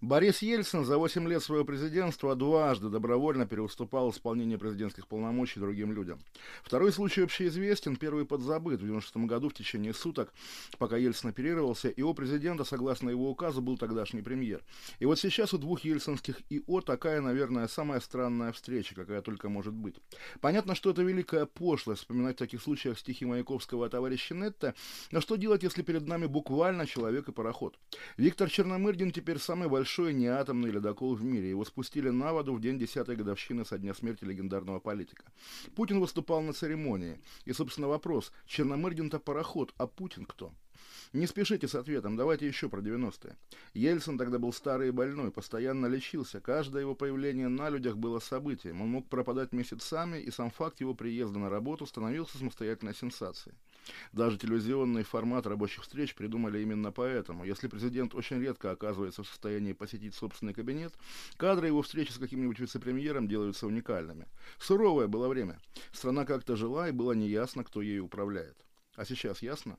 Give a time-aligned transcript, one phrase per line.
[0.00, 6.18] Борис Ельцин за 8 лет своего президентства дважды добровольно переуступал исполнение президентских полномочий другим людям.
[6.62, 8.80] Второй случай общеизвестен, первый подзабыт.
[8.80, 10.32] В 96 году в течение суток,
[10.78, 14.62] пока Ельцин оперировался, ИО президента, согласно его указу, был тогдашний премьер.
[14.98, 19.72] И вот сейчас у двух ельцинских ИО такая, наверное, самая странная встреча, какая только может
[19.72, 19.94] быть.
[20.40, 24.74] Понятно, что это великая пошлость вспоминать в таких случаях стихи Маяковского о товарище Нетта,
[25.12, 27.78] но что делать, если перед нами буквально человек и пароход?
[28.16, 31.50] Виктор Черномырдин теперь самый большой большой неатомный ледокол в мире.
[31.50, 35.24] Его спустили на воду в день 10-й годовщины со дня смерти легендарного политика.
[35.76, 37.20] Путин выступал на церемонии.
[37.44, 40.54] И, собственно, вопрос, Черномырдин-то пароход, а Путин кто?
[41.12, 43.36] Не спешите с ответом, давайте еще про 90-е.
[43.74, 46.40] Ельцин тогда был старый и больной, постоянно лечился.
[46.40, 48.80] Каждое его появление на людях было событием.
[48.80, 53.54] Он мог пропадать месяцами, и сам факт его приезда на работу становился самостоятельной сенсацией.
[54.12, 57.44] Даже телевизионный формат рабочих встреч придумали именно поэтому.
[57.44, 60.92] Если президент очень редко оказывается в состоянии посетить собственный кабинет,
[61.36, 64.26] кадры его встречи с каким-нибудь вице-премьером делаются уникальными.
[64.58, 65.60] Суровое было время.
[65.92, 68.56] Страна как-то жила, и было неясно, кто ею управляет.
[68.94, 69.78] А сейчас ясно?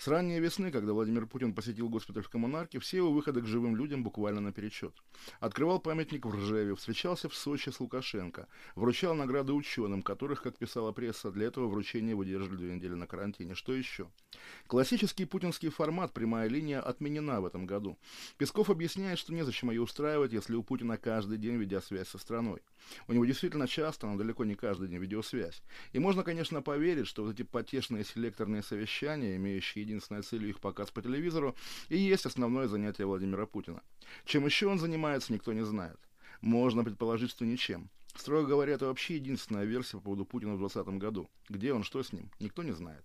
[0.00, 3.76] С ранней весны, когда Владимир Путин посетил госпиталь в Коммунарке, все его выходы к живым
[3.76, 4.94] людям буквально наперечет.
[5.40, 10.92] Открывал памятник в Ржеве, встречался в Сочи с Лукашенко, вручал награды ученым, которых, как писала
[10.92, 13.54] пресса, для этого вручения выдержали две недели на карантине.
[13.54, 14.08] Что еще?
[14.68, 17.98] Классический путинский формат «прямая линия» отменена в этом году.
[18.38, 22.62] Песков объясняет, что незачем ее устраивать, если у Путина каждый день видеосвязь со страной.
[23.06, 25.62] У него действительно часто, но далеко не каждый день видеосвязь.
[25.92, 30.90] И можно, конечно, поверить, что вот эти потешные селекторные совещания, имеющие единственной целью их показ
[30.90, 31.54] по телевизору,
[31.88, 33.82] и есть основное занятие Владимира Путина.
[34.24, 35.98] Чем еще он занимается, никто не знает.
[36.40, 37.90] Можно предположить, что ничем.
[38.14, 41.30] Строго говоря, это вообще единственная версия по поводу Путина в 2020 году.
[41.48, 43.04] Где он, что с ним, никто не знает.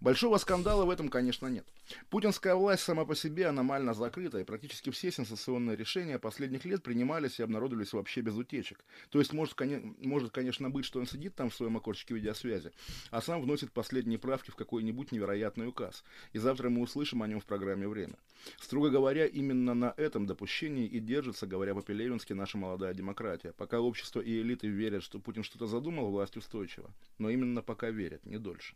[0.00, 1.66] Большого скандала в этом, конечно, нет.
[2.10, 7.40] Путинская власть сама по себе аномально закрыта, и практически все сенсационные решения последних лет принимались
[7.40, 8.84] и обнародовались вообще без утечек.
[9.10, 9.58] То есть может,
[9.98, 12.72] может, конечно, быть, что он сидит там в своем окошечке видеосвязи,
[13.10, 16.04] а сам вносит последние правки в какой-нибудь невероятный указ.
[16.32, 18.16] И завтра мы услышим о нем в программе «Время».
[18.60, 23.52] Строго говоря, именно на этом допущении и держится, говоря по-пелевински, наша молодая демократия.
[23.52, 26.90] Пока общество и элиты верят, что Путин что-то задумал, власть устойчива.
[27.18, 28.74] Но именно пока верят, не дольше.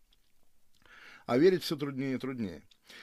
[1.26, 2.62] А верить все труднее и труднее.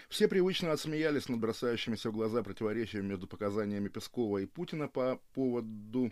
[0.10, 6.12] Все привычно отсмеялись над бросающимися в глаза противоречиями между показаниями Пескова и Путина по поводу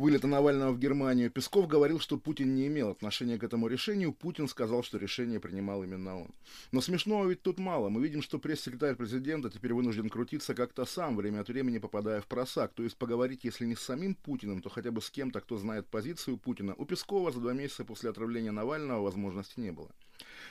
[0.00, 1.30] вылета Навального в Германию.
[1.30, 4.14] Песков говорил, что Путин не имел отношения к этому решению.
[4.14, 6.30] Путин сказал, что решение принимал именно он.
[6.72, 7.90] Но смешного ведь тут мало.
[7.90, 12.26] Мы видим, что пресс-секретарь президента теперь вынужден крутиться как-то сам, время от времени попадая в
[12.26, 12.72] просак.
[12.72, 15.86] То есть поговорить, если не с самим Путиным, то хотя бы с кем-то, кто знает
[15.86, 16.74] позицию Путина.
[16.78, 19.90] У Пескова за два месяца после отравления Навального возможности не было.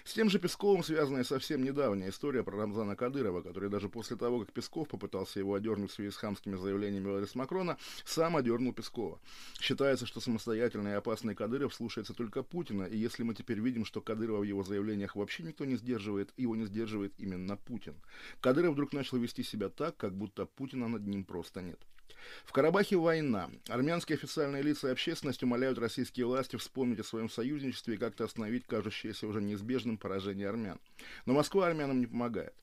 [0.04, 4.40] С тем же Песковым связанная совсем недавняя история про Рамзана Кадырова, который даже после того,
[4.42, 9.20] как Песков попытался его одернуть в связи с хамскими заявлениями адрес Макрона, сам одернул Пескова.
[9.60, 14.02] Считается, что самостоятельный и опасный Кадыров слушается только Путина, и если мы теперь видим, что
[14.02, 17.96] Кадырова в его заявлениях вообще никто не сдерживает, его не сдерживает именно Путин.
[18.42, 21.80] Кадыров вдруг начал вести себя так, как будто Путина над ним просто нет.
[22.46, 23.50] В Карабахе война.
[23.68, 28.66] Армянские официальные лица и общественность умоляют российские власти вспомнить о своем союзничестве и как-то остановить
[28.66, 30.80] кажущееся уже неизбежным поражение армян.
[31.26, 32.54] Но Москва армянам не помогает.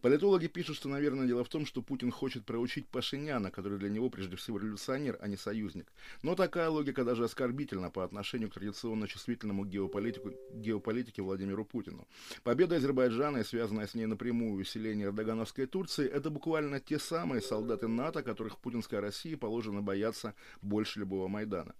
[0.00, 4.08] Политологи пишут, что, наверное, дело в том, что Путин хочет проучить Пашиняна, который для него
[4.08, 5.92] прежде всего революционер, а не союзник.
[6.22, 12.08] Но такая логика даже оскорбительна по отношению к традиционно чувствительному геополитику, геополитике Владимиру Путину.
[12.42, 17.86] Победа Азербайджана и связанное с ней напрямую усиление Эрдогановской Турции– это буквально те самые солдаты
[17.86, 21.74] НАТО, которых путинская Россия положено бояться больше любого Майдана.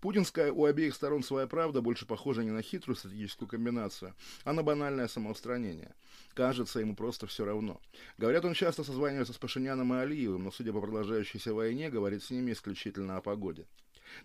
[0.00, 4.14] Путинская у обеих сторон своя правда больше похожа не на хитрую стратегическую комбинацию,
[4.44, 5.94] а на банальное самоустранение.
[6.34, 7.80] Кажется, ему просто все равно.
[8.18, 12.30] Говорят, он часто созванивается с Пашиняном и Алиевым, но, судя по продолжающейся войне, говорит с
[12.30, 13.66] ними исключительно о погоде.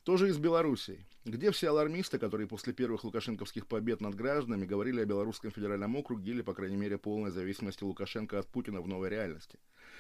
[0.03, 1.05] Тоже из Белоруссии.
[1.25, 6.31] Где все алармисты, которые после первых лукашенковских побед над гражданами говорили о Белорусском федеральном округе
[6.31, 9.59] или, по крайней мере, полной зависимости Лукашенко от Путина в новой реальности?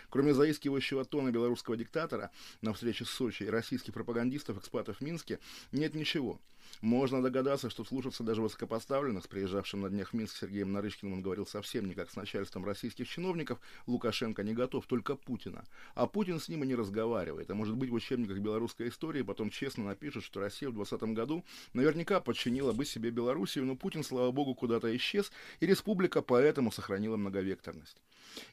[0.09, 5.39] Кроме заискивающего тона белорусского диктатора на встрече с Сочи и российских пропагандистов-экспатов в Минске
[5.71, 6.39] нет ничего.
[6.81, 11.21] Можно догадаться, что слушаться даже высокопоставленных, с приезжавшим на днях в Минск Сергеем Нарышкиным он
[11.21, 15.65] говорил совсем не как с начальством российских чиновников, Лукашенко не готов, только Путина.
[15.95, 17.49] А Путин с ним и не разговаривает.
[17.51, 21.43] А может быть в учебниках белорусской истории потом честно напишут, что Россия в 2020 году
[21.73, 27.17] наверняка подчинила бы себе Белоруссию, но Путин, слава богу, куда-то исчез, и республика поэтому сохранила
[27.17, 28.01] многовекторность.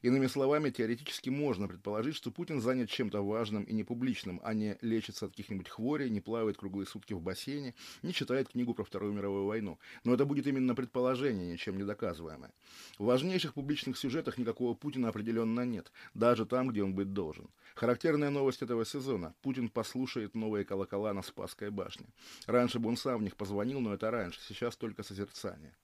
[0.03, 5.27] Иными словами, теоретически можно предположить, что Путин занят чем-то важным и непубличным, а не лечится
[5.27, 9.47] от каких-нибудь хворей, не плавает круглые сутки в бассейне, не читает книгу про Вторую мировую
[9.47, 9.79] войну.
[10.05, 12.53] Но это будет именно предположение, ничем не доказываемое.
[12.99, 17.49] В важнейших публичных сюжетах никакого Путина определенно нет, даже там, где он быть должен.
[17.75, 19.35] Характерная новость этого сезона.
[19.43, 22.07] Путин послушает новые колокола на Спасской башне.
[22.47, 25.75] Раньше бы он сам в них позвонил, но это раньше, сейчас только созерцание.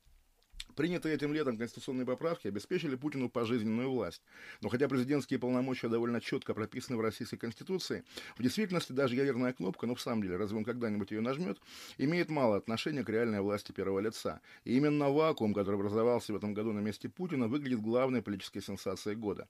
[0.76, 4.22] Принятые этим летом конституционные поправки обеспечили Путину пожизненную власть.
[4.62, 8.04] Но хотя президентские полномочия довольно четко прописаны в Российской Конституции,
[8.38, 11.58] в действительности даже ядерная кнопка, ну в самом деле, разве он когда-нибудь ее нажмет,
[11.98, 14.40] имеет мало отношения к реальной власти первого лица.
[14.64, 19.16] И именно вакуум, который образовался в этом году на месте Путина, выглядит главной политической сенсацией
[19.16, 19.48] года.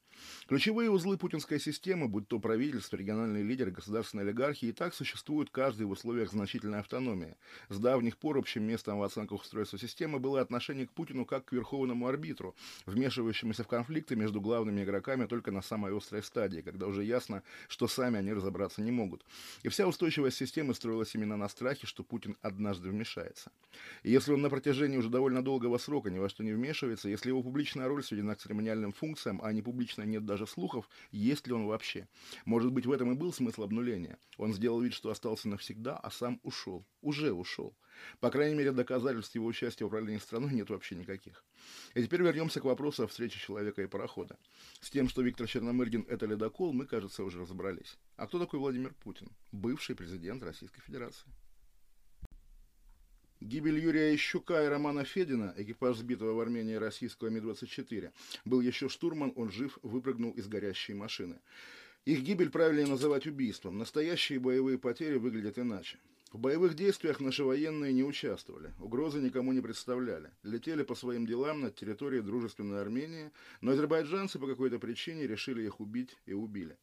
[0.49, 5.87] Ключевые узлы путинской системы, будь то правительство, региональные лидеры, государственные олигархи, и так существуют каждый
[5.87, 7.37] в условиях значительной автономии.
[7.69, 11.45] С давних пор общим местом в оценках устройства системы было отношение к Путину Путину как
[11.45, 12.55] к верховному арбитру,
[12.87, 17.87] вмешивающемуся в конфликты между главными игроками только на самой острой стадии, когда уже ясно, что
[17.87, 19.23] сами они разобраться не могут.
[19.63, 23.53] И вся устойчивость системы строилась именно на страхе, что Путин однажды вмешается.
[24.03, 27.29] И если он на протяжении уже довольно долгого срока ни во что не вмешивается, если
[27.29, 31.53] его публичная роль сведена к церемониальным функциям, а не публично нет даже слухов, есть ли
[31.53, 32.09] он вообще?
[32.47, 34.17] Может быть, в этом и был смысл обнуления.
[34.39, 36.87] Он сделал вид, что остался навсегда, а сам ушел.
[37.03, 37.77] Уже ушел.
[38.21, 41.45] По крайней мере, доказательств его участия в управлении страной нет вообще никаких.
[41.95, 44.39] И теперь вернемся к вопросу о встрече человека и парохода.
[44.81, 47.99] С тем, что Виктор Черномырдин– это ледокол, мы, кажется, уже разобрались.
[48.17, 49.29] А кто такой Владимир Путин?
[49.53, 51.29] Бывший президент Российской Федерации.
[53.43, 58.13] Гибель Юрия Ищука и Романа Федина, экипаж сбитого в Армении российского Ми-24,
[58.45, 61.41] был еще штурман, он жив, выпрыгнул из горящей машины.
[62.05, 63.79] Их гибель правильнее называть убийством.
[63.79, 65.99] Настоящие боевые потери выглядят иначе.
[66.33, 71.61] В боевых действиях наши военные не участвовали, угрозы никому не представляли, летели по своим делам
[71.61, 73.31] над территорией дружественной Армении,
[73.61, 76.79] но азербайджанцы по какой-то причине решили их убить и убили.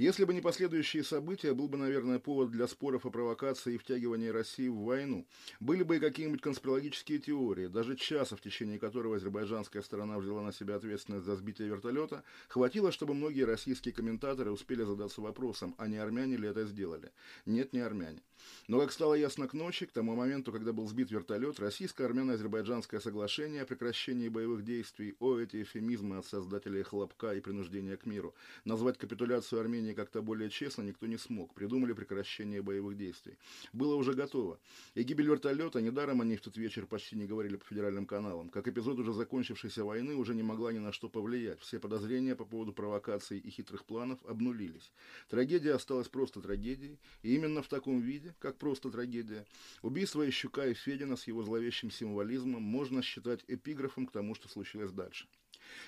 [0.00, 4.28] Если бы не последующие события, был бы, наверное, повод для споров о провокации и втягивании
[4.28, 5.26] России в войну.
[5.60, 10.54] Были бы и какие-нибудь конспирологические теории, даже часа, в течение которого азербайджанская сторона взяла на
[10.54, 15.98] себя ответственность за сбитие вертолета, хватило, чтобы многие российские комментаторы успели задаться вопросом, а не
[15.98, 17.12] армяне ли это сделали.
[17.44, 18.22] Нет, не армяне.
[18.68, 23.62] Но, как стало ясно к ночи, к тому моменту, когда был сбит вертолет, российско-армяно-азербайджанское соглашение
[23.62, 28.96] о прекращении боевых действий, о эти эфемизмы от создателей хлопка и принуждения к миру, назвать
[28.96, 31.54] капитуляцию Армении как-то более честно никто не смог.
[31.54, 33.36] Придумали прекращение боевых действий.
[33.72, 34.58] Было уже готово.
[34.94, 38.68] И гибель вертолета, недаром они в тот вечер почти не говорили по федеральным каналам, как
[38.68, 41.60] эпизод уже закончившейся войны уже не могла ни на что повлиять.
[41.60, 44.92] Все подозрения по поводу провокаций и хитрых планов обнулились.
[45.28, 49.46] Трагедия осталась просто трагедией, и именно в таком виде как просто трагедия.
[49.82, 54.92] Убийство Ищука и Федина с его зловещим символизмом можно считать эпиграфом к тому, что случилось
[54.92, 55.26] дальше.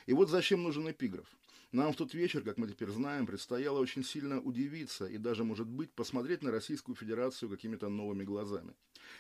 [0.07, 1.27] И вот зачем нужен эпиграф?
[1.73, 5.67] Нам в тот вечер, как мы теперь знаем, предстояло очень сильно удивиться и даже, может
[5.67, 8.75] быть, посмотреть на Российскую Федерацию какими-то новыми глазами.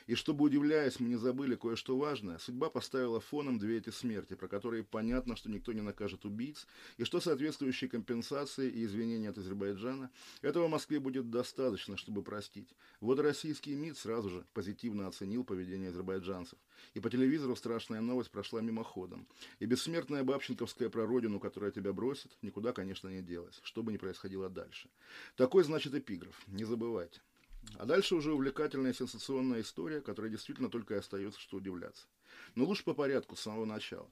[0.06, 4.48] И чтобы, удивляясь, мы не забыли кое-что важное, судьба поставила фоном две эти смерти, про
[4.48, 6.66] которые понятно, что никто не накажет убийц,
[6.96, 10.10] и что соответствующие компенсации и извинения от Азербайджана,
[10.42, 12.68] этого Москве будет достаточно, чтобы простить.
[13.00, 16.58] Вот российский МИД сразу же позитивно оценил поведение азербайджанцев.
[16.94, 19.26] И по телевизору страшная новость прошла мимоходом.
[19.60, 23.96] И бессмертная бабченковская про родину, которая тебя бросит, никуда, конечно, не делась, что бы ни
[23.96, 24.88] происходило дальше.
[25.36, 26.40] Такой, значит, эпиграф.
[26.46, 27.20] Не забывайте.
[27.78, 32.06] А дальше уже увлекательная сенсационная история, которая действительно только и остается, что удивляться.
[32.54, 34.08] Но лучше по порядку, с самого начала.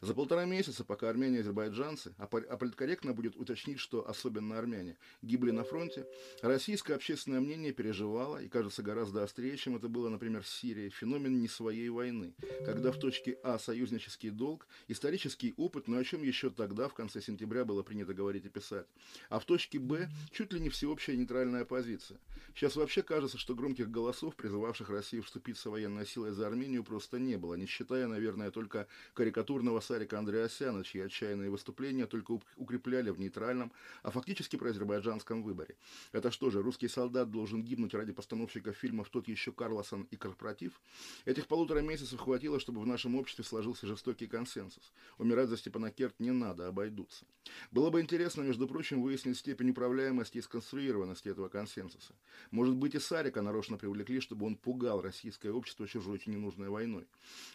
[0.00, 4.96] За полтора месяца, пока армяне и азербайджанцы, а, а политкорректно будет уточнить, что особенно армяне,
[5.22, 6.06] гибли на фронте,
[6.40, 11.40] российское общественное мнение переживало, и кажется гораздо острее, чем это было, например, в Сирии, феномен
[11.40, 16.50] не своей войны, когда в точке А союзнический долг, исторический опыт, но о чем еще
[16.50, 18.86] тогда, в конце сентября, было принято говорить и писать,
[19.28, 22.18] а в точке Б чуть ли не всеобщая нейтральная позиция.
[22.54, 27.36] Сейчас вообще кажется, что громких голосов, призывавших Россию вступиться военной силой за Армению, просто не
[27.36, 33.72] было, не считая, наверное, только карикатурного Сарика Андреасяна, чьи отчаянные выступления только укрепляли в нейтральном,
[34.02, 35.76] а фактически проазербайджанском выборе.
[36.10, 40.80] Это что же, русский солдат должен гибнуть ради постановщиков фильмов «Тот еще Карлосон» и «Корпоратив»?
[41.24, 44.92] Этих полутора месяцев хватило, чтобы в нашем обществе сложился жестокий консенсус.
[45.18, 47.24] Умирать за Степана Керт не надо, обойдутся.
[47.70, 52.14] Было бы интересно, между прочим, выяснить степень управляемости и сконструированности этого консенсуса.
[52.50, 57.06] Может быть, и Сарика нарочно привлекли, чтобы он пугал российское общество чужой ненужной войной.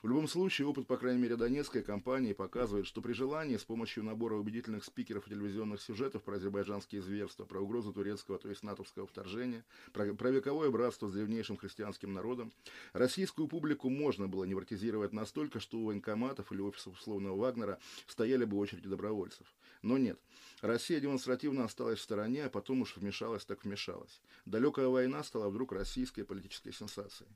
[0.03, 4.03] В любом случае, опыт, по крайней мере, Донецкой кампании показывает, что при желании с помощью
[4.03, 9.07] набора убедительных спикеров и телевизионных сюжетов про азербайджанские зверства, про угрозу турецкого, то есть натовского
[9.07, 12.53] вторжения, про, про вековое братство с древнейшим христианским народом,
[12.93, 18.57] российскую публику можно было невротизировать настолько, что у военкоматов или офисов условного Вагнера стояли бы
[18.57, 19.47] очереди добровольцев.
[19.81, 20.19] Но нет.
[20.61, 24.21] Россия демонстративно осталась в стороне, а потом уж вмешалась так вмешалась.
[24.45, 27.31] Далекая война стала вдруг российской политической сенсацией.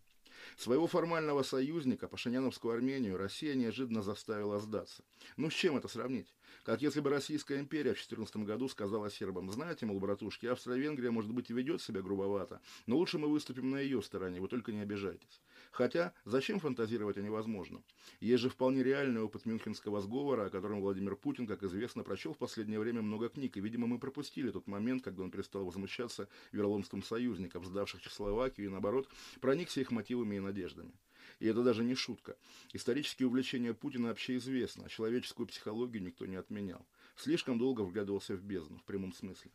[0.58, 5.04] Своего формального союзника, Пашиняновскую Армению, Россия неожиданно заставила сдаться.
[5.38, 6.34] Ну с чем это сравнить?
[6.64, 11.32] Как если бы Российская империя в 14 году сказала сербам, знаете, мол, братушки, Австро-Венгрия, может
[11.32, 14.82] быть, и ведет себя грубовато, но лучше мы выступим на ее стороне, вы только не
[14.82, 15.42] обижайтесь.
[15.72, 17.84] Хотя, зачем фантазировать о невозможном?
[18.20, 22.38] Есть же вполне реальный опыт Мюнхенского сговора, о котором Владимир Путин, как известно, прочел в
[22.38, 27.04] последнее время много книг, и, видимо, мы пропустили тот момент, когда он перестал возмущаться вероломством
[27.04, 29.08] союзников, сдавших Чехословакию, и, наоборот,
[29.40, 30.92] проникся их мотивами и надеждами.
[31.40, 32.36] И это даже не шутка.
[32.74, 36.86] Исторические увлечения Путина общеизвестны, а человеческую психологию никто не отменял.
[37.16, 39.52] Слишком долго вглядывался в бездну, в прямом смысле.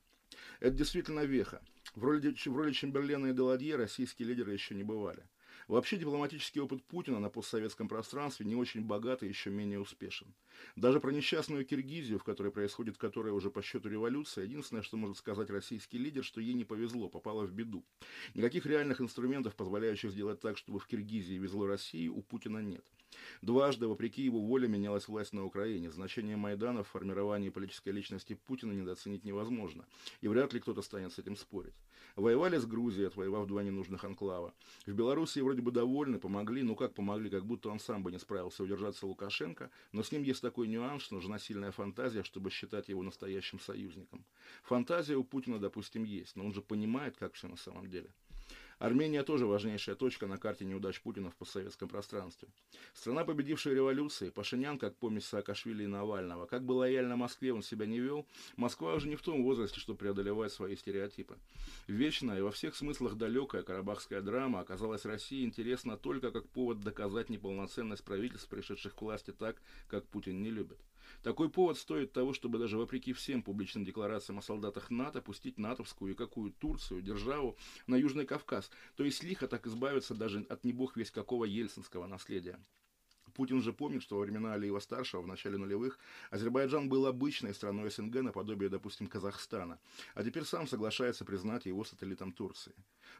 [0.60, 1.62] Это действительно веха.
[1.94, 5.22] В роли, в роли Чемберлена и Деладье российские лидеры еще не бывали.
[5.68, 10.32] Вообще дипломатический опыт Путина на постсоветском пространстве не очень богат и еще менее успешен.
[10.76, 15.16] Даже про несчастную Киргизию, в которой происходит которая уже по счету революция, единственное, что может
[15.16, 17.84] сказать российский лидер, что ей не повезло, попала в беду.
[18.34, 22.84] Никаких реальных инструментов, позволяющих сделать так, чтобы в Киргизии везло России, у Путина нет.
[23.42, 25.90] Дважды, вопреки его воле, менялась власть на Украине.
[25.90, 29.84] Значение Майдана в формировании политической личности Путина недооценить невозможно.
[30.20, 31.74] И вряд ли кто-то станет с этим спорить.
[32.16, 34.54] Воевали с Грузией, отвоевав два ненужных анклава.
[34.86, 38.18] В Белоруссии вроде бы довольны, помогли, ну как помогли, как будто он сам бы не
[38.18, 42.88] справился удержаться Лукашенко, но с ним есть такой нюанс, что нужна сильная фантазия, чтобы считать
[42.88, 44.24] его настоящим союзником.
[44.62, 48.10] Фантазия у Путина, допустим, есть, но он же понимает, как все на самом деле.
[48.78, 52.48] Армения тоже важнейшая точка на карте неудач Путина в постсоветском пространстве.
[52.92, 57.86] Страна, победившая революции, Пашинян, как помесь Саакашвили и Навального, как бы лояльно Москве он себя
[57.86, 61.38] не вел, Москва уже не в том возрасте, чтобы преодолевать свои стереотипы.
[61.86, 67.30] Вечная и во всех смыслах далекая карабахская драма оказалась России интересна только как повод доказать
[67.30, 69.56] неполноценность правительств, пришедших к власти так,
[69.88, 70.78] как Путин не любит.
[71.22, 76.12] Такой повод стоит того, чтобы даже вопреки всем публичным декларациям о солдатах НАТО пустить натовскую
[76.12, 80.72] и какую Турцию, державу на Южный Кавказ, то есть лихо так избавиться даже от не
[80.72, 82.58] бог весь какого ельцинского наследия.
[83.36, 85.98] Путин же помнит, что во времена Алиева-старшего, в начале нулевых,
[86.30, 89.78] Азербайджан был обычной страной СНГ наподобие, допустим, Казахстана,
[90.14, 92.72] а теперь сам соглашается признать его сателлитом Турции.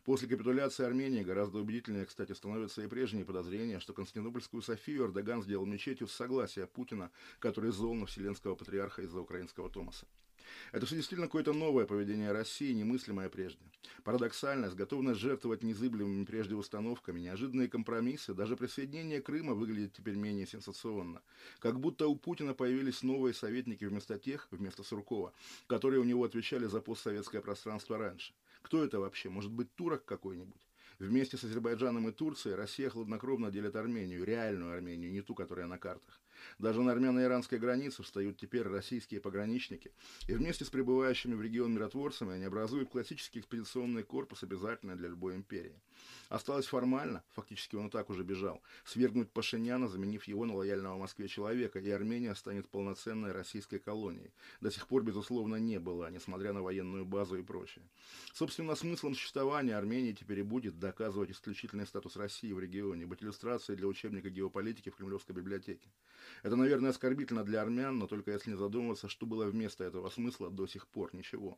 [0.05, 5.67] После капитуляции Армении гораздо убедительнее, кстати, становятся и прежние подозрения, что Константинопольскую Софию Эрдоган сделал
[5.67, 10.07] мечетью с согласия Путина, который зол на вселенского патриарха из-за украинского Томаса.
[10.73, 13.61] Это все действительно какое-то новое поведение России, немыслимое прежде.
[14.05, 21.23] Парадоксальность, готовность жертвовать незыблемыми прежде установками, неожиданные компромиссы, даже присоединение Крыма выглядит теперь менее сенсационно.
[21.59, 25.33] Как будто у Путина появились новые советники вместо тех, вместо Суркова,
[25.67, 28.35] которые у него отвечали за постсоветское пространство раньше.
[28.63, 29.29] Кто это вообще?
[29.29, 30.61] Может быть, турок какой-нибудь?
[30.99, 35.79] Вместе с Азербайджаном и Турцией Россия хладнокровно делит Армению, реальную Армению, не ту, которая на
[35.79, 36.21] картах.
[36.59, 39.93] Даже на армяно-иранской границе встают теперь российские пограничники,
[40.27, 45.37] и вместе с прибывающими в регион миротворцами они образуют классический экспедиционный корпус, обязательный для любой
[45.37, 45.81] империи.
[46.29, 51.29] Осталось формально, фактически он и так уже бежал, свергнуть Пашиняна, заменив его на лояльного Москве
[51.29, 54.33] человека, и Армения станет полноценной российской колонией.
[54.61, 57.85] До сих пор, безусловно, не было, несмотря на военную базу и прочее.
[58.33, 63.77] Собственно, смыслом существования Армении теперь и будет доказывать исключительный статус России в регионе, быть иллюстрацией
[63.77, 65.89] для учебника геополитики в Кремлевской библиотеке.
[66.43, 70.51] Это, наверное, оскорбительно для армян, но только если не задумываться, что было вместо этого смысла
[70.51, 71.15] до сих пор.
[71.15, 71.57] Ничего.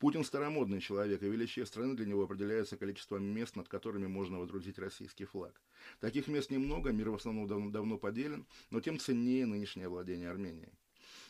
[0.00, 4.78] Путин старомодный человек, и величие страны для него определяется количеством мест, над которыми можно водрузить
[4.78, 5.60] российский флаг.
[6.00, 10.72] Таких мест немного, мир в основном давно, давно поделен, но тем ценнее нынешнее владение Арменией.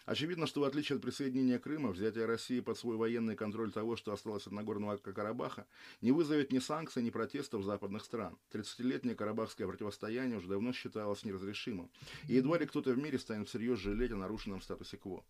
[0.09, 4.15] Очевидно, что в отличие от присоединения Крыма, взятие России под свой военный контроль того, что
[4.15, 5.67] осталось от Нагорного Карабаха,
[6.01, 8.39] не вызовет ни санкций, ни протестов западных стран.
[8.51, 11.91] 30-летнее карабахское противостояние уже давно считалось неразрешимым,
[12.27, 15.27] и едва ли кто-то в мире станет всерьез жалеть о нарушенном статусе КВО.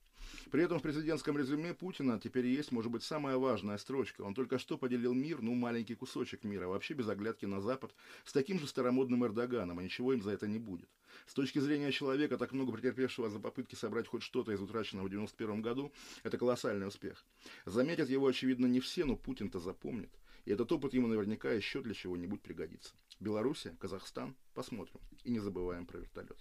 [0.51, 4.23] При этом в президентском резюме Путина теперь есть, может быть, самая важная строчка.
[4.23, 7.95] Он только что поделил мир, ну, маленький кусочек мира, вообще без оглядки на Запад,
[8.25, 10.89] с таким же старомодным Эрдоганом, и ничего им за это не будет.
[11.27, 15.11] С точки зрения человека, так много претерпевшего за попытки собрать хоть что-то из утраченного в
[15.11, 17.25] 91 году, это колоссальный успех.
[17.67, 20.11] Заметят его, очевидно, не все, но Путин-то запомнит.
[20.45, 22.95] И этот опыт ему наверняка еще для чего-нибудь пригодится.
[23.21, 25.01] Белоруссия, Казахстан, посмотрим.
[25.25, 26.39] И не забываем про вертолет.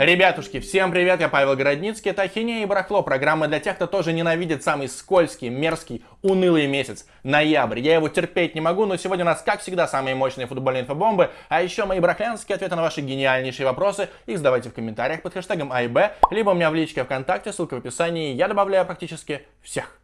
[0.00, 4.14] Ребятушки, всем привет, я Павел Городницкий, это Ахинея и Барахло, программа для тех, кто тоже
[4.14, 7.80] ненавидит самый скользкий, мерзкий, унылый месяц, ноябрь.
[7.80, 11.30] Я его терпеть не могу, но сегодня у нас, как всегда, самые мощные футбольные инфобомбы,
[11.50, 15.70] а еще мои барахлянские ответы на ваши гениальнейшие вопросы, их задавайте в комментариях под хэштегом
[15.70, 15.98] АИБ,
[16.30, 19.99] либо у меня в личке ВКонтакте, ссылка в описании, я добавляю практически всех.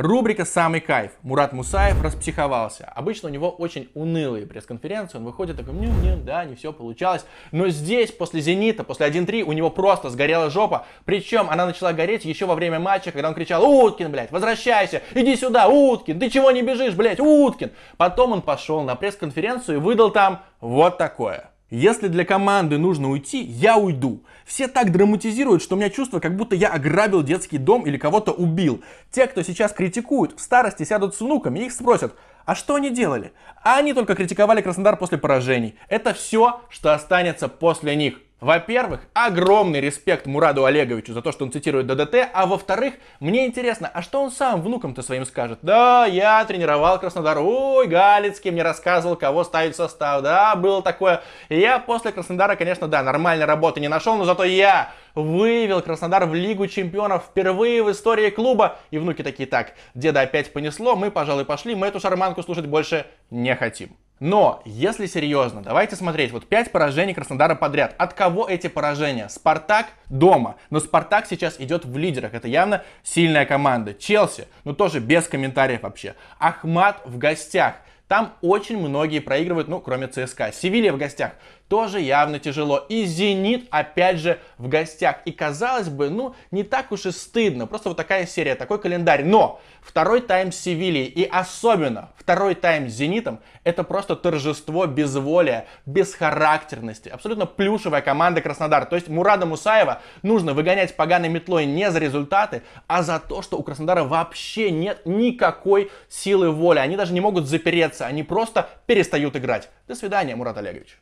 [0.00, 1.12] Рубрика «Самый кайф».
[1.20, 2.90] Мурат Мусаев распсиховался.
[2.96, 5.18] Обычно у него очень унылые пресс-конференции.
[5.18, 7.26] Он выходит такой, ну, не, да, не все получалось.
[7.52, 10.86] Но здесь, после «Зенита», после 1-3, у него просто сгорела жопа.
[11.04, 15.36] Причем она начала гореть еще во время матча, когда он кричал, Уткин, блядь, возвращайся, иди
[15.36, 17.70] сюда, Уткин, ты чего не бежишь, блядь, Уткин.
[17.98, 21.50] Потом он пошел на пресс-конференцию и выдал там вот такое.
[21.70, 24.24] Если для команды нужно уйти, я уйду.
[24.44, 28.32] Все так драматизируют, что у меня чувство, как будто я ограбил детский дом или кого-то
[28.32, 28.82] убил.
[29.12, 32.90] Те, кто сейчас критикуют, в старости сядут с внуками и их спросят, а что они
[32.90, 33.32] делали?
[33.62, 35.76] А они только критиковали Краснодар после поражений.
[35.88, 38.20] Это все, что останется после них.
[38.40, 43.90] Во-первых, огромный респект Мураду Олеговичу за то, что он цитирует ДДТ, а во-вторых, мне интересно,
[43.92, 45.58] а что он сам внукам-то своим скажет?
[45.60, 51.22] Да, я тренировал Краснодар, ой, Галицкий мне рассказывал, кого ставить в состав, да, было такое.
[51.50, 56.34] я после Краснодара, конечно, да, нормальной работы не нашел, но зато я вывел Краснодар в
[56.34, 58.78] Лигу Чемпионов впервые в истории клуба.
[58.90, 63.06] И внуки такие, так, деда опять понесло, мы, пожалуй, пошли, мы эту шарманку слушать больше
[63.30, 63.96] не хотим.
[64.20, 66.30] Но, если серьезно, давайте смотреть.
[66.30, 67.94] Вот 5 поражений Краснодара подряд.
[67.96, 69.30] От кого эти поражения?
[69.30, 70.56] Спартак дома.
[70.68, 72.34] Но Спартак сейчас идет в лидерах.
[72.34, 73.94] Это явно сильная команда.
[73.94, 76.14] Челси, ну тоже без комментариев вообще.
[76.38, 77.76] Ахмат в гостях.
[78.08, 80.52] Там очень многие проигрывают, ну, кроме ЦСКА.
[80.52, 81.32] Севилья в гостях
[81.70, 82.84] тоже явно тяжело.
[82.88, 85.18] И Зенит опять же в гостях.
[85.24, 87.68] И казалось бы, ну, не так уж и стыдно.
[87.68, 89.24] Просто вот такая серия, такой календарь.
[89.24, 95.66] Но второй тайм с Севильей и особенно второй тайм с Зенитом это просто торжество безволия,
[95.86, 97.08] бесхарактерности.
[97.08, 98.84] Абсолютно плюшевая команда Краснодар.
[98.84, 103.56] То есть Мурада Мусаева нужно выгонять поганой метлой не за результаты, а за то, что
[103.56, 106.80] у Краснодара вообще нет никакой силы воли.
[106.80, 109.70] Они даже не могут запереться, они просто перестают играть.
[109.86, 110.98] До свидания, Мурат Олегович.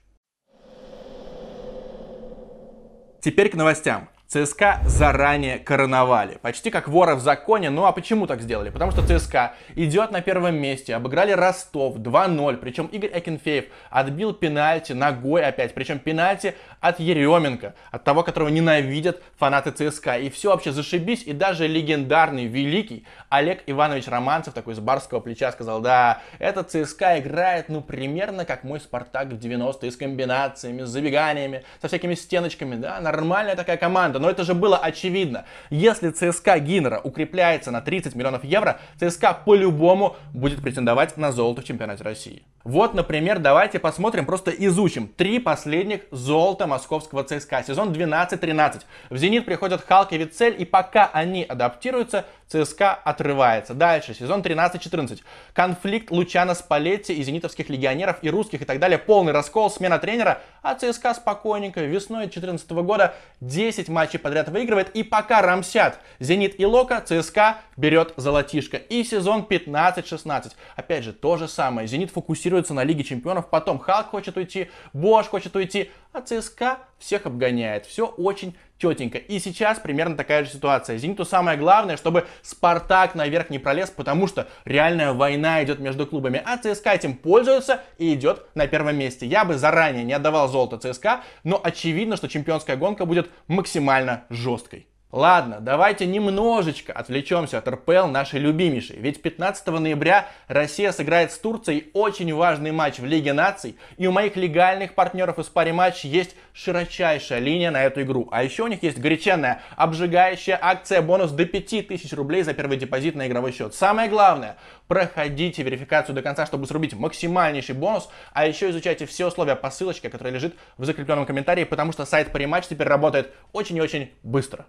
[3.20, 4.08] Теперь к новостям.
[4.28, 6.37] ЦСКА заранее короновали.
[6.42, 7.70] Почти как воры в законе.
[7.70, 8.68] Ну а почему так сделали?
[8.68, 10.94] Потому что ЦСКА идет на первом месте.
[10.94, 12.58] Обыграли Ростов 2-0.
[12.58, 15.73] Причем Игорь Акинфеев отбил пенальти ногой опять.
[15.73, 17.75] Причем пенальти от Еременко.
[17.90, 20.18] От того, которого ненавидят фанаты ЦСКА.
[20.18, 21.23] И все вообще зашибись.
[21.23, 27.18] И даже легендарный, великий Олег Иванович Романцев, такой с барского плеча, сказал, да, этот ЦСКА
[27.18, 29.90] играет, ну, примерно как мой Спартак в 90-е.
[29.90, 32.76] С комбинациями, с забеганиями, со всякими стеночками.
[32.76, 35.44] Да, нормальная такая команда года, но это же было очевидно.
[35.70, 41.64] Если ЦСКА Гиннера укрепляется на 30 миллионов евро, ЦСКА по-любому будет претендовать на золото в
[41.64, 42.43] чемпионате России.
[42.64, 47.62] Вот, например, давайте посмотрим, просто изучим три последних золота московского ЦСКА.
[47.66, 48.82] Сезон 12-13.
[49.10, 53.75] В «Зенит» приходят Халк и Вицель, и пока они адаптируются, ЦСКА отрывается.
[53.75, 55.21] Дальше, сезон 13-14.
[55.52, 58.99] Конфликт Лучана Спалетти и зенитовских легионеров и русских и так далее.
[58.99, 64.91] Полный раскол, смена тренера, а ЦСКА спокойненько весной 2014 года 10 матчей подряд выигрывает.
[64.91, 68.78] И пока рамсят Зенит и Лока, ЦСКА берет золотишко.
[68.78, 70.52] И сезон 15-16.
[70.76, 71.87] Опять же, то же самое.
[71.87, 77.26] Зенит фокусируется на Лиге Чемпионов, потом Халк хочет уйти, Бош хочет уйти, а ЦСКА всех
[77.26, 77.87] обгоняет.
[77.87, 79.19] Все очень тетенько.
[79.19, 80.97] И сейчас примерно такая же ситуация.
[80.99, 86.43] Зениту самое главное, чтобы Спартак наверх не пролез, потому что реальная война идет между клубами.
[86.45, 89.26] А ЦСКА этим пользуется и идет на первом месте.
[89.26, 94.86] Я бы заранее не отдавал золото ЦСКА, но очевидно, что чемпионская гонка будет максимально жесткой.
[95.10, 98.99] Ладно, давайте немножечко отвлечемся от РПЛ нашей любимейшей.
[98.99, 103.78] Ведь 15 ноября Россия сыграет с Турцией очень важный матч в Лиге наций.
[103.97, 108.28] И у моих легальных партнеров из паре матч есть широчайшая линия на эту игру.
[108.30, 113.14] А еще у них есть горяченная, обжигающая акция бонус до 5000 рублей за первый депозит
[113.14, 113.75] на игровой счет.
[113.75, 118.10] Самое главное, проходите верификацию до конца, чтобы срубить максимальнейший бонус.
[118.34, 122.30] А еще изучайте все условия по ссылочке, которая лежит в закрепленном комментарии, потому что сайт
[122.30, 124.66] Париматч теперь работает очень и очень быстро.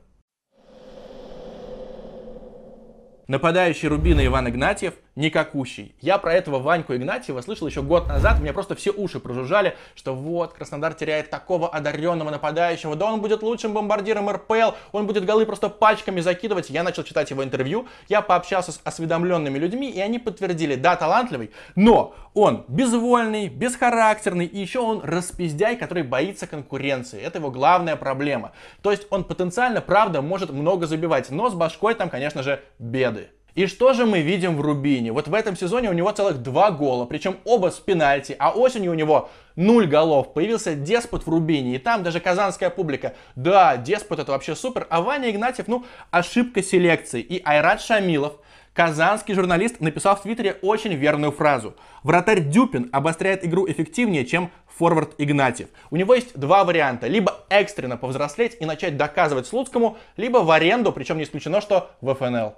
[3.29, 5.95] Нападающий Рубина Иван Игнатьев никакущий.
[6.01, 10.15] Я про этого Ваньку Игнатьева слышал еще год назад, мне просто все уши прожужжали, что
[10.15, 15.45] вот, Краснодар теряет такого одаренного нападающего, да он будет лучшим бомбардиром РПЛ, он будет голы
[15.45, 16.69] просто пачками закидывать.
[16.69, 21.51] Я начал читать его интервью, я пообщался с осведомленными людьми, и они подтвердили, да, талантливый,
[21.75, 27.21] но он безвольный, бесхарактерный, и еще он распиздяй, который боится конкуренции.
[27.21, 28.51] Это его главная проблема.
[28.81, 33.29] То есть он потенциально, правда, может много забивать, но с башкой там, конечно же, беды.
[33.59, 35.11] И что же мы видим в Рубине?
[35.11, 38.91] Вот в этом сезоне у него целых два гола, причем оба с пенальти, а осенью
[38.91, 40.31] у него нуль голов.
[40.31, 43.15] Появился Деспот в Рубине, и там даже казанская публика.
[43.35, 47.19] Да, Деспот это вообще супер, а Ваня Игнатьев, ну, ошибка селекции.
[47.19, 48.35] И Айрат Шамилов,
[48.73, 51.75] казанский журналист, написал в Твиттере очень верную фразу.
[52.03, 55.67] Вратарь Дюпин обостряет игру эффективнее, чем форвард Игнатьев.
[55.91, 57.07] У него есть два варианта.
[57.07, 62.15] Либо экстренно повзрослеть и начать доказывать Слуцкому, либо в аренду, причем не исключено, что в
[62.15, 62.55] ФНЛ.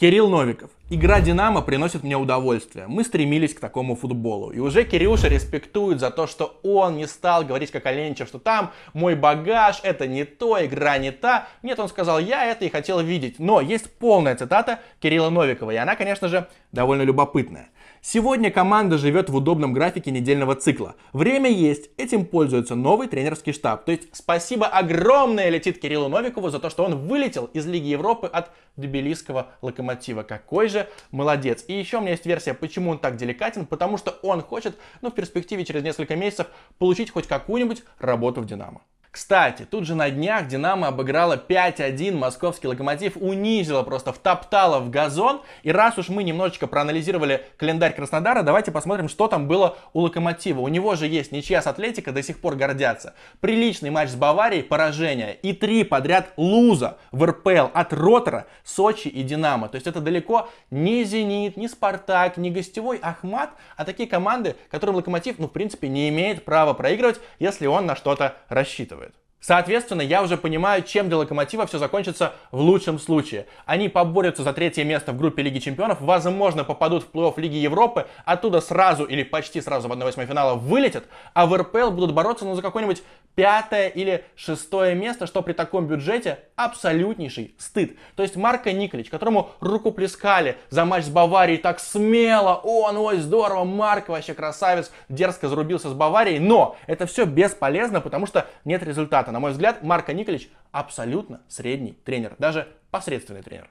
[0.00, 0.70] Кирилл Новиков.
[0.90, 2.86] Игра «Динамо» приносит мне удовольствие.
[2.86, 4.50] Мы стремились к такому футболу.
[4.52, 8.70] И уже Кирюша респектует за то, что он не стал говорить как Оленичев, что там
[8.92, 11.48] мой багаж, это не то, игра не та.
[11.64, 13.40] Нет, он сказал, я это и хотел видеть.
[13.40, 17.68] Но есть полная цитата Кирилла Новикова, и она, конечно же, довольно любопытная.
[18.00, 20.94] Сегодня команда живет в удобном графике недельного цикла.
[21.12, 23.84] Время есть, этим пользуется новый тренерский штаб.
[23.84, 28.28] То есть спасибо огромное летит Кириллу Новикову за то, что он вылетел из Лиги Европы
[28.28, 30.22] от тбилисского локомотива.
[30.22, 31.64] Какой же молодец.
[31.66, 33.66] И еще у меня есть версия, почему он так деликатен.
[33.66, 36.46] Потому что он хочет, ну, в перспективе через несколько месяцев
[36.78, 38.82] получить хоть какую-нибудь работу в Динамо.
[39.18, 45.42] Кстати, тут же на днях Динамо обыграла 5-1, московский локомотив унизила, просто втоптала в газон.
[45.64, 50.60] И раз уж мы немножечко проанализировали календарь Краснодара, давайте посмотрим, что там было у локомотива.
[50.60, 53.14] У него же есть ничья с Атлетика, до сих пор гордятся.
[53.40, 55.34] Приличный матч с Баварией, поражение.
[55.42, 59.68] И три подряд луза в РПЛ от Ротора, Сочи и Динамо.
[59.68, 64.94] То есть это далеко не Зенит, не Спартак, не гостевой Ахмат, а такие команды, которым
[64.94, 69.07] локомотив, ну, в принципе, не имеет права проигрывать, если он на что-то рассчитывает.
[69.40, 73.46] Соответственно, я уже понимаю, чем для Локомотива все закончится в лучшем случае.
[73.66, 78.06] Они поборются за третье место в группе Лиги Чемпионов, возможно, попадут в плей-офф Лиги Европы,
[78.24, 82.54] оттуда сразу или почти сразу в 1-8 финала вылетят, а в РПЛ будут бороться ну,
[82.56, 83.02] за какое-нибудь
[83.36, 87.96] пятое или шестое место, что при таком бюджете абсолютнейший стыд.
[88.16, 93.18] То есть Марко Николич, которому руку плескали за матч с Баварией так смело, он, ой,
[93.18, 98.82] здорово, Марк вообще красавец, дерзко зарубился с Баварией, но это все бесполезно, потому что нет
[98.82, 99.32] результата результата.
[99.32, 103.70] На мой взгляд, Марко Николич абсолютно средний тренер, даже посредственный тренер.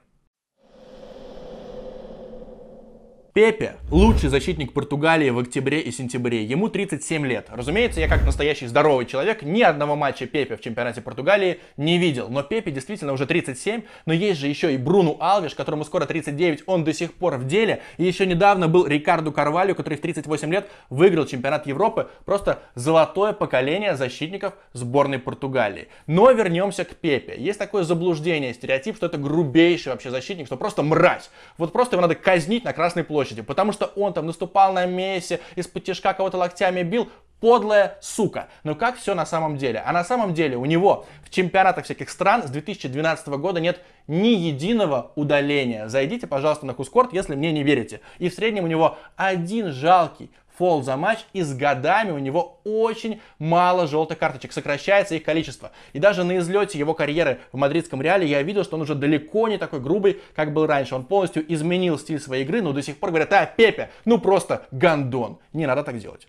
[3.38, 6.42] Пепе– лучший защитник Португалии в октябре и сентябре.
[6.42, 7.46] Ему 37 лет.
[7.50, 12.28] Разумеется, я как настоящий здоровый человек ни одного матча Пепе в чемпионате Португалии не видел.
[12.30, 13.82] Но Пепе действительно уже 37.
[14.06, 16.64] Но есть же еще и Бруну Алвиш, которому скоро 39.
[16.66, 17.80] Он до сих пор в деле.
[17.96, 22.08] И еще недавно был Рикарду Карвалью, который в 38 лет выиграл чемпионат Европы.
[22.24, 25.86] Просто золотое поколение защитников сборной Португалии.
[26.08, 27.36] Но вернемся к Пепе.
[27.38, 31.30] Есть такое заблуждение, стереотип, что это грубейший вообще защитник, что просто мразь.
[31.56, 34.86] Вот просто его надо казнить на Красной площади площади, потому что он там наступал на
[34.86, 37.08] Месси, из-под тяжка кого-то локтями бил,
[37.40, 38.48] подлая сука.
[38.64, 39.82] Но как все на самом деле?
[39.84, 44.28] А на самом деле у него в чемпионатах всяких стран с 2012 года нет ни
[44.28, 45.88] единого удаления.
[45.88, 48.00] Зайдите, пожалуйста, на Кускорт, если мне не верите.
[48.18, 52.60] И в среднем у него один жалкий фол за матч, и с годами у него
[52.64, 55.70] очень мало желтых карточек, сокращается их количество.
[55.92, 59.48] И даже на излете его карьеры в мадридском Реале я видел, что он уже далеко
[59.48, 60.94] не такой грубый, как был раньше.
[60.94, 64.66] Он полностью изменил стиль своей игры, но до сих пор говорят, а, Пепе, ну просто
[64.72, 65.38] гандон.
[65.52, 66.26] Не надо так делать.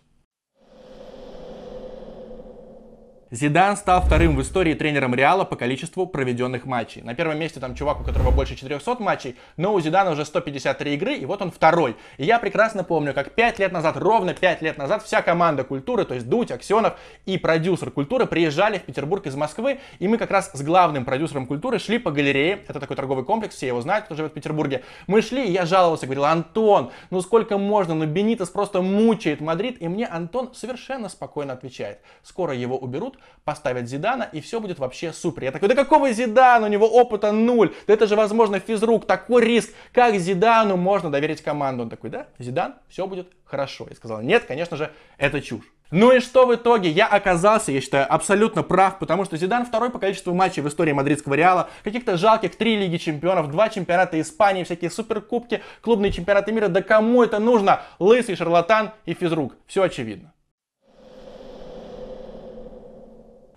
[3.32, 7.04] Зидан стал вторым в истории тренером Реала по количеству проведенных матчей.
[7.04, 10.96] На первом месте там чувак, у которого больше 400 матчей, но у Зидана уже 153
[10.96, 11.96] игры, и вот он второй.
[12.18, 16.06] И я прекрасно помню, как 5 лет назад, ровно 5 лет назад, вся команда культуры,
[16.06, 20.32] то есть Дудь, Аксенов и продюсер культуры приезжали в Петербург из Москвы, и мы как
[20.32, 24.06] раз с главным продюсером культуры шли по галерее, это такой торговый комплекс, все его знают,
[24.06, 24.84] кто живет в Петербурге.
[25.06, 29.80] Мы шли, и я жаловался, говорил, Антон, ну сколько можно, ну Бенитес просто мучает Мадрид,
[29.80, 35.12] и мне Антон совершенно спокойно отвечает, скоро его уберут, поставят Зидана, и все будет вообще
[35.14, 35.44] супер.
[35.44, 36.68] Я такой, да какого Зидана?
[36.68, 37.74] У него опыта нуль.
[37.88, 39.06] Да это же, возможно, физрук.
[39.06, 39.72] Такой риск.
[39.92, 41.84] Как Зидану можно доверить команду?
[41.84, 43.88] Он такой, да, Зидан, все будет хорошо.
[43.90, 45.66] Я сказал, нет, конечно же, это чушь.
[45.92, 46.92] Ну и что в итоге?
[46.92, 50.92] Я оказался, я считаю, абсолютно прав, потому что Зидан второй по количеству матчей в истории
[50.92, 56.68] мадридского Реала, каких-то жалких три Лиги Чемпионов, два чемпионата Испании, всякие суперкубки, клубные чемпионаты мира.
[56.68, 57.82] Да кому это нужно?
[57.98, 59.56] Лысый шарлатан и физрук.
[59.66, 60.32] Все очевидно.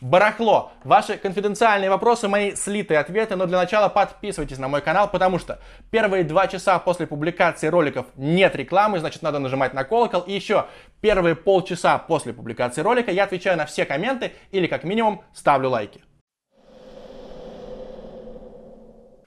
[0.02, 0.72] Барахло.
[0.82, 5.60] Ваши конфиденциальные вопросы, мои слитые ответы, но для начала подписывайтесь на мой канал, потому что
[5.92, 10.22] первые два часа после публикации роликов нет рекламы, значит надо нажимать на колокол.
[10.22, 10.66] И еще
[11.00, 16.02] первые полчаса после публикации ролика я отвечаю на все комменты или как минимум ставлю лайки.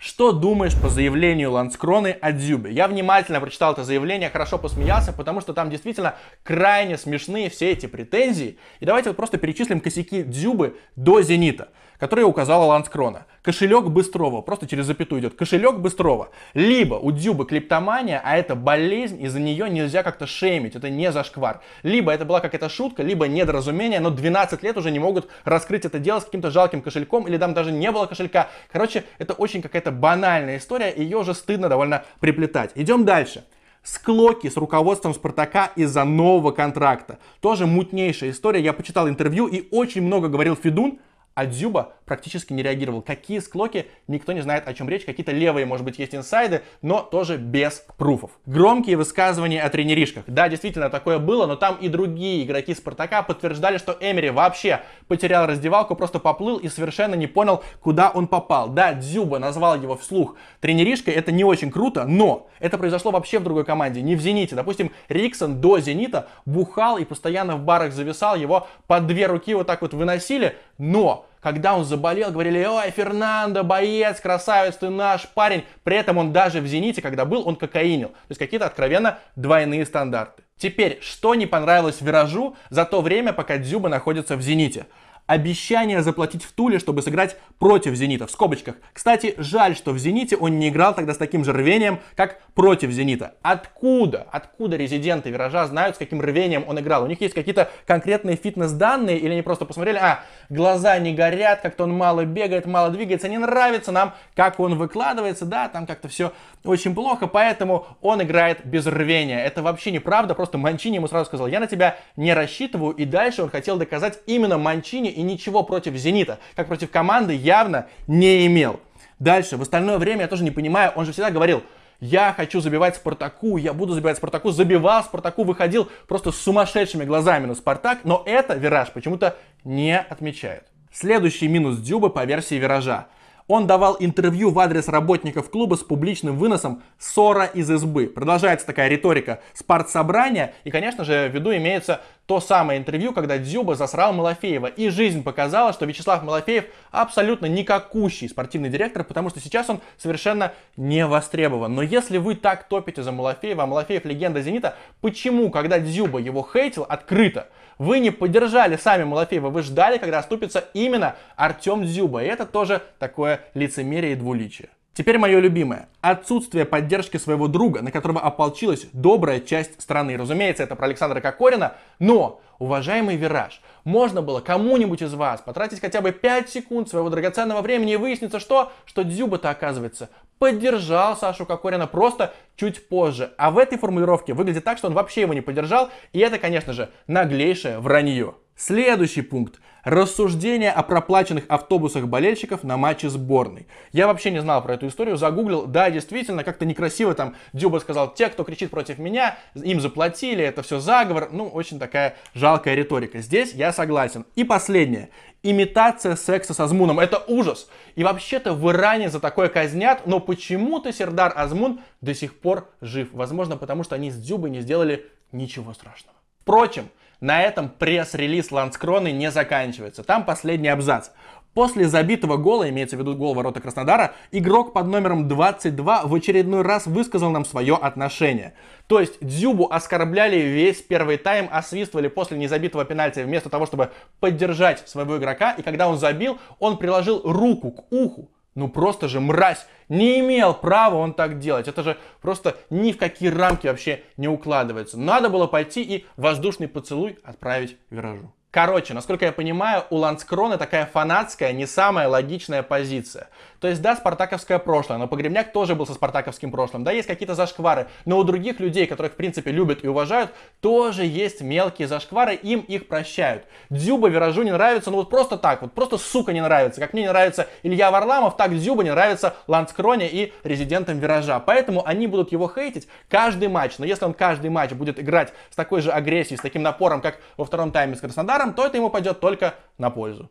[0.06, 2.72] Что думаешь по заявлению Ланскроны о Дзюбе?
[2.72, 6.13] Я внимательно прочитал это заявление, хорошо посмеялся, потому что там действительно
[6.44, 8.60] крайне смешные все эти претензии.
[8.80, 11.70] И давайте вот просто перечислим косяки Дзюбы до Зенита
[12.06, 13.26] которые указала Ланскрона.
[13.41, 15.34] Кошелек Быстрова, просто через запятую идет.
[15.34, 16.30] Кошелек Быстрова.
[16.54, 21.62] Либо у Дзюбы клиптомания, а это болезнь, из-за нее нельзя как-то шеймить, это не зашквар.
[21.82, 25.98] Либо это была какая-то шутка, либо недоразумение, но 12 лет уже не могут раскрыть это
[25.98, 28.50] дело с каким-то жалким кошельком, или там даже не было кошелька.
[28.72, 32.70] Короче, это очень какая-то банальная история, ее уже стыдно довольно приплетать.
[32.76, 33.46] Идем дальше.
[33.82, 37.18] Склоки с руководством Спартака из-за нового контракта.
[37.39, 38.62] Тоже мутнейшая история.
[38.62, 41.00] Я почитал интервью и очень много говорил Федун
[41.36, 43.02] а Дзюба практически не реагировал.
[43.02, 45.04] Какие склоки, никто не знает, о чем речь.
[45.04, 48.32] Какие-то левые, может быть, есть инсайды, но тоже без пруфов.
[48.45, 50.24] Громкие высказывания о тренеришках.
[50.28, 55.45] Да, действительно, такое было, но там и другие игроки Спартака подтверждали, что Эмери вообще потерял
[55.45, 58.69] раздевалку, просто поплыл и совершенно не понял, куда он попал.
[58.69, 63.43] Да, Дзюба назвал его вслух тренеришкой, это не очень круто, но это произошло вообще в
[63.43, 64.56] другой команде, не в Зените.
[64.56, 69.67] Допустим, Риксон до Зенита бухал и постоянно в барах зависал, его под две руки вот
[69.67, 75.63] так вот выносили, но когда он заболел, говорили, ой, Фернандо, боец, красавец, ты наш парень.
[75.84, 78.08] При этом он даже в «Зените», когда был, он кокаинил.
[78.08, 80.41] То есть какие-то откровенно двойные стандарты.
[80.58, 84.88] Теперь, что не понравилось «Виражу» за то время, пока Дзюба находится в «Зените»?
[85.28, 88.76] Обещание заплатить в Туле, чтобы сыграть против Зенита, в скобочках.
[88.94, 92.92] Кстати, жаль, что в Зените он не играл тогда с таким же рвением, как против
[92.92, 93.36] Зенита.
[93.42, 94.28] Откуда?
[94.32, 97.04] Откуда резиденты Виража знают, с каким рвением он играл?
[97.04, 101.86] У них есть какие-то конкретные фитнес-данные или они просто посмотрели, а, глаза не горят, как-то
[101.86, 106.34] он мало бегает, мало двигается, не нравится нам, как он выкладывается, да, там как-то все
[106.64, 109.44] очень плохо, поэтому он играет без рвения.
[109.44, 113.44] Это вообще неправда, просто Манчини ему сразу сказал, я на тебя не рассчитываю, и дальше
[113.44, 118.80] он хотел доказать именно Манчини и ничего против Зенита, как против команды, явно не имел.
[119.19, 121.63] Дальше, в остальное время я тоже не понимаю, он же всегда говорил,
[121.99, 127.45] я хочу забивать Спартаку, я буду забивать Спартаку, забивал Спартаку, выходил просто с сумасшедшими глазами
[127.45, 130.65] на Спартак, но это Вираж почему-то не отмечает.
[130.91, 133.08] Следующий минус Дюба по версии Виража.
[133.47, 138.08] Он давал интервью в адрес работников клуба с публичным выносом ссора из избы.
[138.08, 140.55] Продолжается такая риторика спартсобрания.
[140.63, 144.65] И, конечно же, в виду имеется то самое интервью, когда Дзюба засрал Малафеева.
[144.65, 150.53] И жизнь показала, что Вячеслав Малафеев абсолютно никакущий спортивный директор, потому что сейчас он совершенно
[150.75, 151.75] не востребован.
[151.75, 156.41] Но если вы так топите за Малафеева, а Малафеев легенда Зенита, почему, когда Дзюба его
[156.51, 157.47] хейтил открыто,
[157.78, 162.24] вы не поддержали сами Малафеева, вы ждали, когда оступится именно Артем Дзюба.
[162.24, 164.70] И это тоже такое лицемерие и двуличие.
[164.96, 165.90] Теперь мое любимое.
[166.00, 170.16] Отсутствие поддержки своего друга, на которого ополчилась добрая часть страны.
[170.16, 176.00] Разумеется, это про Александра Кокорина, но, уважаемый Вираж, можно было кому-нибудь из вас потратить хотя
[176.00, 178.72] бы 5 секунд своего драгоценного времени и выяснится что?
[178.86, 183.34] Что Дзюба-то, оказывается, поддержал Сашу Кокорина просто чуть позже.
[183.38, 186.74] А в этой формулировке выглядит так, что он вообще его не поддержал, и это, конечно
[186.74, 188.36] же, наглейшее вранье.
[188.56, 189.60] Следующий пункт.
[189.84, 193.67] Рассуждение о проплаченных автобусах болельщиков на матче сборной.
[193.91, 195.65] Я вообще не знал про эту историю, загуглил.
[195.67, 200.63] Да, действительно, как-то некрасиво там Дюба сказал, те, кто кричит против меня, им заплатили, это
[200.63, 201.30] все заговор.
[201.32, 203.19] Ну, очень такая жалкая риторика.
[203.19, 204.26] Здесь я согласен.
[204.36, 205.10] И последнее.
[205.47, 206.99] Имитация секса с Азмуном.
[206.99, 207.69] Это ужас.
[207.93, 213.10] И вообще-то в Иране за такое казнят, но почему-то Сердар Азмун до сих пор жив.
[213.13, 216.17] Возможно, потому что они с Дюбой не сделали ничего страшного.
[216.41, 220.03] Впрочем, на этом пресс-релиз Ланскроны не заканчивается.
[220.03, 221.10] Там последний абзац.
[221.56, 226.63] После забитого гола, имеется в виду гол ворота Краснодара, игрок под номером 22 в очередной
[226.63, 228.56] раз высказал нам свое отношение.
[228.88, 234.88] То есть Дзюбу оскорбляли весь первый тайм, освистывали после незабитого пенальти вместо того, чтобы поддержать
[234.89, 235.54] своего игрока.
[235.54, 240.54] И когда он забил, он приложил руку к уху ну просто же мразь, не имел
[240.54, 241.68] права он так делать.
[241.68, 244.98] Это же просто ни в какие рамки вообще не укладывается.
[244.98, 248.34] Надо было пойти и воздушный поцелуй отправить виражу.
[248.56, 253.28] Короче, насколько я понимаю, у Ланскрона такая фанатская, не самая логичная позиция.
[253.60, 256.84] То есть, да, спартаковское прошлое, но Погребняк тоже был со спартаковским прошлым.
[256.84, 261.06] Да, есть какие-то зашквары, но у других людей, которых, в принципе, любят и уважают, тоже
[261.06, 263.46] есть мелкие зашквары, им их прощают.
[263.70, 266.82] Дзюба Виражу не нравится, ну вот просто так, вот просто сука не нравится.
[266.82, 271.39] Как мне не нравится Илья Варламов, так Дзюба не нравится Ланскроне и резидентам Виража.
[271.39, 273.78] Поэтому они будут его хейтить каждый матч.
[273.78, 277.20] Но если он каждый матч будет играть с такой же агрессией, с таким напором, как
[277.38, 280.30] во втором тайме с Краснодаром, то это ему пойдет только на пользу.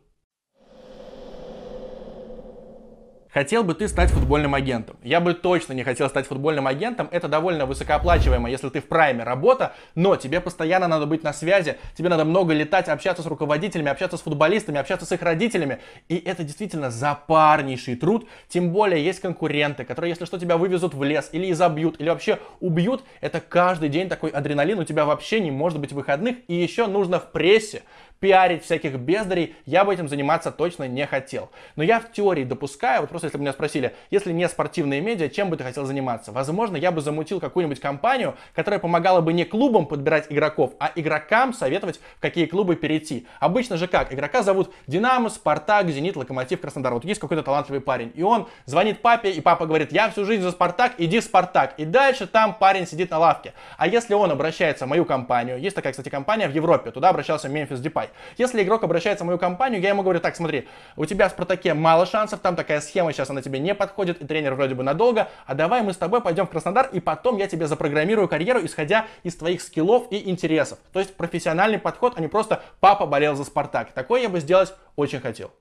[3.35, 4.95] Хотел бы ты стать футбольным агентом?
[5.03, 7.09] Я бы точно не хотел стать футбольным агентом.
[7.11, 11.75] Это довольно высокооплачиваемо, если ты в прайме работа, но тебе постоянно надо быть на связи,
[11.97, 15.79] тебе надо много летать, общаться с руководителями, общаться с футболистами, общаться с их родителями.
[16.07, 18.25] И это действительно запарнейший труд.
[18.47, 22.39] Тем более есть конкуренты, которые, если что, тебя вывезут в лес или изобьют, или вообще
[22.61, 23.03] убьют.
[23.19, 26.37] Это каждый день такой адреналин, у тебя вообще не может быть выходных.
[26.47, 27.83] И еще нужно в прессе
[28.19, 31.49] пиарить всяких бездарей, я бы этим заниматься точно не хотел.
[31.75, 35.29] Но я в теории допускаю, вот просто если бы меня спросили, если не спортивные медиа,
[35.29, 36.31] чем бы ты хотел заниматься?
[36.31, 41.53] Возможно, я бы замутил какую-нибудь компанию, которая помогала бы не клубам подбирать игроков, а игрокам
[41.53, 43.27] советовать, в какие клубы перейти.
[43.39, 44.13] Обычно же как?
[44.13, 46.93] Игрока зовут Динамо, Спартак, Зенит, Локомотив, Краснодар.
[46.93, 50.41] Вот есть какой-то талантливый парень, и он звонит папе, и папа говорит, я всю жизнь
[50.41, 51.73] за Спартак, иди в Спартак.
[51.77, 53.53] И дальше там парень сидит на лавке.
[53.77, 57.49] А если он обращается в мою компанию, есть такая, кстати, компания в Европе, туда обращался
[57.49, 58.09] Мемфис Депай, давай.
[58.37, 61.73] Если игрок обращается в мою компанию, я ему говорю, так, смотри, у тебя в Спартаке
[61.73, 65.29] мало шансов, там такая схема, сейчас она тебе не подходит, и тренер вроде бы надолго,
[65.45, 69.05] а давай мы с тобой пойдем в Краснодар, и потом я тебе запрограммирую карьеру, исходя
[69.23, 70.79] из твоих скиллов и интересов.
[70.93, 73.91] То есть профессиональный подход, а не просто папа болел за Спартак.
[73.91, 75.51] Такое я бы сделать очень хотел.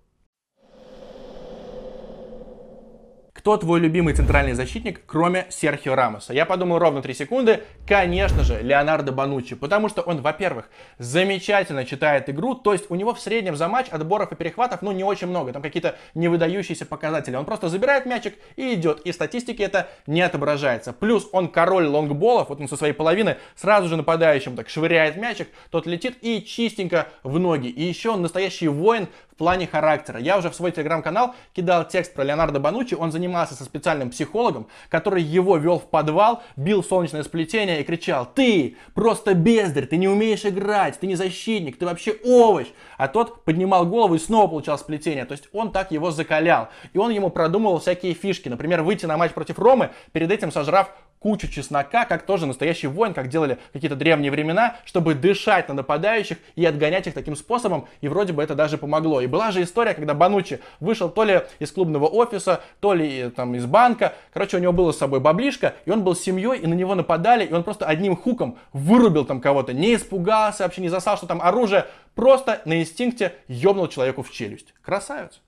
[3.45, 6.33] Кто твой любимый центральный защитник, кроме Серхио Рамоса?
[6.33, 7.61] Я подумал ровно 3 секунды.
[7.87, 9.55] Конечно же, Леонардо Бануччи.
[9.55, 12.55] Потому что он, во-первых, замечательно читает игру.
[12.55, 15.53] То есть у него в среднем за матч отборов и перехватов, ну, не очень много.
[15.53, 17.37] Там какие-то невыдающиеся показатели.
[17.37, 19.01] Он просто забирает мячик и идет.
[19.01, 20.95] И статистики это не отображается.
[20.95, 22.49] Плюс он король лонгболов.
[22.49, 25.49] Вот он со своей половины сразу же нападающим так швыряет мячик.
[25.69, 27.69] Тот летит и чистенько в ноги.
[27.69, 30.21] И еще он настоящий воин в плане характера.
[30.21, 32.95] Я уже в свой телеграм-канал кидал текст про Леонардо Бануччи.
[32.95, 38.29] Он занимался со специальным психологом, который его вел в подвал, бил солнечное сплетение и кричал,
[38.33, 42.69] ты просто бездарь, ты не умеешь играть, ты не защитник, ты вообще овощ.
[42.97, 45.25] А тот поднимал голову и снова получал сплетение.
[45.25, 46.69] То есть он так его закалял.
[46.93, 48.49] И он ему продумывал всякие фишки.
[48.49, 50.91] Например, выйти на матч против Ромы, перед этим сожрав
[51.25, 56.37] кучу чеснока, как тоже настоящий воин, как делали какие-то древние времена, чтобы дышать на нападающих
[56.55, 59.23] и отгонять их таким способом, и вроде бы это даже помогло.
[59.23, 63.31] И была же история, когда Банучи вышел то ли из клубного офиса, то ли э,
[63.31, 66.59] там из банка, короче, у него было с собой баблишка, и он был с семьей,
[66.59, 70.83] и на него нападали, и он просто одним хуком вырубил там кого-то, не испугался, вообще
[70.83, 74.75] не засал, что там оружие, просто на инстинкте ёбнул человеку в челюсть.
[74.83, 75.41] Красавец.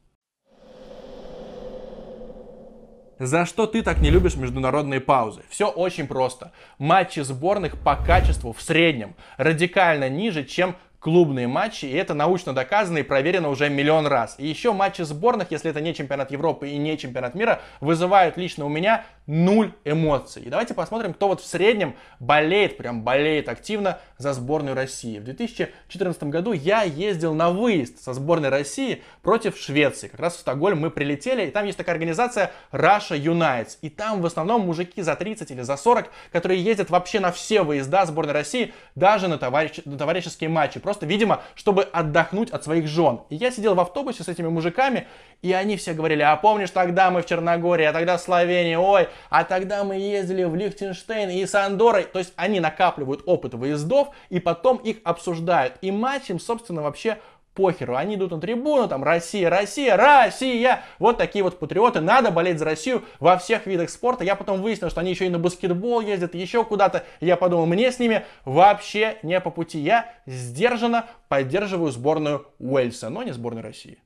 [3.18, 5.42] За что ты так не любишь международные паузы?
[5.48, 6.52] Все очень просто.
[6.78, 12.98] Матчи сборных по качеству в среднем радикально ниже, чем клубные матчи, и это научно доказано
[12.98, 14.34] и проверено уже миллион раз.
[14.38, 18.66] И еще матчи сборных, если это не чемпионат Европы и не чемпионат мира, вызывают лично
[18.66, 20.42] у меня нуль эмоций.
[20.42, 25.18] И давайте посмотрим, кто вот в среднем болеет, прям болеет активно за сборную России.
[25.18, 30.08] В 2014 году я ездил на выезд со сборной России против Швеции.
[30.08, 33.78] Как раз в Стокгольм мы прилетели, и там есть такая организация Russia Unites.
[33.82, 37.62] И там в основном мужики за 30 или за 40, которые ездят вообще на все
[37.62, 39.80] выезда сборной России, даже на, товарищ...
[39.84, 40.80] на товарищеские матчи.
[40.80, 43.20] Просто, видимо, чтобы отдохнуть от своих жен.
[43.30, 45.06] И я сидел в автобусе с этими мужиками,
[45.42, 49.08] и они все говорили, а помнишь, тогда мы в Черногории, а тогда в Словении, ой,
[49.30, 52.04] а тогда мы ездили в Лихтенштейн и с Андорой.
[52.04, 55.74] То есть они накапливают опыт выездов и потом их обсуждают.
[55.80, 57.18] И матч им, собственно, вообще
[57.56, 57.96] похеру.
[57.96, 60.84] Они идут на трибуну, там, Россия, Россия, Россия.
[61.00, 62.00] Вот такие вот патриоты.
[62.00, 64.22] Надо болеть за Россию во всех видах спорта.
[64.22, 67.04] Я потом выяснил, что они еще и на баскетбол ездят, еще куда-то.
[67.20, 69.80] Я подумал, мне с ними вообще не по пути.
[69.80, 73.98] Я сдержанно поддерживаю сборную Уэльса, но не сборную России.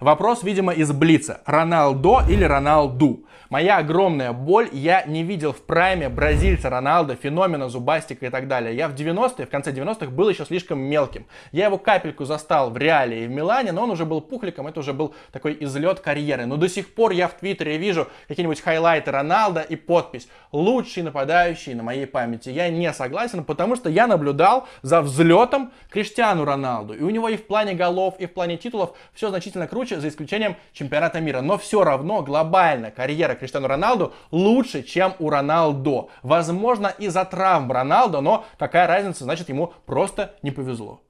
[0.00, 1.40] Вопрос, видимо, из Блица.
[1.44, 3.24] Роналдо или Роналду?
[3.50, 8.76] Моя огромная боль, я не видел в прайме бразильца Роналда, феномена, зубастика и так далее.
[8.76, 11.24] Я в 90-е, в конце 90-х был еще слишком мелким.
[11.50, 14.80] Я его капельку застал в Реале и в Милане, но он уже был пухликом, это
[14.80, 16.44] уже был такой излет карьеры.
[16.44, 21.72] Но до сих пор я в Твиттере вижу какие-нибудь хайлайты Роналда и подпись «Лучший нападающий
[21.72, 22.50] на моей памяти».
[22.50, 26.92] Я не согласен, потому что я наблюдал за взлетом Криштиану Роналду.
[26.92, 30.08] И у него и в плане голов, и в плане титулов все значительно круче, за
[30.08, 31.40] исключением чемпионата мира.
[31.40, 36.10] Но все равно глобально карьера Криштиану Роналду лучше, чем у Роналдо.
[36.22, 41.02] Возможно, из-за травм Роналдо, но какая разница, значит, ему просто не повезло.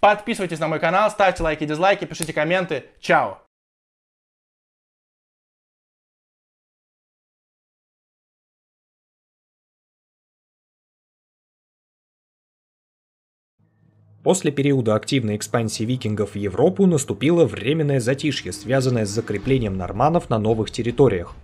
[0.00, 2.84] Подписывайтесь на мой канал, ставьте лайки, дизлайки, пишите комменты.
[3.00, 3.43] Чао!
[14.24, 20.38] После периода активной экспансии викингов в Европу наступило временное затишье, связанное с закреплением норманов на
[20.38, 21.36] новых территориях.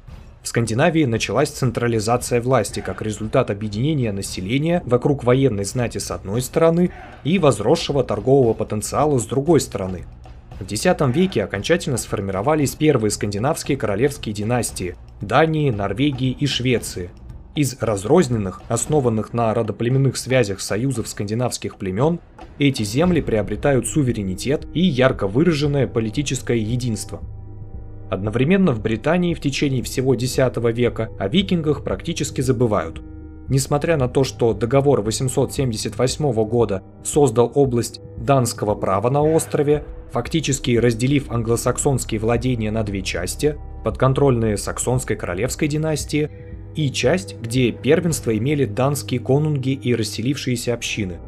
[0.42, 6.90] В Скандинавии началась централизация власти как результат объединения населения вокруг военной знати с одной стороны
[7.22, 10.06] и возросшего торгового потенциала с другой стороны.
[10.58, 17.10] В X веке окончательно сформировались первые скандинавские королевские династии– Дании, Норвегии и Швеции,
[17.60, 22.18] из разрозненных, основанных на родоплеменных связях союзов скандинавских племен,
[22.58, 27.20] эти земли приобретают суверенитет и ярко выраженное политическое единство.
[28.10, 30.38] Одновременно в Британии в течение всего X
[30.72, 33.02] века о викингах практически забывают.
[33.48, 41.30] Несмотря на то, что договор 878 года создал область данского права на острове, фактически разделив
[41.30, 46.30] англосаксонские владения на две части, подконтрольные саксонской королевской династии
[46.74, 51.18] и часть, где первенство имели данские конунги и расселившиеся общины.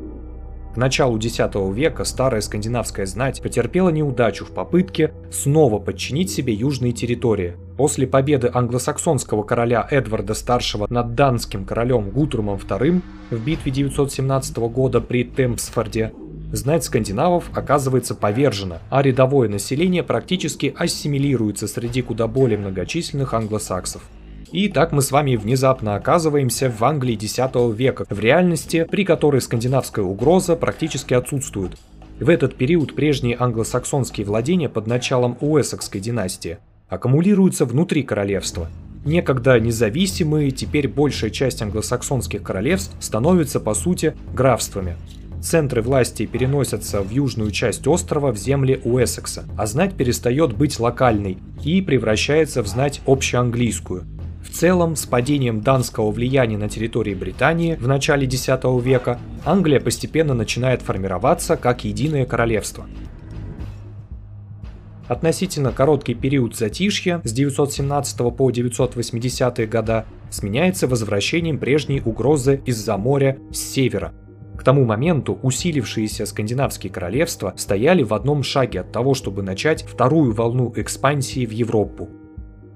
[0.74, 1.38] К началу X
[1.74, 7.56] века старая скандинавская знать потерпела неудачу в попытке снова подчинить себе южные территории.
[7.76, 15.02] После победы англосаксонского короля Эдварда Старшего над данским королем Гутрумом II в битве 917 года
[15.02, 16.14] при Темпсфорде,
[16.52, 24.02] знать скандинавов оказывается повержена, а рядовое население практически ассимилируется среди куда более многочисленных англосаксов.
[24.52, 27.38] И так мы с вами внезапно оказываемся в Англии X
[27.74, 31.78] века, в реальности, при которой скандинавская угроза практически отсутствует.
[32.20, 36.58] В этот период прежние англосаксонские владения под началом Уэссекской династии
[36.90, 38.68] аккумулируются внутри королевства.
[39.06, 44.96] Некогда независимые, теперь большая часть англосаксонских королевств становятся по сути графствами.
[45.40, 51.38] Центры власти переносятся в южную часть острова в земли Уэссекса, а знать перестает быть локальной
[51.64, 54.04] и превращается в знать общеанглийскую–
[54.42, 58.48] в целом, с падением данского влияния на территории Британии в начале X
[58.82, 62.86] века, Англия постепенно начинает формироваться как единое королевство.
[65.08, 73.38] Относительно короткий период затишья с 917 по 980 года сменяется возвращением прежней угрозы из-за моря
[73.52, 74.12] с севера.
[74.56, 80.32] К тому моменту усилившиеся скандинавские королевства стояли в одном шаге от того, чтобы начать вторую
[80.32, 82.08] волну экспансии в Европу.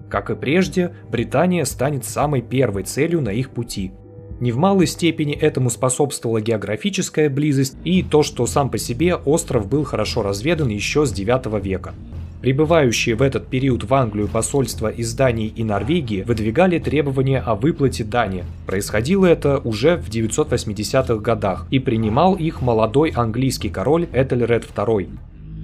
[0.09, 3.93] Как и прежде, Британия станет самой первой целью на их пути.
[4.39, 9.67] Не в малой степени этому способствовала географическая близость и то, что сам по себе остров
[9.67, 11.95] был хорошо разведан еще с 9 века.
[12.43, 18.05] Прибывающие в этот период в Англию посольства из Дании и Норвегии выдвигали требования о выплате
[18.05, 18.45] дани.
[18.67, 25.09] Происходило это уже в 980-х годах, и принимал их молодой английский король Этельред II.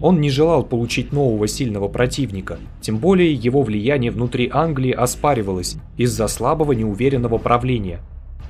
[0.02, 6.26] Он не желал получить нового сильного противника, тем более его влияние внутри Англии оспаривалось из-за
[6.26, 8.00] слабого неуверенного правления.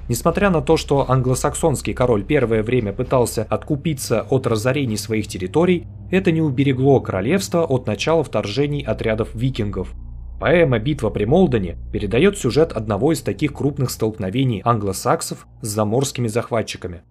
[0.08, 6.32] Несмотря на то, что англосаксонский король первое время пытался откупиться от разорений своих территорий, это
[6.32, 9.92] не уберегло королевство от начала вторжений отрядов викингов.
[10.40, 17.02] Поэма «Битва при Молдоне» передает сюжет одного из таких крупных столкновений англосаксов с заморскими захватчиками.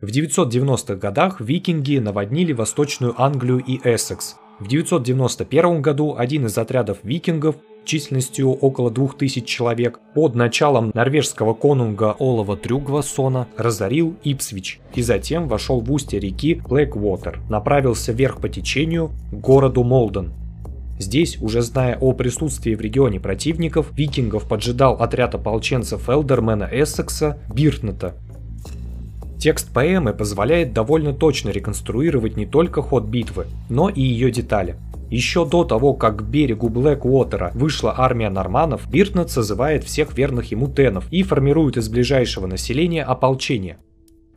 [0.00, 4.36] В 990-х годах викинги наводнили Восточную Англию и Эссекс.
[4.58, 12.16] В 991 году один из отрядов викингов численностью около 2000 человек под началом норвежского конунга
[12.18, 19.10] Олова Трюгвасона разорил Ипсвич и затем вошел в устье реки Блэквотер, направился вверх по течению
[19.30, 20.32] к городу Молден.
[20.98, 28.14] Здесь, уже зная о присутствии в регионе противников, викингов поджидал отряд ополченцев Элдермена Эссекса Биртнета,
[29.40, 34.76] Текст поэмы позволяет довольно точно реконструировать не только ход битвы, но и ее детали.
[35.08, 40.68] Еще до того, как к берегу Блэквотера вышла армия норманов, Биртнет созывает всех верных ему
[40.68, 43.78] тенов и формирует из ближайшего населения ополчение.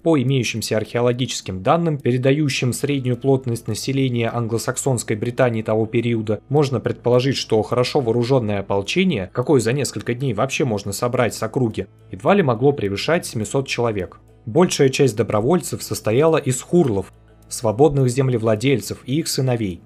[0.04, 7.62] По имеющимся археологическим данным, передающим среднюю плотность населения англосаксонской Британии того периода, можно предположить, что
[7.62, 12.72] хорошо вооруженное ополчение, какое за несколько дней вообще можно собрать с округи, едва ли могло
[12.72, 14.22] превышать 700 человек.
[14.46, 17.14] Большая часть добровольцев состояла из хурлов,
[17.48, 19.82] свободных землевладельцев и их сыновей.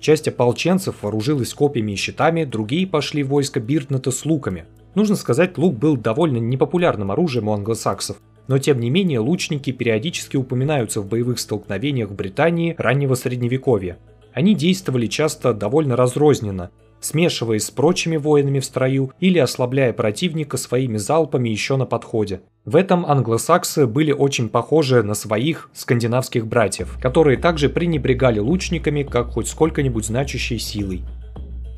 [0.00, 4.64] Часть ополченцев вооружилась копьями и щитами, другие пошли в войско Биртнета с луками.
[4.94, 10.36] Нужно сказать, лук был довольно непопулярным оружием у англосаксов, но тем не менее лучники периодически
[10.36, 13.98] упоминаются в боевых столкновениях в Британии раннего средневековья.
[14.32, 20.96] Они действовали часто довольно разрозненно, смешиваясь с прочими воинами в строю или ослабляя противника своими
[20.96, 22.40] залпами еще на подходе.
[22.64, 29.28] В этом англосаксы были очень похожи на своих скандинавских братьев, которые также пренебрегали лучниками как
[29.28, 31.02] хоть сколько-нибудь значащей силой.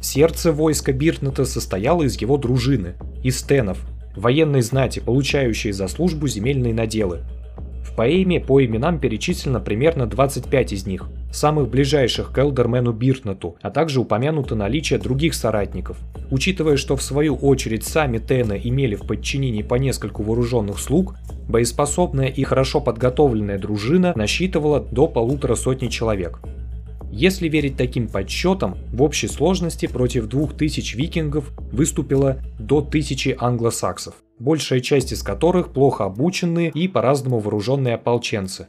[0.01, 3.79] Сердце войска Биртнета состояло из его дружины, из тенов,
[4.17, 7.21] военной знати, получающей за службу земельные наделы,
[7.91, 13.71] в поэме по именам перечислено примерно 25 из них, самых ближайших к Элдермену Биртнету, а
[13.71, 15.99] также упомянуто наличие других соратников.
[16.31, 21.15] Учитывая, что в свою очередь сами Тены имели в подчинении по нескольку вооруженных слуг,
[21.49, 26.41] боеспособная и хорошо подготовленная дружина насчитывала до полутора сотни человек.
[27.13, 34.81] Если верить таким подсчетам, в общей сложности против 2000 викингов выступило до 1000 англосаксов большая
[34.81, 38.67] часть из которых плохо обученные и по-разному вооруженные ополченцы.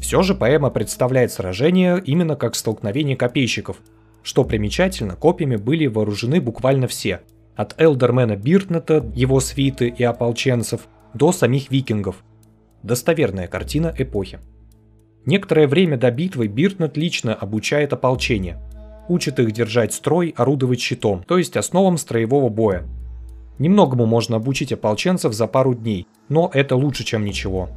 [0.00, 3.78] Все же поэма представляет сражение именно как столкновение копейщиков.
[4.22, 7.20] Что примечательно, копьями были вооружены буквально все,
[7.56, 12.22] от Элдермена Биртнета, его свиты и ополченцев, до самих викингов.
[12.82, 14.38] Достоверная картина эпохи.
[15.24, 18.58] Некоторое время до битвы Биртнет лично обучает ополчение.
[19.08, 22.86] Учит их держать строй, орудовать щитом, то есть основам строевого боя,
[23.58, 27.68] Немногому можно обучить ополченцев за пару дней, но это лучше, чем ничего.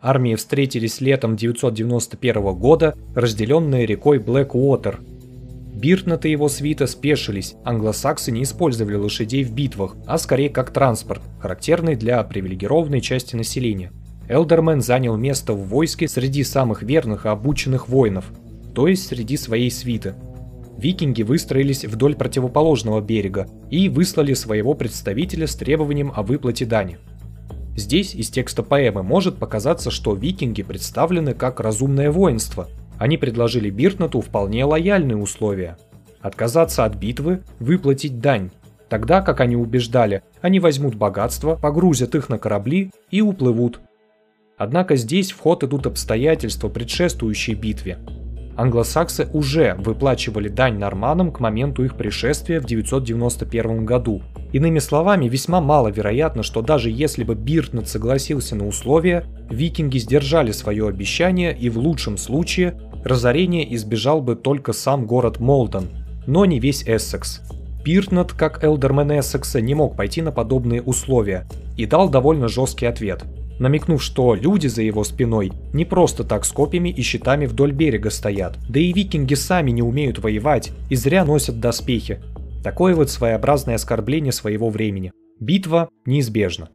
[0.00, 5.00] Армии встретились летом 991 года, разделенные рекой Блэк-Уотер.
[5.74, 11.22] Биртнет и его свита спешились, англосаксы не использовали лошадей в битвах, а скорее как транспорт,
[11.40, 13.92] характерный для привилегированной части населения.
[14.28, 18.26] Элдермен занял место в войске среди самых верных и обученных воинов,
[18.74, 20.14] то есть среди своей свиты.
[20.76, 26.98] Викинги выстроились вдоль противоположного берега и выслали своего представителя с требованием о выплате дани.
[27.78, 32.68] Здесь из текста поэмы может показаться, что викинги представлены как разумное воинство.
[32.98, 35.78] Они предложили Биртнату вполне лояльные условия.
[36.20, 38.50] Отказаться от битвы, выплатить дань.
[38.88, 43.78] Тогда, как они убеждали, они возьмут богатство, погрузят их на корабли и уплывут.
[44.56, 47.98] Однако здесь в ход идут обстоятельства, предшествующие битве.
[48.58, 55.60] Англосаксы уже выплачивали дань норманам к моменту их пришествия в 991 году, Иными словами, весьма
[55.60, 61.78] маловероятно, что даже если бы Биртнет согласился на условия, викинги сдержали свое обещание и в
[61.78, 65.90] лучшем случае разорение избежал бы только сам город Молден,
[66.26, 67.42] но не весь Эссекс.
[67.84, 71.46] Биртнет, как элдермен Эссекса, не мог пойти на подобные условия
[71.76, 73.24] и дал довольно жесткий ответ,
[73.58, 78.10] намекнув, что люди за его спиной не просто так с копьями и щитами вдоль берега
[78.10, 82.20] стоят, да и викинги сами не умеют воевать и зря носят доспехи,
[82.62, 85.12] Такое вот своеобразное оскорбление своего времени.
[85.38, 86.70] Битва неизбежна.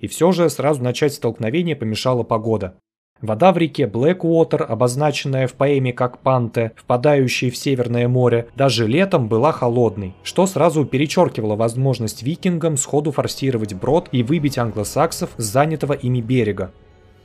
[0.00, 2.78] И все же сразу начать столкновение помешала погода.
[3.20, 9.26] Вода в реке Блэквотер, обозначенная в поэме как Панте, впадающей в Северное море, даже летом
[9.26, 15.94] была холодной, что сразу перечеркивало возможность викингам сходу форсировать брод и выбить англосаксов с занятого
[15.94, 16.70] ими берега.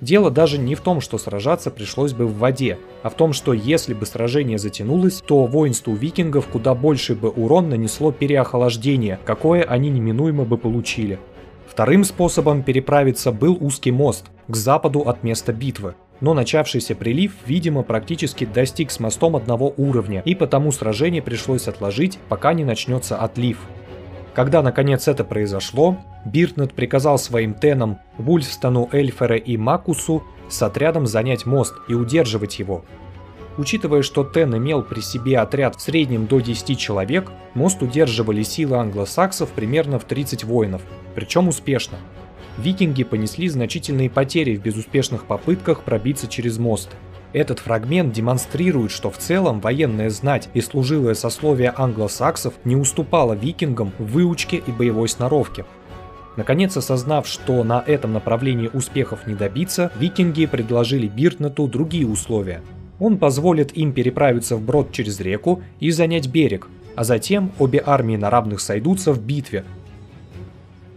[0.01, 3.53] Дело даже не в том, что сражаться пришлось бы в воде, а в том, что
[3.53, 9.89] если бы сражение затянулось, то воинству викингов куда больше бы урон нанесло переохлаждение, какое они
[9.91, 11.19] неминуемо бы получили.
[11.73, 17.81] Вторым способом переправиться был узкий мост к западу от места битвы, но начавшийся прилив, видимо,
[17.81, 23.57] практически достиг с мостом одного уровня, и потому сражение пришлось отложить, пока не начнется отлив.
[24.35, 31.47] Когда наконец это произошло, Биртнет приказал своим тенам Вульфстону, Эльфере и Макусу с отрядом занять
[31.47, 32.85] мост и удерживать его.
[33.57, 38.77] Учитывая, что Тен имел при себе отряд в среднем до 10 человек, мост удерживали силы
[38.77, 40.81] англосаксов примерно в 30 воинов,
[41.15, 41.97] причем успешно.
[42.57, 46.89] Викинги понесли значительные потери в безуспешных попытках пробиться через мост–
[47.33, 53.91] этот фрагмент демонстрирует, что в целом военная знать и служилое сословие англосаксов не уступало викингам
[53.97, 55.65] в выучке и боевой сноровке.
[56.37, 62.61] Наконец, осознав, что на этом направлении успехов не добиться, викинги предложили Биртнету другие условия.
[63.03, 68.29] Он позволит им переправиться вброд через реку и занять берег, а затем обе армии на
[68.29, 69.65] равных сойдутся в битве,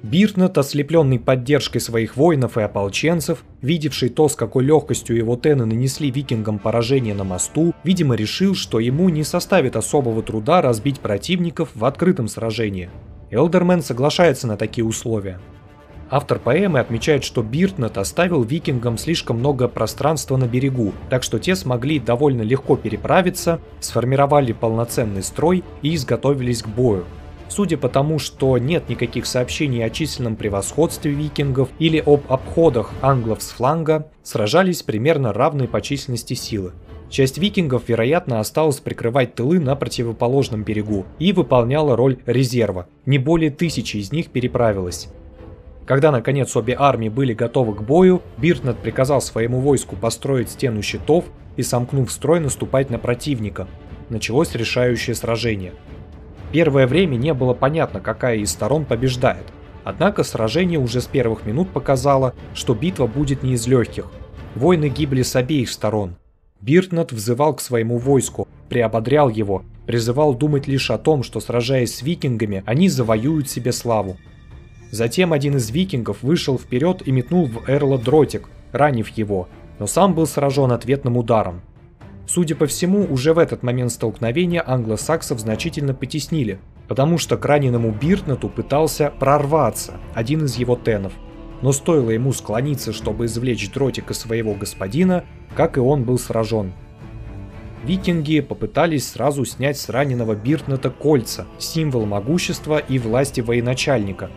[0.04, 6.12] Биртнет, ослепленный поддержкой своих воинов и ополченцев, видевший то, с какой легкостью его тены нанесли
[6.12, 11.84] викингам поражение на мосту, видимо решил, что ему не составит особого труда разбить противников в
[11.84, 12.88] открытом сражении.
[13.32, 15.40] Элдермен соглашается на такие условия.
[16.08, 21.56] Автор поэмы отмечает, что Биртнет оставил викингам слишком много пространства на берегу, так что те
[21.56, 27.04] смогли довольно легко переправиться, сформировали полноценный строй и изготовились к бою.
[27.48, 33.42] Судя по тому, что нет никаких сообщений о численном превосходстве викингов или об обходах англов
[33.42, 36.72] с фланга, сражались примерно равной по численности силы.
[37.08, 42.88] Часть викингов, вероятно, осталась прикрывать тылы на противоположном берегу и выполняла роль резерва.
[43.06, 45.08] Не более тысячи из них переправилось.
[45.86, 51.24] Когда наконец обе армии были готовы к бою, Биртнет приказал своему войску построить стену щитов
[51.56, 53.66] и, сомкнув строй, наступать на противника.
[54.10, 55.72] Началось решающее сражение–
[56.52, 59.44] Первое время не было понятно, какая из сторон побеждает.
[59.84, 64.06] Однако сражение уже с первых минут показало, что битва будет не из легких.
[64.54, 66.16] Войны гибли с обеих сторон.
[66.60, 72.02] Биртнет взывал к своему войску, приободрял его, призывал думать лишь о том, что сражаясь с
[72.02, 74.16] викингами, они завоюют себе славу.
[74.90, 80.14] Затем один из викингов вышел вперед и метнул в Эрла дротик, ранив его, но сам
[80.14, 81.60] был сражен ответным ударом.
[82.26, 86.58] Судя по всему, уже в этот момент столкновения англосаксов значительно потеснили,
[86.88, 91.12] потому что к раненому Биртнету пытался прорваться один из его тенов.
[91.62, 95.24] Но стоило ему склониться, чтобы извлечь дротик из своего господина,
[95.54, 96.72] как и он был сражен.
[97.84, 104.28] Викинги попытались сразу снять с раненого Биртнета кольца, символ могущества и власти военачальника.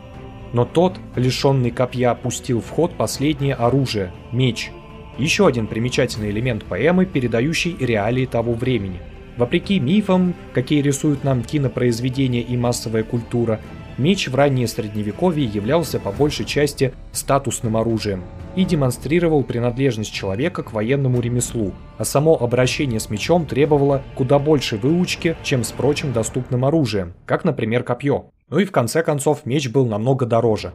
[0.53, 4.71] Но тот, лишенный копья, пустил в ход последнее оружие– меч–
[5.19, 9.01] еще один примечательный элемент поэмы, передающий реалии того времени.
[9.35, 13.59] Вопреки мифам, какие рисуют нам кинопроизведения и массовая культура,
[13.99, 18.23] Меч в раннее средневековье являлся по большей части статусным оружием
[18.55, 24.77] и демонстрировал принадлежность человека к военному ремеслу, а само обращение с мечом требовало куда больше
[24.77, 28.31] выучки, чем с прочим доступным оружием, как, например, копье.
[28.49, 30.73] Ну и в конце концов меч был намного дороже.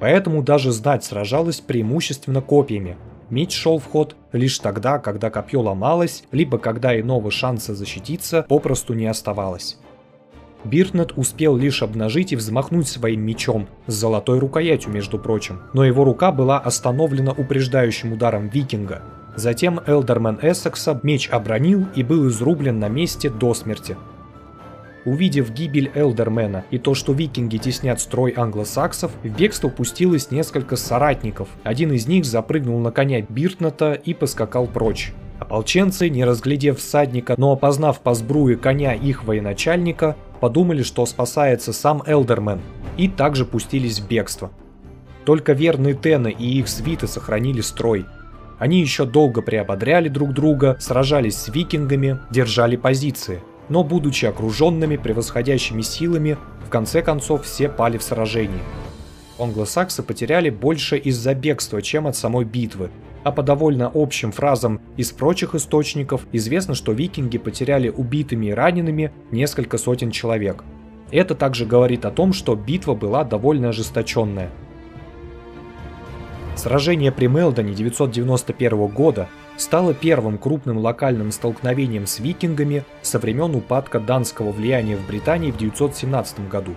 [0.00, 2.96] Поэтому даже знать сражалась преимущественно копьями.
[3.30, 8.94] Меч шел в ход лишь тогда, когда копье ломалось, либо когда иного шанса защититься попросту
[8.94, 9.78] не оставалось.
[10.64, 16.04] Биртнет успел лишь обнажить и взмахнуть своим мечом, с золотой рукоятью, между прочим, но его
[16.04, 19.02] рука была остановлена упреждающим ударом викинга.
[19.34, 23.96] Затем Элдермен Эссекса меч обронил и был изрублен на месте до смерти.
[25.04, 31.48] Увидев гибель Элдермена и то, что викинги теснят строй англосаксов, в бегство пустилось несколько соратников.
[31.64, 35.12] Один из них запрыгнул на коня Биртната и поскакал прочь.
[35.40, 42.04] Ополченцы, не разглядев всадника, но опознав по сбруе коня их военачальника, подумали, что спасается сам
[42.06, 42.60] Элдермен,
[42.96, 44.52] и также пустились в бегство.
[45.24, 48.06] Только верные Тены и их свиты сохранили строй.
[48.60, 53.40] Они еще долго приободряли друг друга, сражались с викингами, держали позиции,
[53.72, 58.60] но будучи окруженными превосходящими силами, в конце концов все пали в сражении.
[59.38, 62.90] Англосаксы потеряли больше из-за бегства, чем от самой битвы,
[63.24, 69.10] а по довольно общим фразам из прочих источников известно, что викинги потеряли убитыми и ранеными
[69.30, 70.64] несколько сотен человек.
[71.10, 74.50] Это также говорит о том, что битва была довольно ожесточенная.
[76.56, 84.00] Сражение при Мелдоне 991 года стало первым крупным локальным столкновением с викингами со времен упадка
[84.00, 86.74] данского влияния в Британии в 917 году.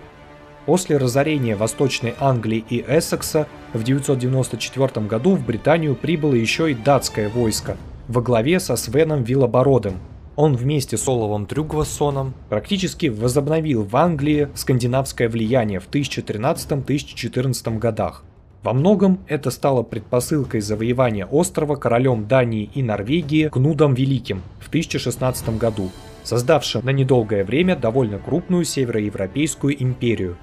[0.65, 7.29] После разорения Восточной Англии и Эссекса в 994 году в Британию прибыло еще и датское
[7.29, 9.99] войско во главе со Свеном Вилобородым.
[10.35, 18.23] Он вместе с Оловом Трюгвассоном практически возобновил в Англии скандинавское влияние в 1013-1014 годах.
[18.65, 25.59] Во многом это стало предпосылкой завоевания острова королем Дании и Норвегии Кнудом Великим в 1016
[25.59, 25.91] году,
[26.23, 30.35] создавшим на недолгое время довольно крупную североевропейскую империю,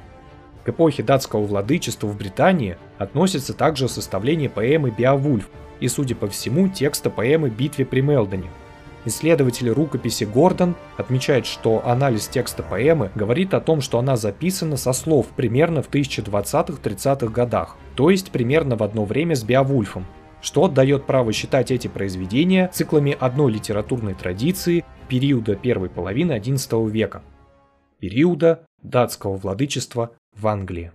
[0.65, 5.49] к эпохе датского владычества в Британии относится также составление поэмы «Беовульф»
[5.81, 8.51] и, судя по всему, текста поэмы «Битве при Мелдоне».
[9.05, 14.93] Исследователь рукописи Гордон отмечает, что анализ текста поэмы говорит о том, что она записана со
[14.93, 20.07] слов примерно в 1020-30-х годах, то есть примерно в одно время с Беовульфом,
[20.41, 27.23] что дает право считать эти произведения циклами одной литературной традиции периода первой половины XI века,
[27.99, 30.93] периода датского владычества в Англии.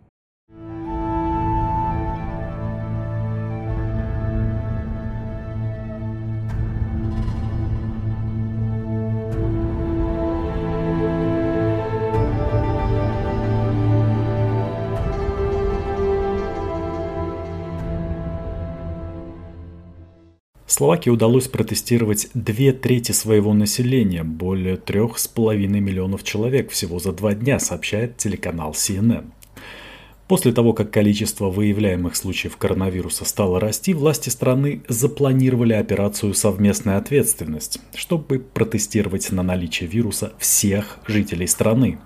[20.67, 27.13] Словакии удалось протестировать две трети своего населения, более трех с половиной миллионов человек всего за
[27.13, 29.31] два дня, сообщает телеканал CNN.
[30.27, 37.79] После того, как количество выявляемых случаев коронавируса стало расти, власти страны запланировали операцию «Совместная ответственность»,
[37.95, 41.97] чтобы протестировать на наличие вируса всех жителей страны.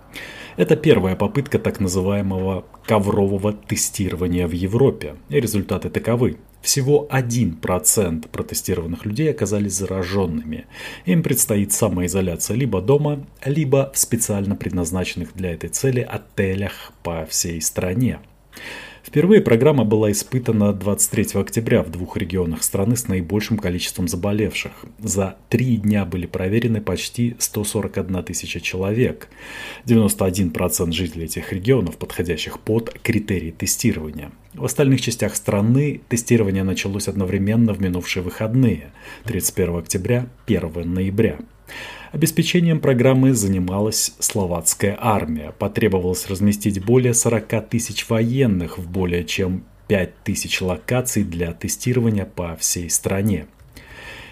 [0.57, 5.15] Это первая попытка так называемого коврового тестирования в Европе.
[5.29, 6.37] И результаты таковы.
[6.61, 10.65] Всего 1% протестированных людей оказались зараженными.
[11.05, 17.61] Им предстоит самоизоляция либо дома, либо в специально предназначенных для этой цели отелях по всей
[17.61, 18.19] стране.
[19.11, 24.71] Впервые программа была испытана 23 октября в двух регионах страны с наибольшим количеством заболевших.
[24.99, 29.27] За три дня были проверены почти 141 тысяча человек.
[29.85, 34.31] 91% жителей этих регионов, подходящих под критерии тестирования.
[34.53, 38.93] В остальных частях страны тестирование началось одновременно в минувшие выходные
[39.25, 41.37] 31 октября 1 ноября.
[42.11, 45.53] Обеспечением программы занималась словацкая армия.
[45.57, 52.57] Потребовалось разместить более 40 тысяч военных в более чем 5 тысяч локаций для тестирования по
[52.57, 53.47] всей стране.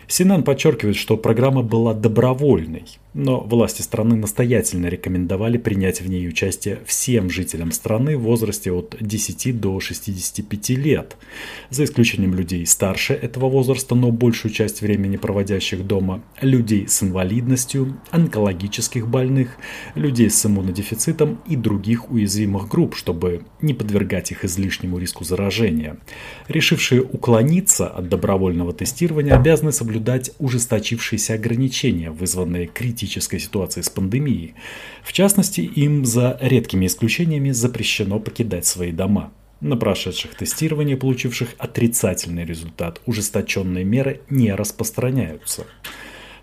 [0.08, 6.80] Синан подчеркивает, что программа была добровольной, но власти страны настоятельно рекомендовали принять в ней участие
[6.86, 11.18] всем жителям страны в возрасте от 10 до 65 лет,
[11.70, 18.00] за исключением людей старше этого возраста, но большую часть времени проводящих дома, людей с инвалидностью,
[18.12, 19.58] онкологических больных,
[19.96, 25.98] людей с иммунодефицитом и других уязвимых групп, чтобы не подвергать их излишнему риску заражения.
[26.48, 34.56] Решившие уклониться от добровольного тестирования обязаны соблюдать ужесточившиеся ограничения, вызванные критикой критической ситуации с пандемией.
[35.04, 39.32] В частности, им за редкими исключениями запрещено покидать свои дома.
[39.62, 45.66] На прошедших тестирование, получивших отрицательный результат, ужесточенные меры не распространяются.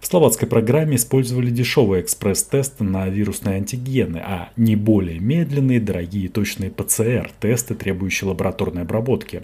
[0.07, 6.71] В словацкой программе использовали дешевые экспресс-тесты на вирусные антигены, а не более медленные, дорогие точные
[6.71, 9.43] ПЦР-тесты, требующие лабораторной обработки.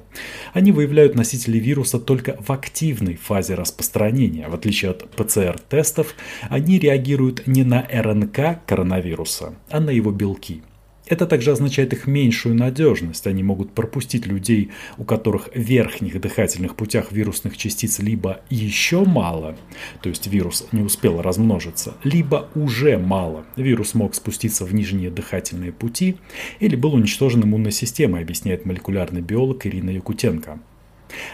[0.52, 4.48] Они выявляют носителей вируса только в активной фазе распространения.
[4.48, 6.14] В отличие от ПЦР-тестов,
[6.48, 10.62] они реагируют не на РНК коронавируса, а на его белки.
[11.07, 13.26] Это также означает их меньшую надежность.
[13.26, 19.57] Они могут пропустить людей, у которых в верхних дыхательных путях вирусных частиц либо еще мало,
[20.03, 23.44] то есть вирус не успел размножиться, либо уже мало.
[23.57, 26.16] Вирус мог спуститься в нижние дыхательные пути
[26.61, 30.61] или был уничтожен иммунной системой, объясняет молекулярный биолог Ирина Якутенко.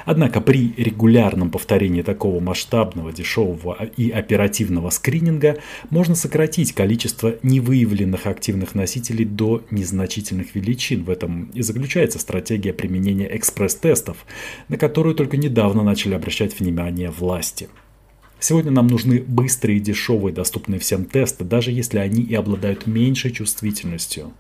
[0.04, 5.58] Однако при регулярном повторении такого масштабного, дешевого и оперативного скрининга
[5.90, 11.04] можно сократить количество невыявленных активных носителей до незначительных величин.
[11.04, 14.18] В этом и заключается стратегия применения экспресс-тестов,
[14.68, 17.68] на которую только недавно начали обращать внимание власти.
[18.40, 24.32] Сегодня нам нужны быстрые, дешевые, доступные всем тесты, даже если они и обладают меньшей чувствительностью.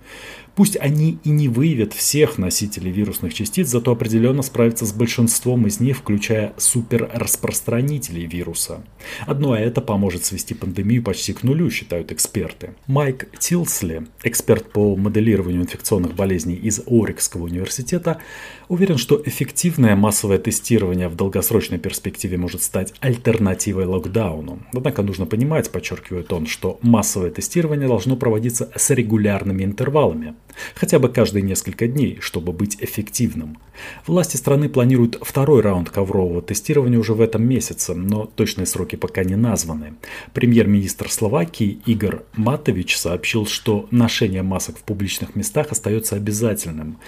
[0.58, 5.78] Пусть они и не выявят всех носителей вирусных частиц, зато определенно справятся с большинством из
[5.78, 8.82] них, включая суперраспространителей вируса.
[9.24, 12.74] Одно это поможет свести пандемию почти к нулю, считают эксперты.
[12.88, 18.18] Майк Тилсли, эксперт по моделированию инфекционных болезней из Орикского университета,
[18.66, 24.58] уверен, что эффективное массовое тестирование в долгосрочной перспективе может стать альтернативой локдауну.
[24.72, 30.34] Однако нужно понимать, подчеркивает он, что массовое тестирование должно проводиться с регулярными интервалами
[30.74, 33.58] хотя бы каждые несколько дней, чтобы быть эффективным.
[34.06, 39.24] Власти страны планируют второй раунд коврового тестирования уже в этом месяце, но точные сроки пока
[39.24, 39.94] не названы.
[40.32, 46.98] Премьер-министр Словакии Игорь Матович сообщил, что ношение масок в публичных местах остается обязательным.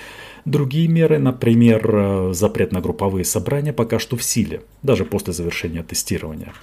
[0.45, 5.83] Другие меры, например, э, запрет на групповые собрания, пока что в силе, даже после завершения
[5.83, 6.55] тестирования.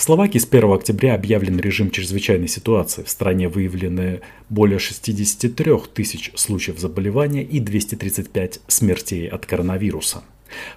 [0.00, 3.02] В Словакии с 1 октября объявлен режим чрезвычайной ситуации.
[3.02, 10.22] В стране выявлены более 63 тысяч случаев заболевания и 235 смертей от коронавируса.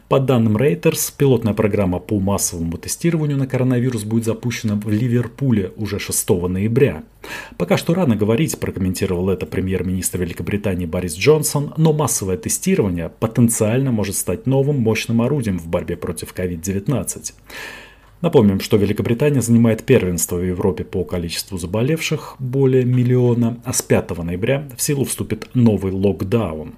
[0.10, 6.00] По данным Reuters, пилотная программа по массовому тестированию на коронавирус будет запущена в Ливерпуле уже
[6.00, 7.04] 6 ноября.
[7.58, 14.18] Пока что рано говорить, прокомментировал это премьер-министр Великобритании Борис Джонсон, но массовое тестирование потенциально может
[14.18, 17.32] стать новым мощным орудием в борьбе против COVID-19.
[18.24, 24.18] Напомним, что Великобритания занимает первенство в Европе по количеству заболевших, более миллиона, а с 5
[24.20, 26.76] ноября в силу вступит новый локдаун.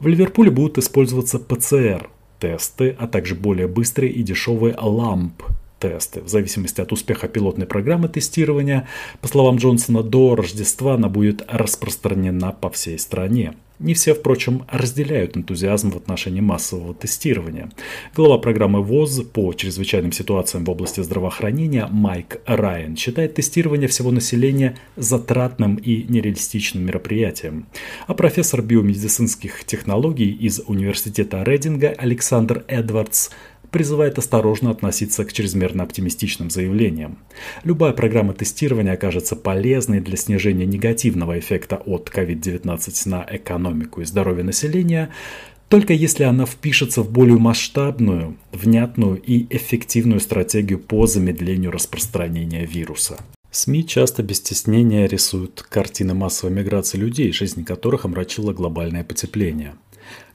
[0.00, 5.44] В Ливерпуле будут использоваться ПЦР-тесты, а также более быстрые и дешевые ламп
[5.78, 6.22] тесты.
[6.22, 8.88] В зависимости от успеха пилотной программы тестирования,
[9.20, 13.54] по словам Джонсона, до Рождества она будет распространена по всей стране.
[13.78, 17.70] Не все, впрочем, разделяют энтузиазм в отношении массового тестирования.
[18.12, 24.76] Глава программы ВОЗ по чрезвычайным ситуациям в области здравоохранения Майк Райан считает тестирование всего населения
[24.96, 27.66] затратным и нереалистичным мероприятием.
[28.08, 33.30] А профессор биомедицинских технологий из университета Рейдинга Александр Эдвардс
[33.70, 37.18] призывает осторожно относиться к чрезмерно оптимистичным заявлениям.
[37.64, 44.44] Любая программа тестирования окажется полезной для снижения негативного эффекта от COVID-19 на экономику и здоровье
[44.44, 45.10] населения,
[45.68, 53.18] только если она впишется в более масштабную, внятную и эффективную стратегию по замедлению распространения вируса.
[53.50, 59.74] СМИ часто без стеснения рисуют картины массовой миграции людей, жизнь которых омрачило глобальное потепление–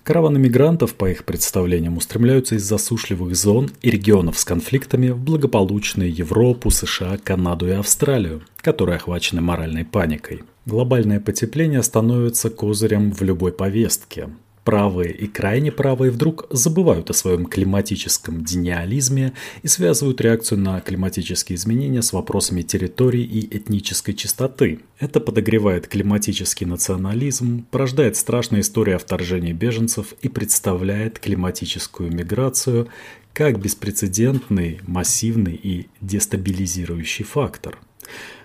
[0.03, 6.13] Караваны мигрантов, по их представлениям, устремляются из засушливых зон и регионов с конфликтами в благополучную
[6.13, 10.43] Европу, США, Канаду и Австралию, которые охвачены моральной паникой.
[10.65, 14.27] Глобальное потепление становится козырем в любой повестке.
[14.63, 21.57] Правые и крайне правые вдруг забывают о своем климатическом дениализме и связывают реакцию на климатические
[21.57, 24.79] изменения с вопросами территории и этнической чистоты.
[24.99, 32.87] Это подогревает климатический национализм, порождает страшные истории о вторжении беженцев и представляет климатическую миграцию
[33.33, 37.79] как беспрецедентный, массивный и дестабилизирующий фактор.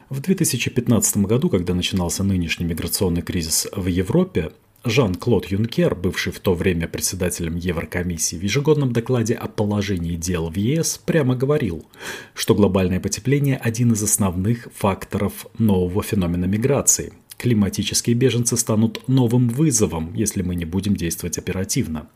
[0.09, 4.53] В 2015 году, когда начинался нынешний миграционный кризис в Европе,
[4.85, 10.57] Жан-Клод Юнкер, бывший в то время председателем Еврокомиссии, в ежегодном докладе о положении дел в
[10.57, 11.85] ЕС прямо говорил,
[12.33, 17.13] что глобальное потепление– один из основных факторов нового феномена миграции.
[17.39, 22.09] Климатические беженцы станут новым вызовом, если мы не будем действовать оперативно.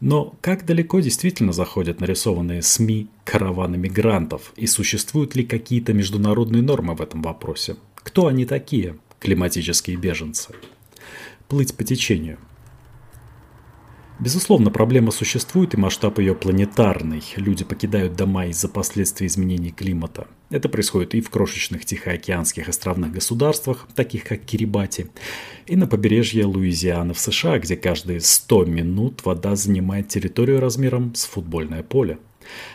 [0.00, 6.94] Но как далеко действительно заходят нарисованные СМИ караваны мигрантов и существуют ли какие-то международные нормы
[6.94, 7.76] в этом вопросе?
[7.96, 10.54] Кто они такие, климатические беженцы?
[11.52, 12.38] Плыть по течению–
[14.22, 17.22] Безусловно, проблема существует и масштаб ее планетарный.
[17.34, 20.28] Люди покидают дома из-за последствий изменений климата.
[20.48, 25.10] Это происходит и в крошечных тихоокеанских островных государствах, таких как Кирибати,
[25.66, 31.24] и на побережье Луизианы в США, где каждые 100 минут вода занимает территорию размером с
[31.24, 32.18] футбольное поле.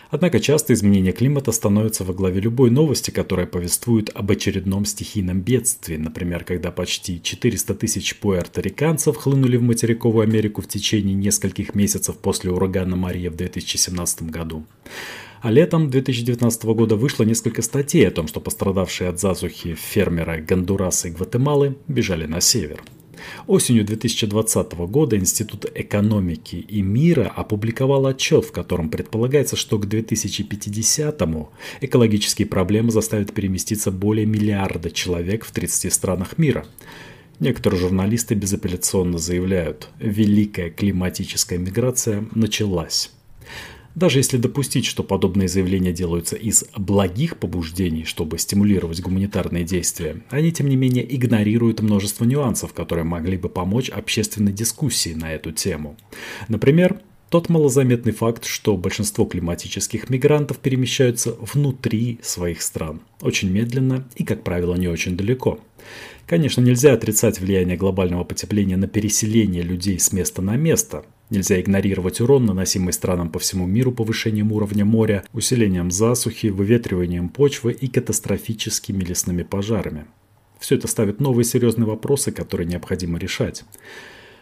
[0.10, 5.98] Однако часто изменение климата становится во главе любой новости, которая повествует об очередном стихийном бедствии.
[5.98, 12.52] Например, когда почти 400 тысяч пуэрториканцев хлынули в материковую Америку в течение нескольких месяцев после
[12.52, 14.66] урагана Мария в 2017 году.
[15.42, 21.10] А летом 2019 года вышло несколько статей о том, что пострадавшие от засухи фермеры Гондураса
[21.10, 22.82] и Гватемалы бежали на север.
[23.48, 31.50] Осенью 2020 года Институт экономики и мира опубликовал отчет, в котором предполагается, что к 2050-му
[31.82, 36.66] экологические проблемы заставят переместиться более миллиарда человек в 30 странах мира.
[37.40, 43.12] Некоторые журналисты безапелляционно заявляют, великая климатическая миграция началась.
[43.98, 50.52] Даже если допустить, что подобные заявления делаются из благих побуждений, чтобы стимулировать гуманитарные действия, они
[50.52, 55.98] тем не менее игнорируют множество нюансов, которые могли бы помочь общественной дискуссии на эту тему.
[56.48, 57.00] Например,
[57.32, 64.44] тот малозаметный факт, что большинство климатических мигрантов перемещаются внутри своих стран, очень медленно и, как
[64.44, 65.60] правило, не очень далеко.
[66.28, 72.22] Конечно, нельзя отрицать влияние глобального потепления на переселение людей с места на место, Нельзя игнорировать
[72.22, 79.04] урон, наносимый странам по всему миру повышением уровня моря, усилением засухи, выветриванием почвы и катастрофическими
[79.04, 80.06] лесными пожарами.
[80.60, 83.66] Все это ставит новые серьезные вопросы, которые необходимо решать.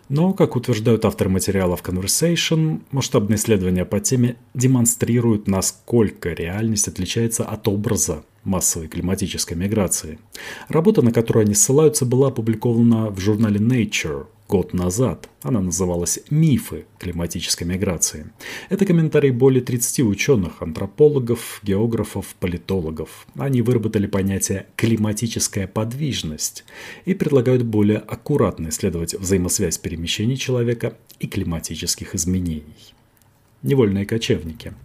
[0.08, 7.68] Но, как утверждают авторы материалов Conversation, масштабные исследования по теме демонстрируют, насколько реальность отличается от
[7.68, 10.20] образа массовой климатической миграции.
[10.68, 15.30] Работа, на которую они ссылаются, была опубликована в журнале Nature год назад.
[15.42, 18.32] Она называлась «Мифы климатической миграции».
[18.70, 23.28] Это комментарий более 30 ученых, антропологов, географов, политологов.
[23.38, 26.64] Они выработали понятие «климатическая подвижность»
[27.06, 32.94] и предлагают более аккуратно исследовать взаимосвязь перемещений человека и климатических изменений.
[33.64, 34.74] Невольные кочевники–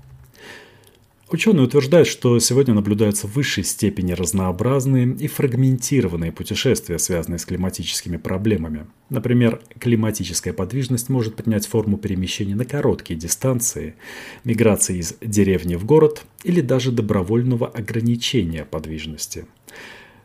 [1.33, 8.17] Ученые утверждают, что сегодня наблюдаются в высшей степени разнообразные и фрагментированные путешествия, связанные с климатическими
[8.17, 8.87] проблемами.
[9.11, 13.95] Например, климатическая подвижность может принять форму перемещения на короткие дистанции,
[14.43, 19.47] миграции из деревни в город или даже добровольного ограничения подвижности.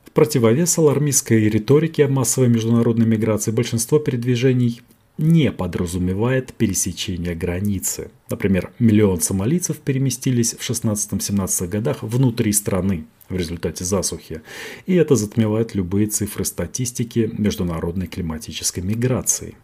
[0.05, 4.81] В противовес алармистской риторике о массовой международной миграции большинство передвижений
[5.17, 8.11] не подразумевает пересечение границы.
[8.29, 14.41] Например, миллион сомалийцев переместились в 16-17 годах внутри страны в результате засухи,
[14.85, 19.55] и это затмевает любые цифры статистики международной климатической миграции.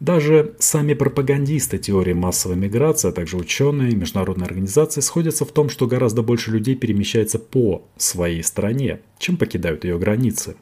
[0.00, 5.70] Даже сами пропагандисты теории массовой миграции, а также ученые и международные организации сходятся в том,
[5.70, 10.56] что гораздо больше людей перемещается по своей стране, чем покидают ее границы.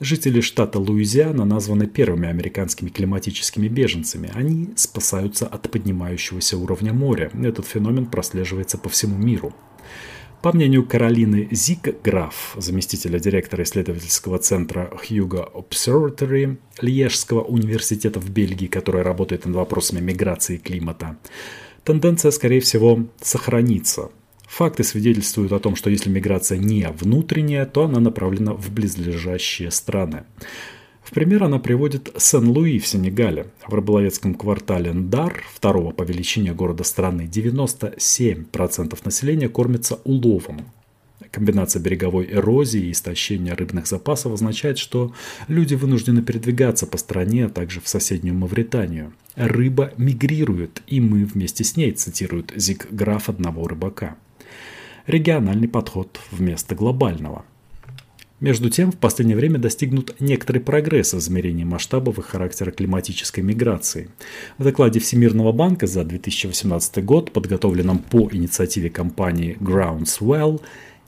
[0.00, 4.30] Жители штата Луизиана названы первыми американскими климатическими беженцами.
[4.34, 7.30] Они спасаются от поднимающегося уровня моря.
[7.42, 9.54] Этот феномен прослеживается по всему миру.
[10.40, 19.02] По мнению Каролины Зигграф, заместителя директора исследовательского центра Hugo Observatory Льежского университета в Бельгии, который
[19.02, 21.16] работает над вопросами миграции и климата,
[21.82, 24.10] тенденция, скорее всего, сохранится.
[24.46, 30.22] Факты свидетельствуют о том, что если миграция не внутренняя, то она направлена в близлежащие страны.
[31.08, 33.46] В пример она приводит Сен-Луи в Сенегале.
[33.66, 40.66] В рыболовецком квартале Ндар, второго по величине города страны, 97% населения кормится уловом.
[41.30, 45.14] Комбинация береговой эрозии и истощения рыбных запасов означает, что
[45.46, 49.14] люди вынуждены передвигаться по стране, а также в соседнюю Мавританию.
[49.34, 54.18] Рыба мигрирует, и мы вместе с ней, цитирует Зиг Граф одного рыбака.
[55.06, 57.46] Региональный подход вместо глобального–
[58.40, 64.10] между тем, в последнее время достигнут некоторый прогресс в измерении масштабов и характера климатической миграции.
[64.58, 70.60] В докладе Всемирного банка за 2018 год, подготовленном по инициативе компании Groundswell,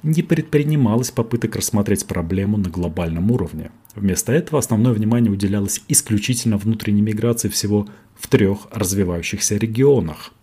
[0.02, 3.70] не предпринималось попыток рассмотреть проблему на глобальном уровне.
[3.94, 7.86] Вместо этого основное внимание уделялось исключительно внутренней миграции всего
[8.18, 10.32] в трех развивающихся регионах–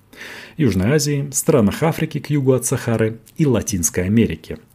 [0.57, 4.57] Южной Азии, странах Африки к югу от Сахары и Латинской Америки–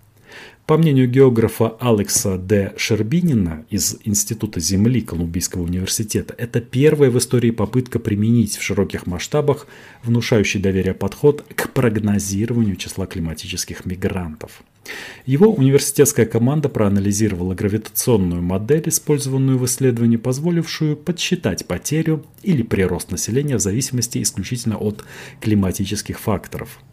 [0.67, 2.73] По мнению географа Алекса Д.
[2.77, 9.67] Шербинина из Института Земли Колумбийского университета, это первая в истории попытка применить в широких масштабах
[10.05, 14.63] внушающий доверие подход к прогнозированию числа климатических мигрантов.
[15.27, 23.57] Его университетская команда проанализировала гравитационную модель, использованную в исследовании, позволившую подсчитать потерю или прирост населения
[23.57, 25.05] в зависимости исключительно от
[25.41, 26.79] климатических факторов–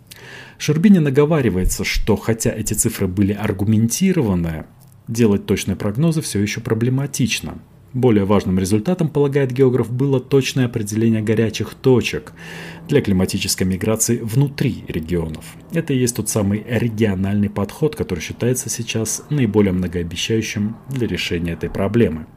[0.60, 4.66] Шербини наговаривается, что хотя эти цифры были аргументированы,
[5.08, 7.60] делать точные прогнозы все еще проблематично.
[7.94, 12.34] Более важным результатом, полагает географ, было точное определение горячих точек
[12.90, 15.46] для климатической миграции внутри регионов.
[15.72, 21.70] Это и есть тот самый региональный подход, который считается сейчас наиболее многообещающим для решения этой
[21.70, 22.28] проблемы.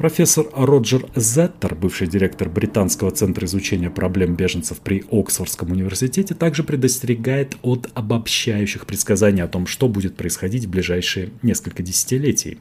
[0.00, 7.58] Профессор Роджер Зеттер, бывший директор Британского центра изучения проблем беженцев при Оксфордском университете, также предостерегает
[7.60, 12.60] от обобщающих предсказаний о том, что будет происходить в ближайшие несколько десятилетий.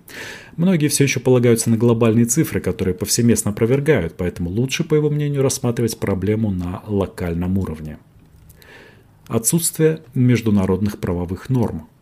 [0.57, 5.41] Многие все еще полагаются на глобальные цифры, которые повсеместно опровергают, поэтому лучше, по его мнению,
[5.41, 7.99] рассматривать проблему на локальном уровне.
[9.29, 11.87] Отсутствие международных правовых норм–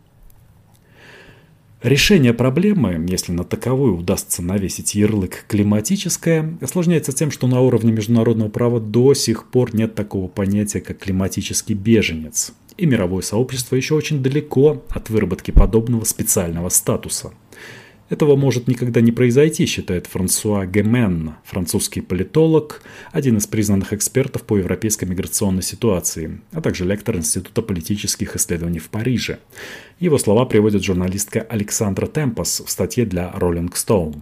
[1.84, 8.50] Решение проблемы, если на таковую удастся навесить ярлык «климатическое», осложняется тем, что на уровне международного
[8.50, 12.54] права до сих пор нет такого понятия, как климатический беженец.
[12.78, 17.32] И мировое сообщество еще очень далеко от выработки подобного специального статуса–
[18.10, 22.82] этого может никогда не произойти, считает Франсуа Гемен, французский политолог,
[23.12, 28.90] один из признанных экспертов по европейской миграционной ситуации, а также лектор Института политических исследований в
[28.90, 29.40] Париже.
[30.00, 34.22] Его слова приводит журналистка Александра Темпос в статье для Rolling Stone.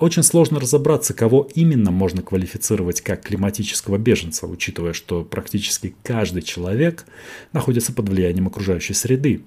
[0.00, 7.06] Очень сложно разобраться, кого именно можно квалифицировать как климатического беженца, учитывая, что практически каждый человек
[7.52, 9.42] находится под влиянием окружающей среды,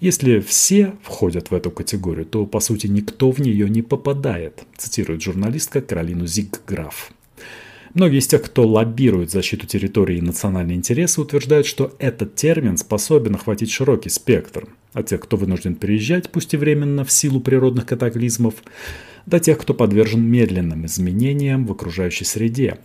[0.00, 5.22] если все входят в эту категорию, то по сути никто в нее не попадает, цитирует
[5.22, 7.12] журналистка Каролину Зигграф.
[7.94, 13.36] Многие из тех, кто лоббирует защиту территории и национальные интересы, утверждают, что этот термин способен
[13.36, 14.68] охватить широкий спектр.
[14.92, 18.56] От тех, кто вынужден переезжать, пусть и временно, в силу природных катаклизмов,
[19.24, 22.76] до тех, кто подвержен медленным изменениям в окружающей среде.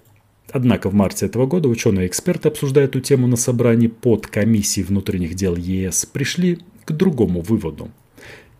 [0.50, 5.58] Однако в марте этого года ученые-эксперты, обсуждая эту тему на собрании под комиссией внутренних дел
[5.58, 7.92] ЕС, пришли к другому выводу.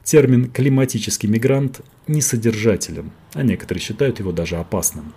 [0.04, 5.14] Термин «климатический мигрант» несодержателен, а некоторые считают его даже опасным.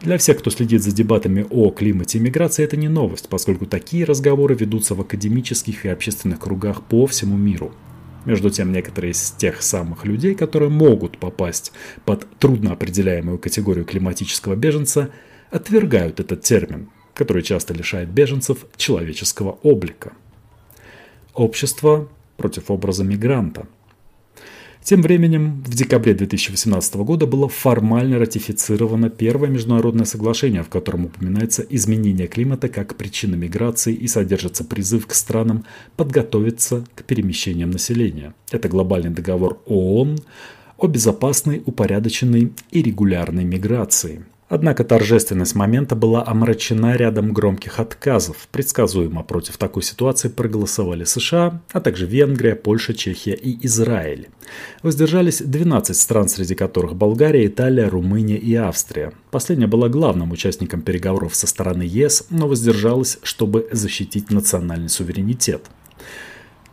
[0.00, 4.04] Для всех, кто следит за дебатами о климате и миграции, это не новость, поскольку такие
[4.04, 7.72] разговоры ведутся в академических и общественных кругах по всему миру.
[8.24, 11.72] Между тем, некоторые из тех самых людей, которые могут попасть
[12.04, 15.10] под трудно определяемую категорию климатического беженца,
[15.50, 20.12] отвергают этот термин, который часто лишает беженцев человеческого облика.
[21.34, 23.66] Общество против образа мигранта.
[24.82, 31.62] Тем временем, в декабре 2018 года было формально ратифицировано первое международное соглашение, в котором упоминается
[31.70, 35.64] изменение климата как причина миграции и содержится призыв к странам
[35.96, 38.34] подготовиться к перемещениям населения.
[38.50, 40.18] Это глобальный договор ООН
[40.76, 48.48] о безопасной, упорядоченной и регулярной миграции– Однако торжественность момента была омрачена рядом громких отказов.
[48.52, 54.28] Предсказуемо против такой ситуации проголосовали США, а также Венгрия, Польша, Чехия и Израиль.
[54.82, 59.12] Воздержались 12 стран, среди которых Болгария, Италия, Румыния и Австрия.
[59.30, 65.62] Последняя была главным участником переговоров со стороны ЕС, но воздержалась, чтобы защитить национальный суверенитет.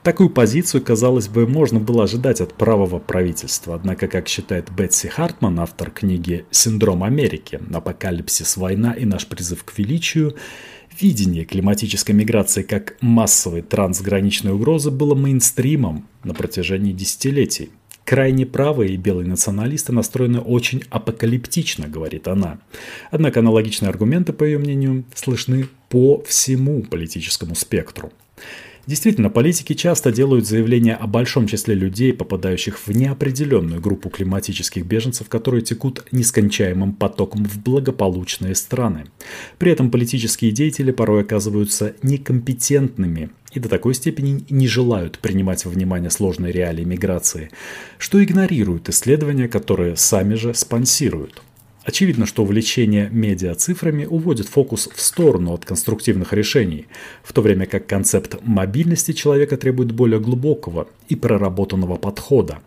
[0.04, 3.76] Такую позицию, казалось бы, можно было ожидать от правого правительства.
[3.76, 7.60] Однако, как считает Бетси Хартман, автор книги «Синдром Америки.
[7.72, 10.36] Апокалипсис, война и наш призыв к величию»,
[11.00, 17.70] видение климатической миграции как массовой трансграничной угрозы было мейнстримом на протяжении десятилетий.
[18.04, 22.58] Крайне правые и белые националисты настроены очень апокалиптично, говорит она.
[23.12, 28.12] Однако аналогичные аргументы, по ее мнению, слышны по всему политическому спектру.
[28.88, 35.30] Действительно, политики часто делают заявления о большом числе людей, попадающих в неопределенную группу климатических беженцев,
[35.30, 39.06] которые текут нескончаемым потоком в благополучные страны.
[39.60, 45.72] При этом политические деятели порой оказываются некомпетентными и до такой степени не желают принимать во
[45.72, 47.52] внимание сложные реалии миграции,
[47.98, 51.42] что игнорируют исследования, которые сами же спонсируют.
[51.84, 56.86] Очевидно, что увлечение медиа цифрами уводит фокус в сторону от конструктивных решений,
[57.24, 62.60] в то время как концепт мобильности человека требует более глубокого и проработанного подхода.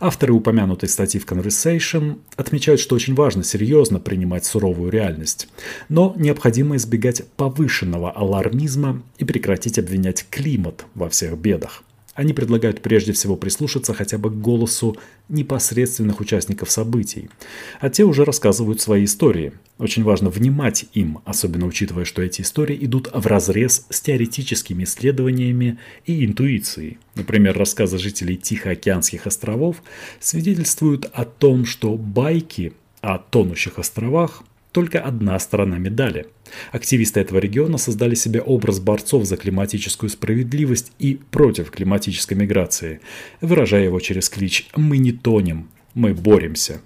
[0.00, 5.48] Авторы упомянутой статьи в Conversation отмечают, что очень важно серьезно принимать суровую реальность,
[5.88, 11.84] но необходимо избегать повышенного алармизма и прекратить обвинять климат во всех бедах.
[12.18, 14.96] Они предлагают прежде всего прислушаться хотя бы к голосу
[15.28, 17.30] непосредственных участников событий,
[17.78, 19.52] а те уже рассказывают свои истории.
[19.78, 25.78] Очень важно внимать им, особенно учитывая, что эти истории идут в разрез с теоретическими исследованиями
[26.06, 26.98] и интуицией.
[27.14, 29.80] Например, рассказы жителей Тихоокеанских островов
[30.18, 34.42] свидетельствуют о том, что байки о тонущих островах
[34.72, 36.26] только одна сторона медали.
[36.72, 43.00] Активисты этого региона создали себе образ борцов за климатическую справедливость и против климатической миграции,
[43.40, 46.80] выражая его через клич «Мы не тонем, мы боремся».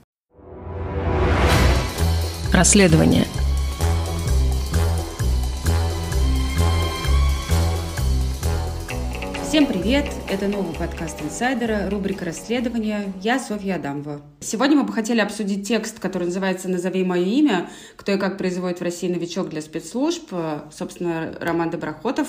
[2.52, 3.26] Расследование–
[9.52, 10.06] Всем привет!
[10.30, 13.12] Это новый подкаст «Инсайдера», рубрика расследования.
[13.20, 14.22] Я Софья Адамова.
[14.40, 17.68] Сегодня мы бы хотели обсудить текст, который называется «Назови мое имя.
[17.96, 20.32] Кто и как производит в России новичок для спецслужб».
[20.72, 22.28] Собственно, Роман Доброхотов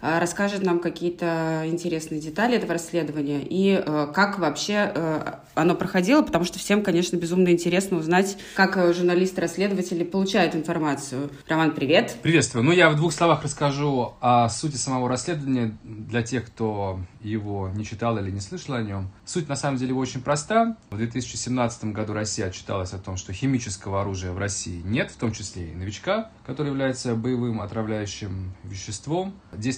[0.00, 6.44] расскажет нам какие-то интересные детали этого расследования и э, как вообще э, оно проходило, потому
[6.44, 11.30] что всем, конечно, безумно интересно узнать, как журналисты-расследователи получают информацию.
[11.48, 12.16] Роман, привет.
[12.22, 12.64] Приветствую.
[12.64, 17.84] Ну, я в двух словах расскажу о сути самого расследования для тех, кто его не
[17.84, 19.10] читал или не слышал о нем.
[19.24, 20.76] Суть, на самом деле, очень проста.
[20.90, 25.32] В 2017 году Россия отчиталась о том, что химического оружия в России нет, в том
[25.32, 29.34] числе и новичка, который является боевым отравляющим веществом,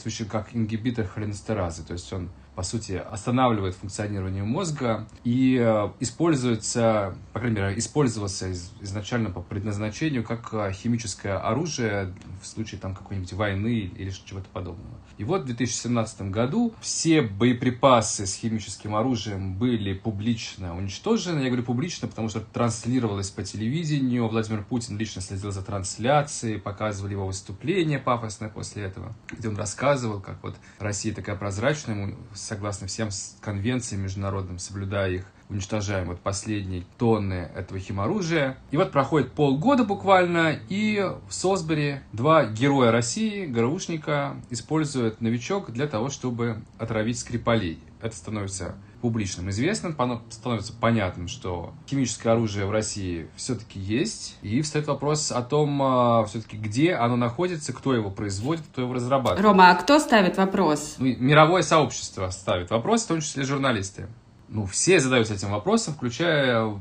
[0.06, 1.82] действующим как ингибитор холинестеразы.
[1.84, 8.50] То есть он по сути, останавливает функционирование мозга и э, используется, по крайней мере, использовался
[8.80, 14.96] изначально по предназначению как э, химическое оружие в случае там какой-нибудь войны или чего-то подобного.
[15.18, 21.40] И вот в 2017 году все боеприпасы с химическим оружием были публично уничтожены.
[21.40, 24.28] Я говорю публично, потому что транслировалось по телевидению.
[24.28, 30.20] Владимир Путин лично следил за трансляцией, показывали его выступление пафосное после этого, где он рассказывал,
[30.20, 33.08] как вот Россия такая прозрачная, ему согласно всем
[33.40, 38.58] конвенциям международным, соблюдая их, уничтожаем вот последние тонны этого химоружия.
[38.70, 45.86] И вот проходит полгода буквально, и в Сосбери два героя России, ГРУшника, используют новичок для
[45.86, 47.78] того, чтобы отравить Скрипалей.
[48.00, 49.96] Это становится публичным известным,
[50.30, 56.24] становится понятным, что химическое оружие в России все-таки есть, и встает вопрос о том, а,
[56.24, 59.44] все-таки где оно находится, кто его производит, кто его разрабатывает.
[59.44, 60.96] Рома, а кто ставит вопрос?
[60.98, 64.08] Ну, мировое сообщество ставит вопрос, в том числе журналисты
[64.48, 66.78] ну, все задаются этим вопросом, включая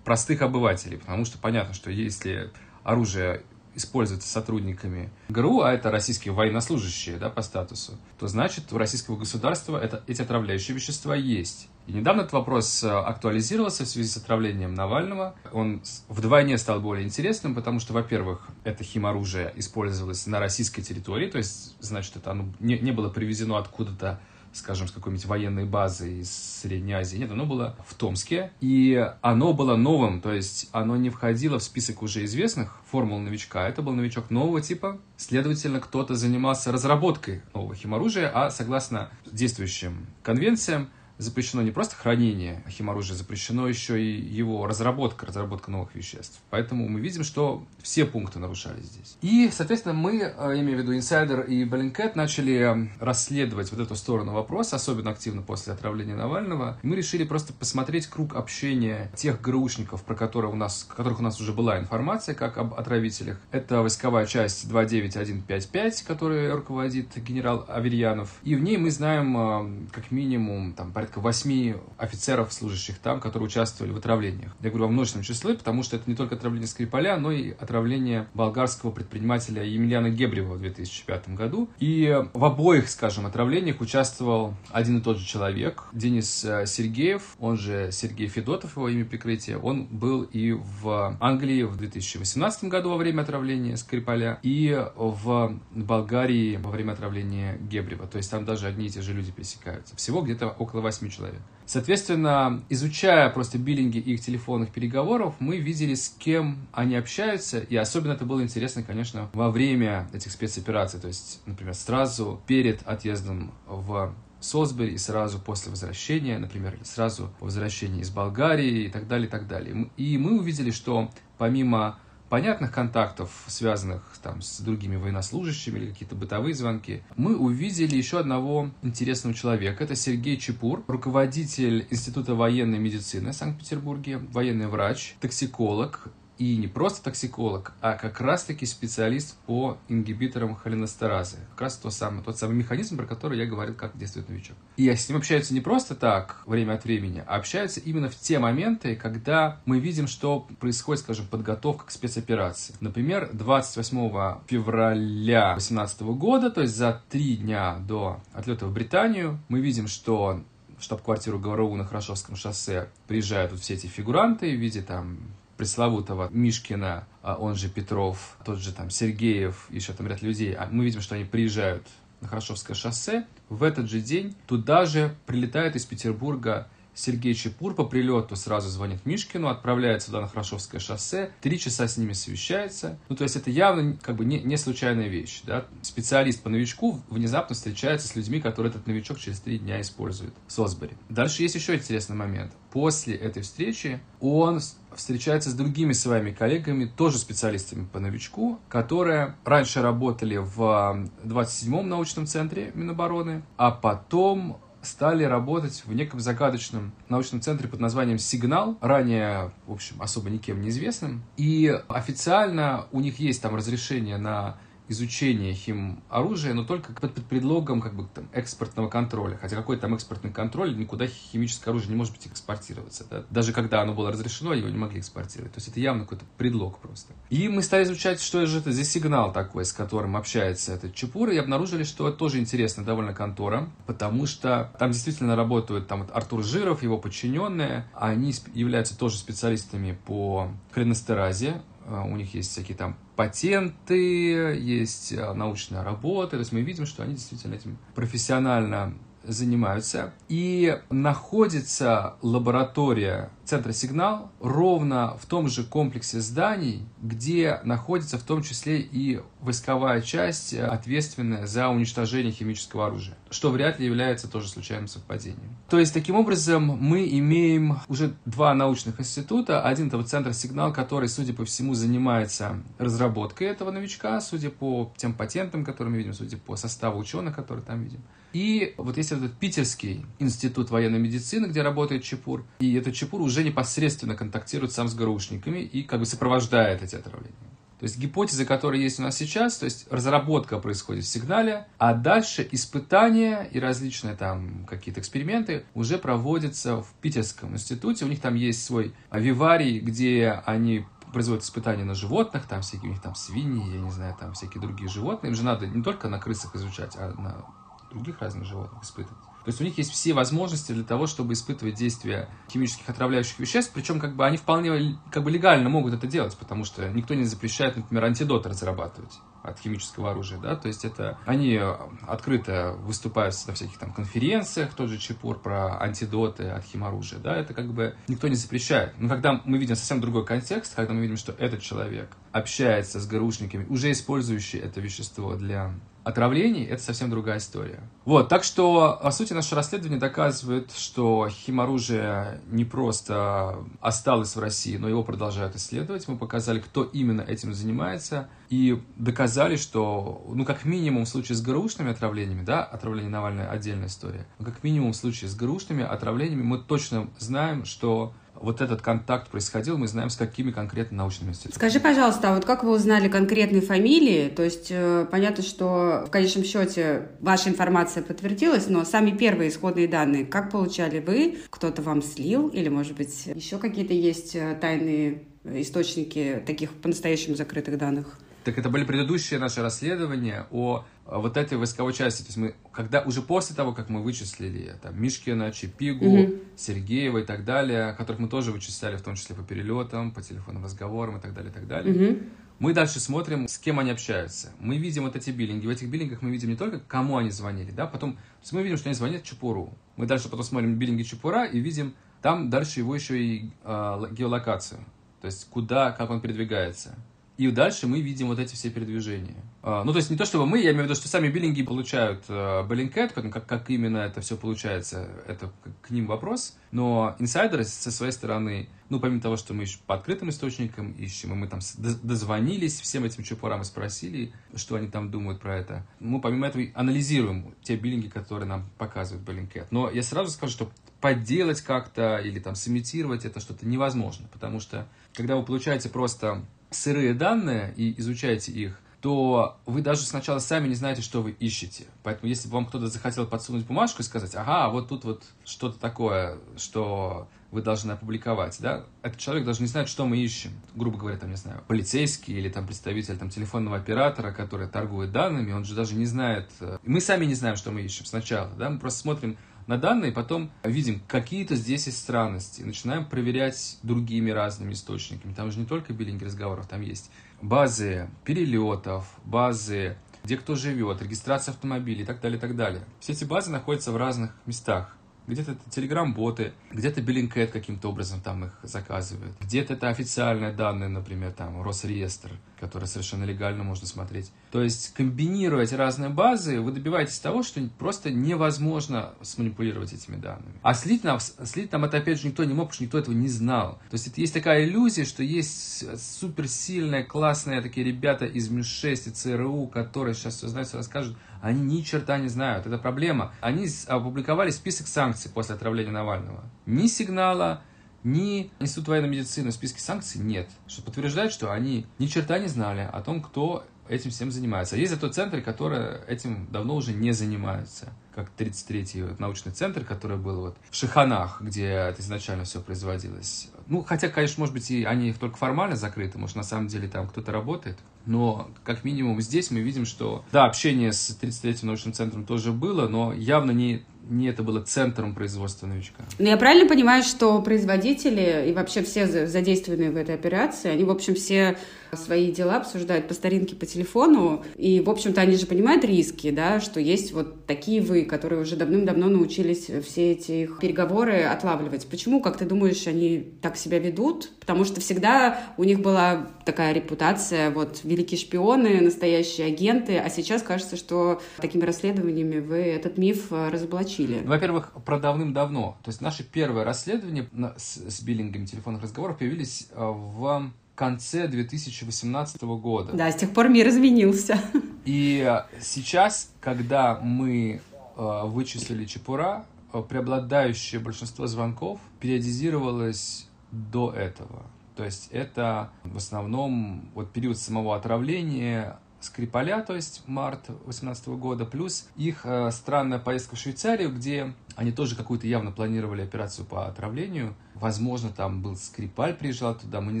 [0.04, 2.50] простых обывателей, потому что понятно, что если
[2.84, 3.42] оружие
[3.76, 9.78] используется сотрудниками ГРУ, а это российские военнослужащие да, по статусу, то значит у российского государства
[9.78, 11.68] это, эти отравляющие вещества есть.
[11.86, 15.36] И недавно этот вопрос э, актуализировался в связи с отравлением Навального.
[15.52, 21.38] Он вдвойне стал более интересным, потому что, во-первых, это химоружие использовалось на российской территории, то
[21.38, 24.20] есть, значит, это оно не, не было привезено откуда-то
[24.56, 27.18] скажем, с какой-нибудь военной базы из Средней Азии.
[27.18, 31.62] Нет, оно было в Томске, и оно было новым, то есть оно не входило в
[31.62, 33.68] список уже известных формул новичка.
[33.68, 34.98] Это был новичок нового типа.
[35.16, 40.88] Следовательно, кто-то занимался разработкой нового химоружия, а согласно действующим конвенциям,
[41.18, 46.40] запрещено не просто хранение химоружия, запрещено еще и его разработка, разработка новых веществ.
[46.50, 49.16] Поэтому мы видим, что все пункты нарушались здесь.
[49.22, 54.32] И, соответственно, мы, э, имею в виду инсайдер и Bellingcat, начали расследовать вот эту сторону
[54.32, 56.78] вопроса, особенно активно после отравления Навального.
[56.82, 61.22] И мы решили просто посмотреть круг общения тех ГРУшников, про которых у нас, которых у
[61.22, 63.38] нас уже была информация, как об отравителях.
[63.52, 68.38] Это войсковая часть 29155, которой руководит генерал Аверьянов.
[68.42, 73.46] И в ней мы знаем э, как минимум там, порядка восьми офицеров, служащих там, которые
[73.46, 74.54] участвовали в отравлениях.
[74.60, 78.26] Я говорю во множественном числе, потому что это не только отравление Скрипаля, но и отравление
[78.34, 81.68] болгарского предпринимателя Емельяна Гебрева в 2005 году.
[81.78, 87.56] И в обоих, скажем, отравлениях участвовал один и тот же человек, Денис э, Сергеев, он
[87.56, 89.58] же Сергей Федотов, его имя прикрытия.
[89.58, 96.56] Он был и в Англии в 2018 году во время отравления Скрипаля, и в Болгарии
[96.56, 98.06] во время отравления Гебрева.
[98.06, 99.96] То есть там даже одни и те же люди пересекаются.
[99.96, 101.40] Всего где-то около 8 8 человек.
[101.66, 108.12] Соответственно, изучая просто биллинги их телефонных переговоров, мы видели, с кем они общаются, и особенно
[108.12, 114.14] это было интересно, конечно, во время этих спецопераций, то есть, например, сразу перед отъездом в
[114.38, 119.30] Солсбери и сразу после возвращения, например, сразу по возвращении из Болгарии и так далее, и
[119.30, 119.90] так далее.
[119.96, 126.54] И мы увидели, что помимо понятных контактов, связанных там с другими военнослужащими или какие-то бытовые
[126.54, 129.84] звонки, мы увидели еще одного интересного человека.
[129.84, 136.08] Это Сергей Чепур, руководитель Института военной медицины в Санкт-Петербурге, военный врач, токсиколог,
[136.38, 141.38] и не просто токсиколог, а как раз-таки специалист по ингибиторам холинестеразы.
[141.52, 144.56] Как раз тот самый, тот самый механизм, про который я говорил, как действует новичок.
[144.76, 148.38] И с ним общаются не просто так, время от времени, а общаются именно в те
[148.38, 152.74] моменты, когда мы видим, что происходит, скажем, подготовка к спецоперации.
[152.80, 159.60] Например, 28 февраля 2018 года, то есть за три дня до отлета в Британию, мы
[159.60, 160.42] видим, что
[160.78, 165.18] штаб-квартиру ГРУ на Хорошевском шоссе приезжают вот все эти фигуранты в виде там
[165.56, 170.68] пресловутого Мишкина, а он же Петров, тот же там Сергеев, еще там ряд людей, а
[170.70, 171.86] мы видим, что они приезжают
[172.20, 173.26] на Хорошевское шоссе.
[173.48, 179.04] В этот же день туда же прилетает из Петербурга Сергей Чепур по прилету сразу звонит
[179.04, 182.98] Мишкину, отправляется туда на Хорошевское шоссе, три часа с ними совещается.
[183.08, 185.42] Ну, то есть это явно как бы не, не случайная вещь.
[185.44, 185.66] Да?
[185.82, 190.52] Специалист по новичку внезапно встречается с людьми, которые этот новичок через три дня использует в
[190.52, 190.96] Сосборе.
[191.10, 192.52] Дальше есть еще интересный момент.
[192.72, 194.60] После этой встречи он
[194.94, 202.26] встречается с другими своими коллегами, тоже специалистами по новичку, которые раньше работали в 27-м научном
[202.26, 209.52] центре Минобороны, а потом стали работать в неком загадочном научном центре под названием «Сигнал», ранее,
[209.66, 211.24] в общем, особо никем неизвестным.
[211.36, 214.56] И официально у них есть там разрешение на
[214.88, 219.36] изучение хим оружия, но только под, под предлогом как бы там экспортного контроля.
[219.36, 223.06] Хотя какой там экспортный контроль, никуда химическое оружие не может быть экспортироваться.
[223.10, 223.24] Да?
[223.30, 225.52] Даже когда оно было разрешено, его не могли экспортировать.
[225.52, 227.12] То есть это явно какой-то предлог просто.
[227.30, 231.30] И мы стали изучать, что же это за сигнал такой, с которым общается этот Чепур,
[231.30, 236.10] и обнаружили, что это тоже интересная довольно контора, потому что там действительно работают там вот
[236.14, 242.76] Артур Жиров, его подчиненные, они являются тоже специалистами по хреностеразе, а, у них есть всякие
[242.76, 248.94] там патенты, есть а, научная работа, то есть мы видим, что они действительно этим профессионально
[249.22, 250.12] занимаются.
[250.28, 258.42] И находится лаборатория центра «Сигнал» ровно в том же комплексе зданий, где находится в том
[258.42, 264.88] числе и войсковая часть, ответственная за уничтожение химического оружия, что вряд ли является тоже случайным
[264.88, 265.56] совпадением.
[265.68, 269.62] То есть, таким образом, мы имеем уже два научных института.
[269.62, 274.92] Один это вот центр «Сигнал», который, судя по всему, занимается разработкой этого новичка, судя по
[274.96, 278.02] тем патентам, которые мы видим, судя по составу ученых, которые там видим.
[278.32, 283.35] И вот есть этот Питерский институт военной медицины, где работает Чепур, и этот Чепур уже
[283.44, 287.34] непосредственно контактирует сам с ГРУшниками и как бы сопровождает эти отравления.
[287.78, 291.92] То есть гипотеза, которая есть у нас сейчас, то есть разработка происходит в сигнале, а
[291.92, 298.06] дальше испытания и различные там какие-то эксперименты уже проводятся в Питерском институте.
[298.06, 302.92] У них там есть свой виварий, где они производят испытания на животных, там всякие у
[302.92, 305.30] них там свиньи, я не знаю, там всякие другие животные.
[305.30, 307.44] Им же надо не только на крысах изучать, а на
[307.90, 309.25] других разных животных испытывать.
[309.46, 313.70] То есть у них есть все возможности для того, чтобы испытывать действия химических отравляющих веществ,
[313.72, 317.22] причем как бы они вполне как бы легально могут это делать, потому что никто не
[317.22, 321.60] запрещает, например, антидоты разрабатывать от химического оружия, да, то есть это они
[322.08, 327.54] открыто выступают на всяких там конференциях, тот же Чепур про антидоты от химоружия, да, это
[327.54, 328.94] как бы никто не запрещает.
[328.98, 333.06] Но когда мы видим совсем другой контекст, когда мы видим, что этот человек общается с
[333.06, 335.72] ГРУшниками, уже использующий это вещество для
[336.04, 337.80] отравлений, это совсем другая история.
[338.04, 344.76] Вот, так что, по сути, наше расследование доказывает, что химоружие не просто осталось в России,
[344.76, 346.06] но его продолжают исследовать.
[346.06, 351.42] Мы показали, кто именно этим занимается, и доказали, что, ну, как минимум в случае с
[351.42, 356.42] ГРУшными отравлениями, да, отравление Навального отдельная история, но как минимум в случае с ГРУшными отравлениями
[356.42, 361.56] мы точно знаем, что вот этот контакт происходил, мы знаем, с какими конкретно научными институтами.
[361.56, 364.28] Скажи, пожалуйста, а вот как вы узнали конкретные фамилии?
[364.28, 369.88] То есть э, понятно, что в конечном счете ваша информация подтвердилась, но сами первые исходные
[369.88, 371.38] данные, как получали вы?
[371.50, 372.48] Кто-то вам слил?
[372.48, 378.18] Или, может быть, еще какие-то есть э, тайные источники таких по-настоящему закрытых данных?
[378.46, 382.22] Так это были предыдущие наши расследования о вот этой войсковой части.
[382.22, 386.34] То есть мы, когда уже после того, как мы вычислили там, Мишкина, Чепигу, угу.
[386.54, 390.62] Сергеева и так далее, которых мы тоже вычисляли, в том числе по перелетам, по телефонным
[390.62, 392.18] разговорам и так далее, и так далее, угу.
[392.60, 394.52] мы дальше смотрим, с кем они общаются.
[394.60, 395.66] Мы видим вот эти биллинги.
[395.66, 398.62] В этих биллингах мы видим не только, кому они звонили, да, потом то есть мы
[398.62, 399.76] видим, что они звонят Чепуру.
[399.96, 404.78] Мы дальше потом смотрим биллинги Чепура и видим там дальше его еще и э, геолокацию.
[405.20, 406.94] То есть куда, как он передвигается.
[407.36, 409.36] И дальше мы видим вот эти все передвижения.
[409.62, 411.62] А, ну, то есть не то, чтобы мы, я имею в виду, что сами биллинги
[411.62, 415.52] получают э, Bellingcat, как, как именно это все получается, это
[415.82, 416.56] к, ним вопрос.
[416.70, 421.32] Но инсайдеры со своей стороны, ну, помимо того, что мы еще по открытым источникам ищем,
[421.32, 425.86] и мы там дозвонились всем этим чупорам и спросили, что они там думают про это,
[426.00, 429.66] мы помимо этого анализируем те биллинги, которые нам показывают Bellingcat.
[429.70, 434.88] Но я сразу скажу, что подделать как-то или там сымитировать это что-то невозможно, потому что
[435.14, 440.74] когда вы получаете просто сырые данные и изучаете их, то вы даже сначала сами не
[440.74, 441.84] знаете, что вы ищете.
[442.02, 445.78] Поэтому если бы вам кто-то захотел подсунуть бумажку и сказать, ага, вот тут вот что-то
[445.78, 450.50] такое, что вы должны опубликовать, да, этот человек даже не знает, что мы ищем.
[450.74, 455.52] Грубо говоря, там, не знаю, полицейский или там представитель там, телефонного оператора, который торгует данными,
[455.52, 456.50] он же даже не знает.
[456.60, 459.36] Э, мы сами не знаем, что мы ищем сначала, да, мы просто смотрим
[459.66, 465.32] на данные, потом видим, какие-то здесь есть странности, начинаем проверять другими разными источниками.
[465.32, 467.10] Там же не только биллинги разговоров, там есть
[467.42, 472.82] базы перелетов, базы, где кто живет, регистрация автомобилей и так далее, и так далее.
[473.00, 474.96] Все эти базы находятся в разных местах.
[475.26, 479.32] Где-то это телеграм-боты, где-то Billingcat каким-то образом там их заказывает.
[479.40, 484.32] Где-то это официальные данные, например, там Росреестр, который совершенно легально можно смотреть.
[484.50, 490.54] То есть, комбинируя эти разные базы, вы добиваетесь того, что просто невозможно сманипулировать этими данными.
[490.62, 493.14] А слить нам, слить нам это, опять же, никто не мог, потому что никто этого
[493.14, 493.78] не знал.
[493.90, 499.10] То есть, это есть такая иллюзия, что есть суперсильные, классные такие ребята из МИ-6 и
[499.10, 502.66] ЦРУ, которые сейчас все знают, все расскажут, они ни черта не знают.
[502.66, 503.32] Это проблема.
[503.40, 506.44] Они опубликовали список санкций после отравления Навального.
[506.64, 507.62] Ни сигнала,
[508.06, 510.48] ни Институт военной медицины в списке санкций нет.
[510.66, 514.76] Что подтверждает, что они ни черта не знали о том, кто этим всем занимается.
[514.76, 517.92] Есть зато центры, которые этим давно уже не занимаются.
[518.14, 523.50] Как 33-й научный центр, который был вот в Шиханах, где это изначально все производилось.
[523.68, 527.08] Ну, хотя, конечно, может быть, и они только формально закрыты, может, на самом деле там
[527.08, 527.76] кто-то работает.
[528.06, 532.88] Но, как минимум, здесь мы видим, что, да, общение с 33-м научным центром тоже было,
[532.88, 536.02] но явно не не это было центром производства новичка.
[536.18, 540.84] Но ну, я правильно понимаю, что производители и вообще все задействованные в этой операции, они,
[540.84, 541.58] в общем, все
[541.94, 546.60] свои дела обсуждают по старинке по телефону, и, в общем-то, они же понимают риски, да,
[546.60, 551.86] что есть вот такие вы, которые уже давным-давно научились все эти их переговоры отлавливать.
[551.86, 554.30] Почему, как ты думаешь, они так себя ведут?
[554.40, 560.42] Потому что всегда у них была такая репутация, вот, великие шпионы, настоящие агенты, а сейчас
[560.42, 564.22] кажется, что такими расследованиями вы этот миф разоблачили.
[564.24, 565.78] Во-первых, про давным-давно.
[565.82, 572.42] То есть наши первые расследования с, с биллингами телефонных разговоров появились а, в конце 2018
[572.42, 572.92] года.
[572.92, 574.38] Да, с тех пор мир изменился.
[574.84, 577.60] И э, сейчас, когда мы
[577.96, 584.46] э, вычислили Чепура, э, преобладающее большинство звонков периодизировалось до этого.
[584.76, 591.46] То есть это в основном вот период самого отравления Скрипаля, то есть март 2018 года,
[591.46, 597.36] плюс их странная поездка в Швейцарию, где они тоже какую-то явно планировали операцию по отравлению.
[597.54, 600.00] Возможно, там был Скрипаль, приезжал туда, мы не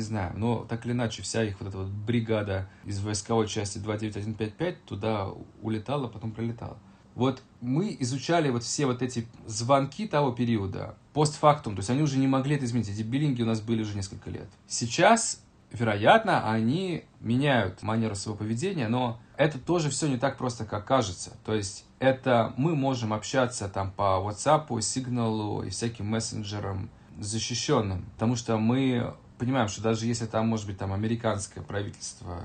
[0.00, 0.40] знаем.
[0.40, 5.28] Но так или иначе, вся их вот эта вот бригада из войсковой части 29155 туда
[5.60, 6.78] улетала, потом прилетала.
[7.14, 12.18] Вот мы изучали вот все вот эти звонки того периода постфактум, то есть они уже
[12.18, 12.90] не могли это изменить.
[12.90, 14.48] Эти биллинги у нас были уже несколько лет.
[14.66, 20.84] Сейчас вероятно, они меняют манеру своего поведения, но это тоже все не так просто, как
[20.86, 21.36] кажется.
[21.44, 28.36] То есть это мы можем общаться там по WhatsApp, Signal и всяким мессенджерам защищенным, потому
[28.36, 32.40] что мы понимаем, что даже если там, может быть, там американское правительство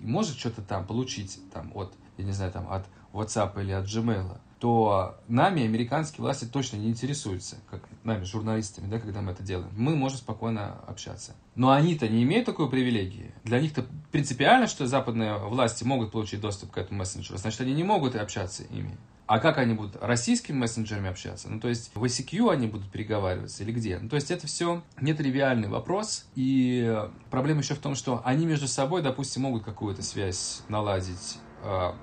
[0.00, 4.38] может что-то там получить там от, я не знаю, там от WhatsApp или от Gmail,
[4.64, 9.68] то нами американские власти точно не интересуются, как нами, журналистами, да, когда мы это делаем.
[9.76, 11.34] Мы можем спокойно общаться.
[11.54, 13.34] Но они-то не имеют такой привилегии.
[13.44, 17.36] Для них-то принципиально, что западные власти могут получить доступ к этому мессенджеру.
[17.36, 18.96] Значит, они не могут общаться ими.
[19.26, 21.50] А как они будут российскими мессенджерами общаться?
[21.50, 23.98] Ну, то есть в ICQ они будут переговариваться или где?
[23.98, 26.24] Ну, то есть это все нетривиальный вопрос.
[26.36, 31.38] И проблема еще в том, что они между собой, допустим, могут какую-то связь наладить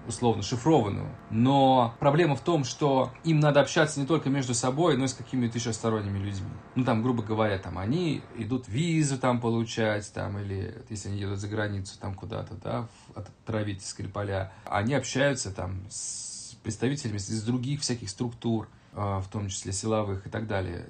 [0.07, 1.09] условно шифрованную.
[1.29, 5.13] Но проблема в том, что им надо общаться не только между собой, но и с
[5.13, 6.49] какими-то еще сторонними людьми.
[6.75, 11.39] Ну, там, грубо говоря, там, они идут визу там получать, там, или если они едут
[11.39, 18.09] за границу там куда-то, да, отравить Скрипаля, они общаются там с представителями из других всяких
[18.09, 20.88] структур, э, в том числе силовых и так далее.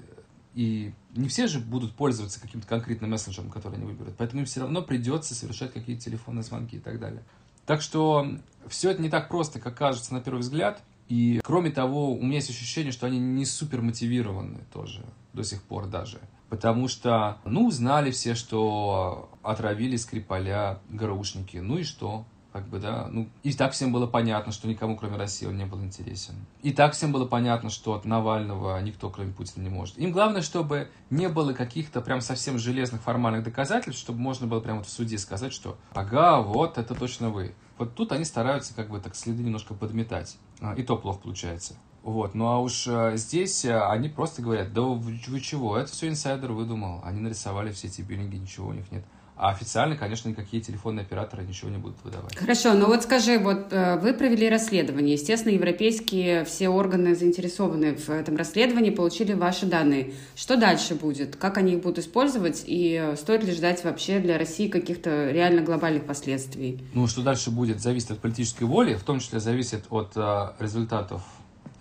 [0.53, 4.15] И не все же будут пользоваться каким-то конкретным мессенджером, который они выберут.
[4.18, 7.23] Поэтому им все равно придется совершать какие-то телефонные звонки и так далее.
[7.66, 8.28] Так что
[8.68, 10.82] все это не так просто, как кажется на первый взгляд.
[11.08, 15.62] И кроме того, у меня есть ощущение, что они не супер мотивированы тоже до сих
[15.64, 16.20] пор даже.
[16.50, 21.58] Потому что, ну, знали все, что отравили Скрипаля ГРУшники.
[21.58, 22.26] Ну и что?
[22.52, 25.65] Как бы, да, ну, и так всем было понятно, что никому, кроме России, он не
[25.65, 26.36] был интересен.
[26.61, 29.98] И так всем было понятно, что от Навального никто, кроме Путина, не может.
[29.98, 34.80] Им главное, чтобы не было каких-то прям совсем железных формальных доказательств, чтобы можно было прямо
[34.80, 37.56] вот в суде сказать, что ага, вот, это точно вы.
[37.78, 40.38] Вот тут они стараются как бы так следы немножко подметать.
[40.60, 41.76] А, и то плохо получается.
[42.03, 45.91] Вот, ну а уж э, здесь э, они просто говорят, да вы, вы чего, это
[45.91, 49.06] все инсайдер выдумал, они нарисовали все эти биллинги, ничего у них нет.
[49.41, 52.35] А официально, конечно, никакие телефонные операторы ничего не будут выдавать.
[52.35, 55.13] Хорошо, но вот скажи, вот э, вы провели расследование.
[55.15, 60.13] Естественно, европейские все органы заинтересованы в этом расследовании, получили ваши данные.
[60.35, 61.38] Что дальше будет?
[61.38, 62.65] Как они их будут использовать?
[62.68, 66.80] И стоит ли ждать вообще для России каких-то реально глобальных последствий?
[66.93, 71.23] Ну, что дальше будет, зависит от политической воли, в том числе зависит от э, результатов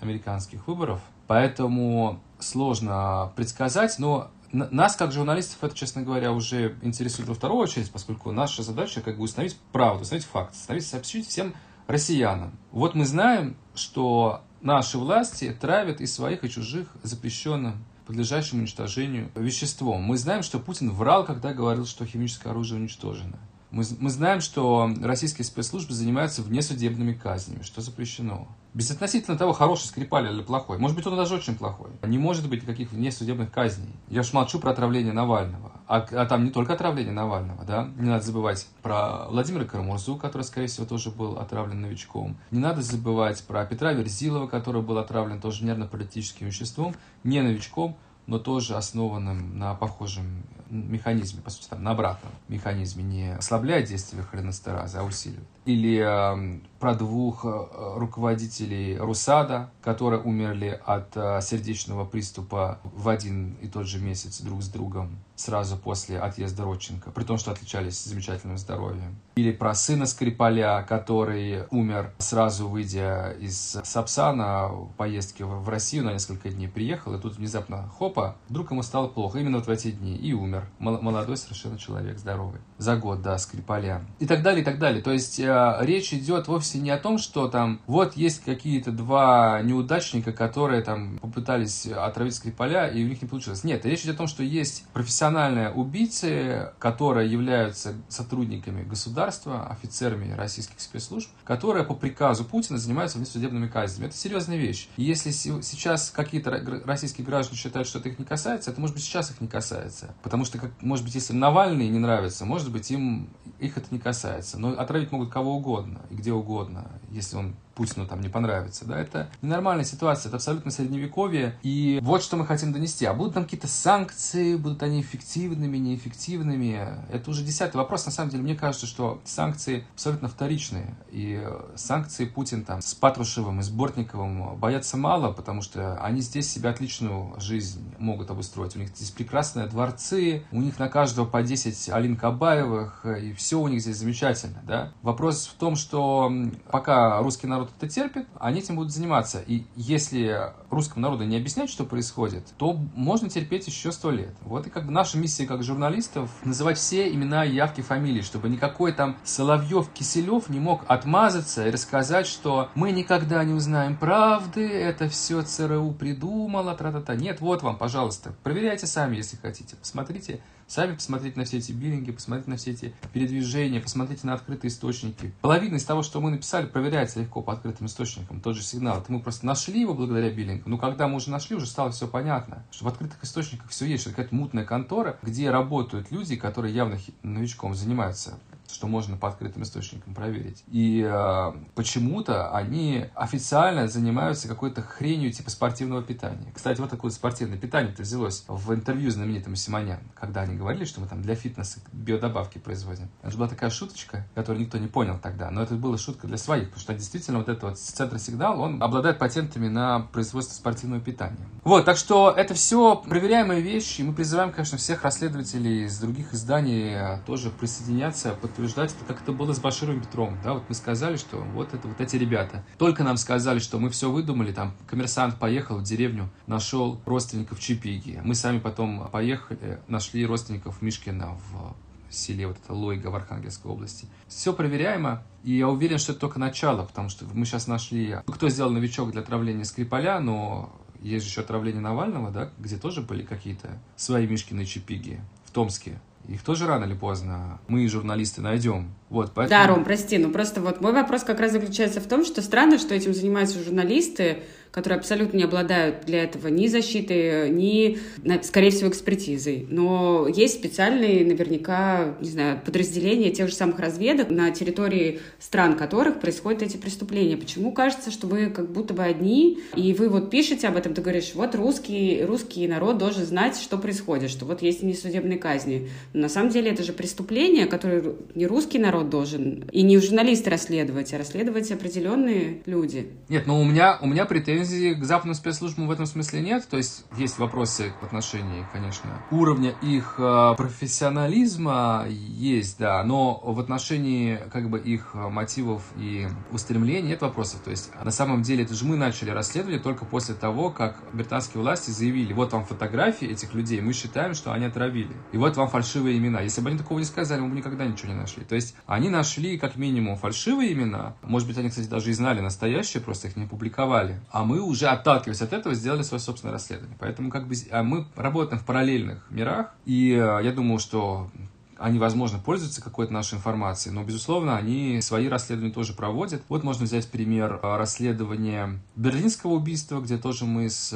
[0.00, 1.00] американских выборов.
[1.26, 7.90] Поэтому сложно предсказать, но нас, как журналистов, это, честно говоря, уже интересует во вторую очередь,
[7.90, 11.55] поскольку наша задача как бы установить правду, установить факт, установить, сообщить всем
[11.86, 12.52] россиянам.
[12.70, 20.02] Вот мы знаем, что наши власти травят и своих, и чужих запрещенным подлежащим уничтожению веществом.
[20.02, 23.39] Мы знаем, что Путин врал, когда говорил, что химическое оружие уничтожено.
[23.70, 28.48] Мы, мы знаем, что российские спецслужбы занимаются внесудебными казнями, что запрещено.
[28.72, 30.78] Безотносительно того, хороший Скрипаль или плохой.
[30.78, 31.90] Может быть, он даже очень плохой.
[32.02, 33.94] Не может быть никаких внесудебных казней.
[34.09, 35.72] Я уж молчу про отравление Навального.
[35.88, 37.88] А, а там не только отравление Навального, да?
[37.97, 42.36] Не надо забывать про Владимира Карамурзу, который, скорее всего, тоже был отравлен новичком.
[42.52, 46.94] Не надо забывать про Петра Верзилова, который был отравлен тоже нервно-паралитическим веществом,
[47.24, 47.97] не новичком,
[48.28, 54.22] но тоже основанным на похожем механизме, по сути, там, на обратном механизме, не ослабляет действие
[54.22, 55.48] холинестераза, а усиливает.
[55.64, 57.66] Или э, про двух э,
[57.97, 64.62] руководителей Русада, которые умерли от э, сердечного приступа в один и тот же месяц друг
[64.62, 69.16] с другом сразу после отъезда Родченко, при том, что отличались замечательным здоровьем.
[69.36, 76.12] Или про сына Скрипаля, который умер сразу выйдя из Сапсана в поездке в Россию на
[76.12, 79.90] несколько дней, приехал, и тут внезапно, хопа, вдруг ему стало плохо именно вот в эти
[79.90, 80.69] дни, и умер.
[80.78, 82.61] Молодой совершенно человек, здоровый.
[82.77, 84.05] За год, да, Скрипаля.
[84.19, 85.02] И так далее, и так далее.
[85.02, 89.60] То есть э, речь идет вовсе не о том, что там вот есть какие-то два
[89.62, 93.64] неудачника, которые там попытались отравить Скрипаля, и у них не получилось.
[93.64, 100.80] Нет, речь идет о том, что есть профессиональные убийцы, которые являются сотрудниками государства, офицерами российских
[100.80, 104.09] спецслужб, которые по приказу Путина занимаются внесудебными казнями.
[104.09, 104.88] Это серьезная вещь.
[104.97, 106.51] Если сейчас какие-то
[106.84, 110.14] российские граждане считают, что это их не касается, это может быть сейчас их не касается.
[110.22, 113.30] Потому что, как, может быть, если Навальный не нравится, может быть, им
[113.60, 114.58] их это не касается.
[114.58, 119.01] Но отравить могут кого угодно и где угодно, если он Путину там не понравится, да,
[119.01, 123.07] это ненормальная ситуация, это абсолютно средневековье, и вот что мы хотим донести.
[123.07, 128.28] А будут там какие-то санкции, будут они эффективными, неэффективными, это уже десятый вопрос, на самом
[128.28, 131.43] деле, мне кажется, что санкции абсолютно вторичные, и
[131.74, 136.69] санкции Путин там с Патрушевым и с Бортниковым боятся мало, потому что они здесь себе
[136.69, 141.89] отличную жизнь могут обустроить, у них здесь прекрасные дворцы, у них на каждого по 10
[141.89, 144.93] Алин Кабаевых, и все у них здесь замечательно, да.
[145.01, 146.31] Вопрос в том, что
[146.70, 149.42] пока русский народ это терпит, они этим будут заниматься.
[149.47, 154.34] И если русскому народу не объяснять, что происходит, то можно терпеть еще сто лет.
[154.42, 158.92] Вот и как бы наша миссия как журналистов называть все имена, явки, фамилии, чтобы никакой
[158.92, 165.09] там Соловьев, Киселев не мог отмазаться и рассказать, что мы никогда не узнаем правды, это
[165.09, 167.14] все ЦРУ придумало, тра-та-та.
[167.14, 169.76] Нет, вот вам, пожалуйста, проверяйте сами, если хотите.
[169.76, 170.40] Посмотрите
[170.70, 175.34] Сами посмотрите на все эти биллинги, посмотрите на все эти передвижения, посмотрите на открытые источники.
[175.40, 178.40] Половина из того, что мы написали, проверяется легко по открытым источникам.
[178.40, 178.98] Тот же сигнал.
[178.98, 180.70] Это мы просто нашли его благодаря биллингу.
[180.70, 182.62] Но когда мы уже нашли, уже стало все понятно.
[182.70, 184.02] Что в открытых источниках все есть.
[184.02, 188.38] Что какая-то мутная контора, где работают люди, которые явно новичком занимаются
[188.74, 190.64] что можно по открытым источникам проверить.
[190.68, 196.52] И э, почему-то они официально занимаются какой-то хренью типа спортивного питания.
[196.55, 201.06] Кстати, вот такое спортивное питание-то взялось в интервью знаменитому Симонян, когда они говорили, что мы
[201.06, 203.09] там для фитнеса биодобавки производим.
[203.22, 206.66] Это была такая шуточка, которую никто не понял тогда, но это была шутка для своих,
[206.66, 211.47] потому что действительно вот этот вот центр сигнал, он обладает патентами на производство спортивного питания.
[211.64, 216.34] Вот, так что это все проверяемые вещи, и мы призываем, конечно, всех расследователей из других
[216.34, 220.38] изданий э, тоже присоединяться, под утверждать, это как это было с Баширом Петровым.
[220.44, 220.54] Да?
[220.54, 222.64] Вот мы сказали, что вот это вот эти ребята.
[222.78, 228.20] Только нам сказали, что мы все выдумали, там коммерсант поехал в деревню, нашел родственников Чипиги.
[228.22, 231.74] Мы сами потом поехали, нашли родственников Мишкина в
[232.10, 234.06] селе вот это Лойга в Архангельской области.
[234.28, 238.48] Все проверяемо, и я уверен, что это только начало, потому что мы сейчас нашли, кто
[238.48, 243.22] сделал новичок для отравления Скрипаля, но есть же еще отравление Навального, да, где тоже были
[243.22, 246.00] какие-то свои Мишкины чипиги в Томске.
[246.31, 248.94] Их тоже рано или поздно мы, журналисты, найдем.
[249.10, 249.48] Вот, поэтому...
[249.48, 252.78] Да, Ром, прости, ну просто вот мой вопрос как раз заключается в том, что странно,
[252.78, 254.38] что этим занимаются журналисты,
[254.70, 257.98] которые абсолютно не обладают для этого ни защитой, ни,
[258.42, 259.66] скорее всего, экспертизой.
[259.68, 266.20] Но есть специальные, наверняка, не знаю, подразделения тех же самых разведок на территории стран которых
[266.20, 267.36] происходят эти преступления.
[267.36, 271.02] Почему кажется, что вы как будто бы одни, и вы вот пишете об этом, ты
[271.02, 275.88] говоришь, вот русский, русский народ должен знать, что происходит, что вот есть несудебные казни.
[276.12, 280.51] Но на самом деле это же преступление, которое не русский народ должен, и не журналисты
[280.51, 283.10] расследовать, а расследовать определенные люди.
[283.28, 286.66] Нет, но у меня, у меня претензий к западным спецслужбам в этом смысле нет.
[286.68, 293.59] То есть есть вопросы в отношении, конечно, уровня их э, профессионализма есть, да, но в
[293.60, 297.60] отношении как бы их мотивов и устремлений нет вопросов.
[297.64, 301.62] То есть на самом деле это же мы начали расследование только после того, как британские
[301.62, 305.14] власти заявили, вот вам фотографии этих людей, мы считаем, что они отравили.
[305.32, 306.40] И вот вам фальшивые имена.
[306.40, 308.44] Если бы они такого не сказали, мы бы никогда ничего не нашли.
[308.44, 311.14] То есть они нашли как минимум фальшивые имена.
[311.22, 314.18] Может быть, они, кстати, даже и знали настоящие, просто их не публиковали.
[314.32, 316.96] А мы уже, отталкиваясь от этого, сделали свое собственное расследование.
[316.98, 321.30] Поэтому как бы а мы работаем в параллельных мирах, и э, я думаю, что
[321.78, 326.42] они, возможно, пользуются какой-то нашей информацией, но, безусловно, они свои расследования тоже проводят.
[326.48, 330.90] Вот можно взять пример э, расследования берлинского убийства, где тоже мы с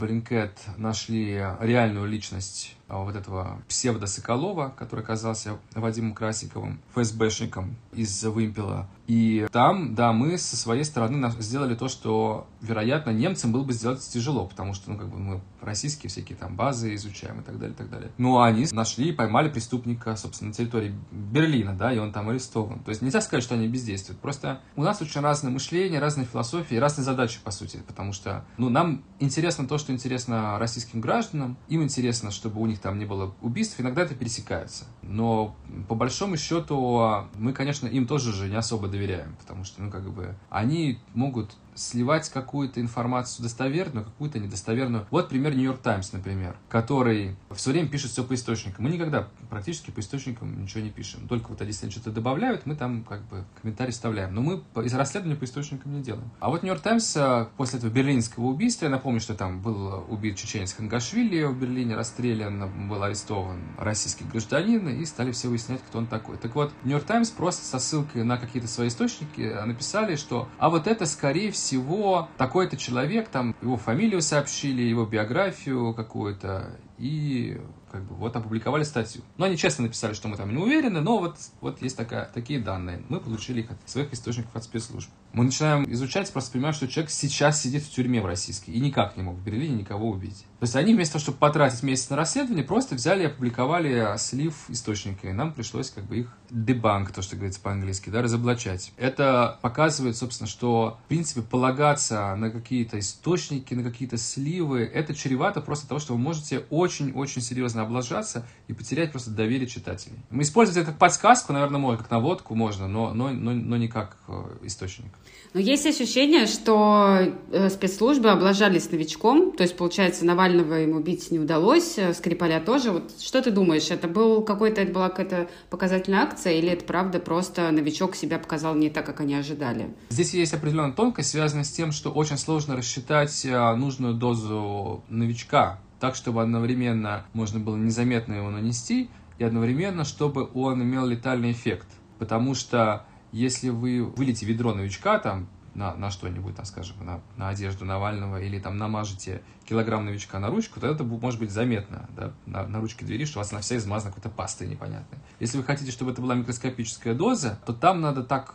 [0.00, 8.88] Блинкет э, нашли реальную личность вот этого псевдо-Соколова, который оказался Вадимом Красиковым, ФСБшником из Вымпела.
[9.06, 14.00] И там, да, мы со своей стороны сделали то, что, вероятно, немцам было бы сделать
[14.00, 17.74] тяжело, потому что, ну, как бы мы российские всякие там базы изучаем и так далее,
[17.74, 18.10] и так далее.
[18.16, 22.80] Но они нашли и поймали преступника, собственно, на территории Берлина, да, и он там арестован.
[22.80, 24.20] То есть нельзя сказать, что они бездействуют.
[24.20, 28.70] Просто у нас очень разное мышление, разные философии, разные задачи, по сути, потому что, ну,
[28.70, 33.34] нам интересно то, что интересно российским гражданам, им интересно, чтобы у них там не было
[33.40, 34.84] убийств, иногда это пересекается.
[35.02, 35.56] Но
[35.88, 40.08] по большому счету мы, конечно, им тоже же не особо доверяем, потому что, ну, как
[40.10, 45.06] бы, они могут сливать какую-то информацию достоверную, какую-то недостоверную.
[45.10, 48.84] Вот пример Нью-Йорк Таймс, например, который все время пишет все по источникам.
[48.84, 51.28] Мы никогда практически по источникам ничего не пишем.
[51.28, 54.34] Только вот если они что-то добавляют, мы там как бы комментарий вставляем.
[54.34, 56.28] Но мы из расследования по источникам не делаем.
[56.40, 60.36] А вот Нью-Йорк Таймс э, после этого берлинского убийства, я напомню, что там был убит
[60.36, 66.06] чеченец Хангашвили в Берлине, расстрелян, был арестован российский гражданин, и стали все выяснять, кто он
[66.06, 66.36] такой.
[66.36, 70.88] Так вот, Нью-Йорк Таймс просто со ссылкой на какие-то свои источники написали, что а вот
[70.88, 77.60] это, скорее всего такой-то человек, там его фамилию сообщили, его биографию какую-то, и
[77.94, 79.22] как бы вот опубликовали статью.
[79.36, 82.58] Но они честно написали, что мы там не уверены, но вот, вот есть такая, такие
[82.58, 83.04] данные.
[83.08, 85.08] Мы получили их от своих источников от спецслужб.
[85.34, 89.16] Мы начинаем изучать, просто понимаем, что человек сейчас сидит в тюрьме в российской и никак
[89.16, 90.46] не мог в Берлине никого убить.
[90.60, 94.54] То есть они вместо того, чтобы потратить месяц на расследование, просто взяли и опубликовали слив
[94.68, 98.92] источника, и нам пришлось как бы их дебанк, то, что говорится по-английски, да, разоблачать.
[98.96, 105.60] Это показывает, собственно, что, в принципе, полагаться на какие-то источники, на какие-то сливы, это чревато
[105.60, 110.18] просто того, что вы можете очень-очень серьезно облажаться и потерять просто доверие читателей.
[110.30, 113.88] Мы использовать это как подсказку, наверное, можно, как наводку можно, но, но, но, но не
[113.88, 115.12] как э, источник.
[115.54, 121.38] Но есть ощущение, что э, спецслужбы облажались новичком, то есть, получается, Навального ему убить не
[121.38, 122.90] удалось, э, Скрипаля тоже.
[122.90, 127.20] Вот что ты думаешь, это был какой-то, это была какая-то показательная акция, или это правда
[127.20, 129.94] просто новичок себя показал не так, как они ожидали?
[130.08, 135.78] Здесь есть определенная тонкость, связанная с тем, что очень сложно рассчитать э, нужную дозу новичка,
[136.00, 141.86] так, чтобы одновременно можно было незаметно его нанести, и одновременно, чтобы он имел летальный эффект.
[142.18, 147.48] Потому что если вы вылите ведро новичка там на, на что-нибудь, там, скажем, на, на
[147.48, 152.32] одежду Навального или там намажете килограмм новичка на ручку, то это может быть заметно да,
[152.46, 155.18] на, на ручке двери, что у вас она вся измазана какой-то пастой непонятной.
[155.40, 158.54] Если вы хотите, чтобы это была микроскопическая доза, то там надо так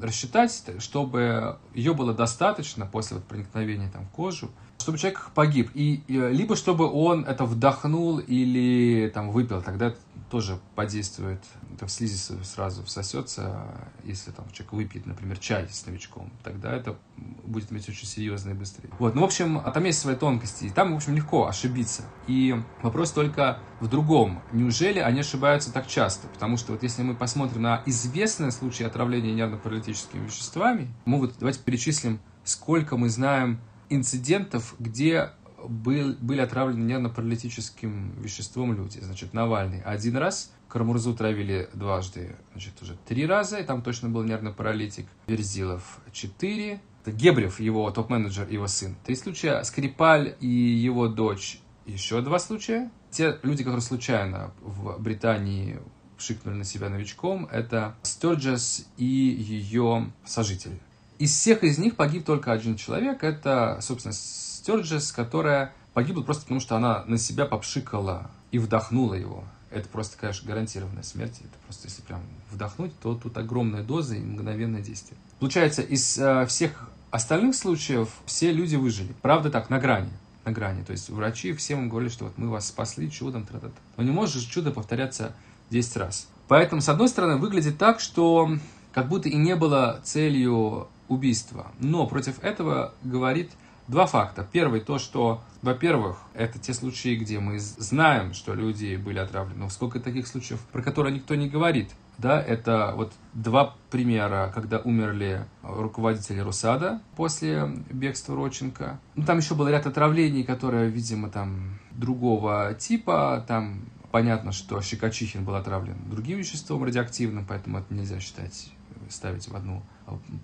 [0.00, 4.50] рассчитать, чтобы ее было достаточно после вот проникновения там, в кожу,
[4.88, 5.70] чтобы человек погиб.
[5.74, 9.94] И, и либо чтобы он это вдохнул или там выпил, тогда
[10.30, 11.42] тоже подействует,
[11.74, 13.66] это в слизи сразу всосется,
[14.04, 16.96] если там человек выпьет, например, чай с новичком, тогда это
[17.44, 18.90] будет иметь очень серьезно и быстрее.
[18.98, 22.02] Вот, ну, в общем, там есть свои тонкости, и там, в общем, легко ошибиться.
[22.26, 24.42] И вопрос только в другом.
[24.52, 26.28] Неужели они ошибаются так часто?
[26.28, 31.60] Потому что вот если мы посмотрим на известные случаи отравления нервно-паралитическими веществами, мы вот давайте
[31.60, 33.60] перечислим, сколько мы знаем
[33.90, 35.30] инцидентов, где
[35.66, 38.98] был, были отравлены нервно-паралитическим веществом люди.
[39.00, 44.22] Значит, Навальный один раз, Кармурзу травили дважды, значит, уже три раза, и там точно был
[44.22, 45.06] нервный паралитик.
[45.26, 46.80] Верзилов четыре.
[47.06, 48.94] Гебрев, его топ-менеджер, его сын.
[49.06, 49.62] Три случая.
[49.62, 52.90] Скрипаль и его дочь еще два случая.
[53.10, 55.78] Те люди, которые случайно в Британии
[56.18, 60.78] шикнули на себя новичком, это Стерджес и ее сожитель.
[61.18, 66.60] Из всех из них погиб только один человек, это, собственно, Стерджес, которая погибла просто потому,
[66.60, 69.44] что она на себя попшикала и вдохнула его.
[69.70, 71.38] Это просто, конечно, гарантированная смерть.
[71.40, 72.20] Это просто, если прям
[72.50, 75.18] вдохнуть, то тут огромная доза и мгновенное действие.
[75.40, 79.12] Получается, из э, всех остальных случаев все люди выжили.
[79.20, 80.10] Правда так, на грани.
[80.44, 80.84] На грани.
[80.84, 83.44] То есть врачи всем говорили, что вот мы вас спасли чудом.
[83.44, 83.72] Тра -та -та.
[83.96, 85.34] Но не может же чудо повторяться
[85.70, 86.28] 10 раз.
[86.48, 88.56] Поэтому, с одной стороны, выглядит так, что
[88.92, 91.72] как будто и не было целью убийства.
[91.80, 93.52] Но против этого говорит
[93.88, 94.46] два факта.
[94.50, 99.60] Первый то, что, во-первых, это те случаи, где мы знаем, что люди были отравлены.
[99.60, 101.90] Но сколько таких случаев, про которые никто не говорит.
[102.18, 108.98] Да, это вот два примера, когда умерли руководители Русада после бегства Роченко.
[109.14, 113.44] Ну, там еще был ряд отравлений, которые, видимо, там другого типа.
[113.46, 118.72] Там понятно, что Щекочихин был отравлен другим веществом радиоактивным, поэтому это нельзя считать
[119.08, 119.82] ставить в одну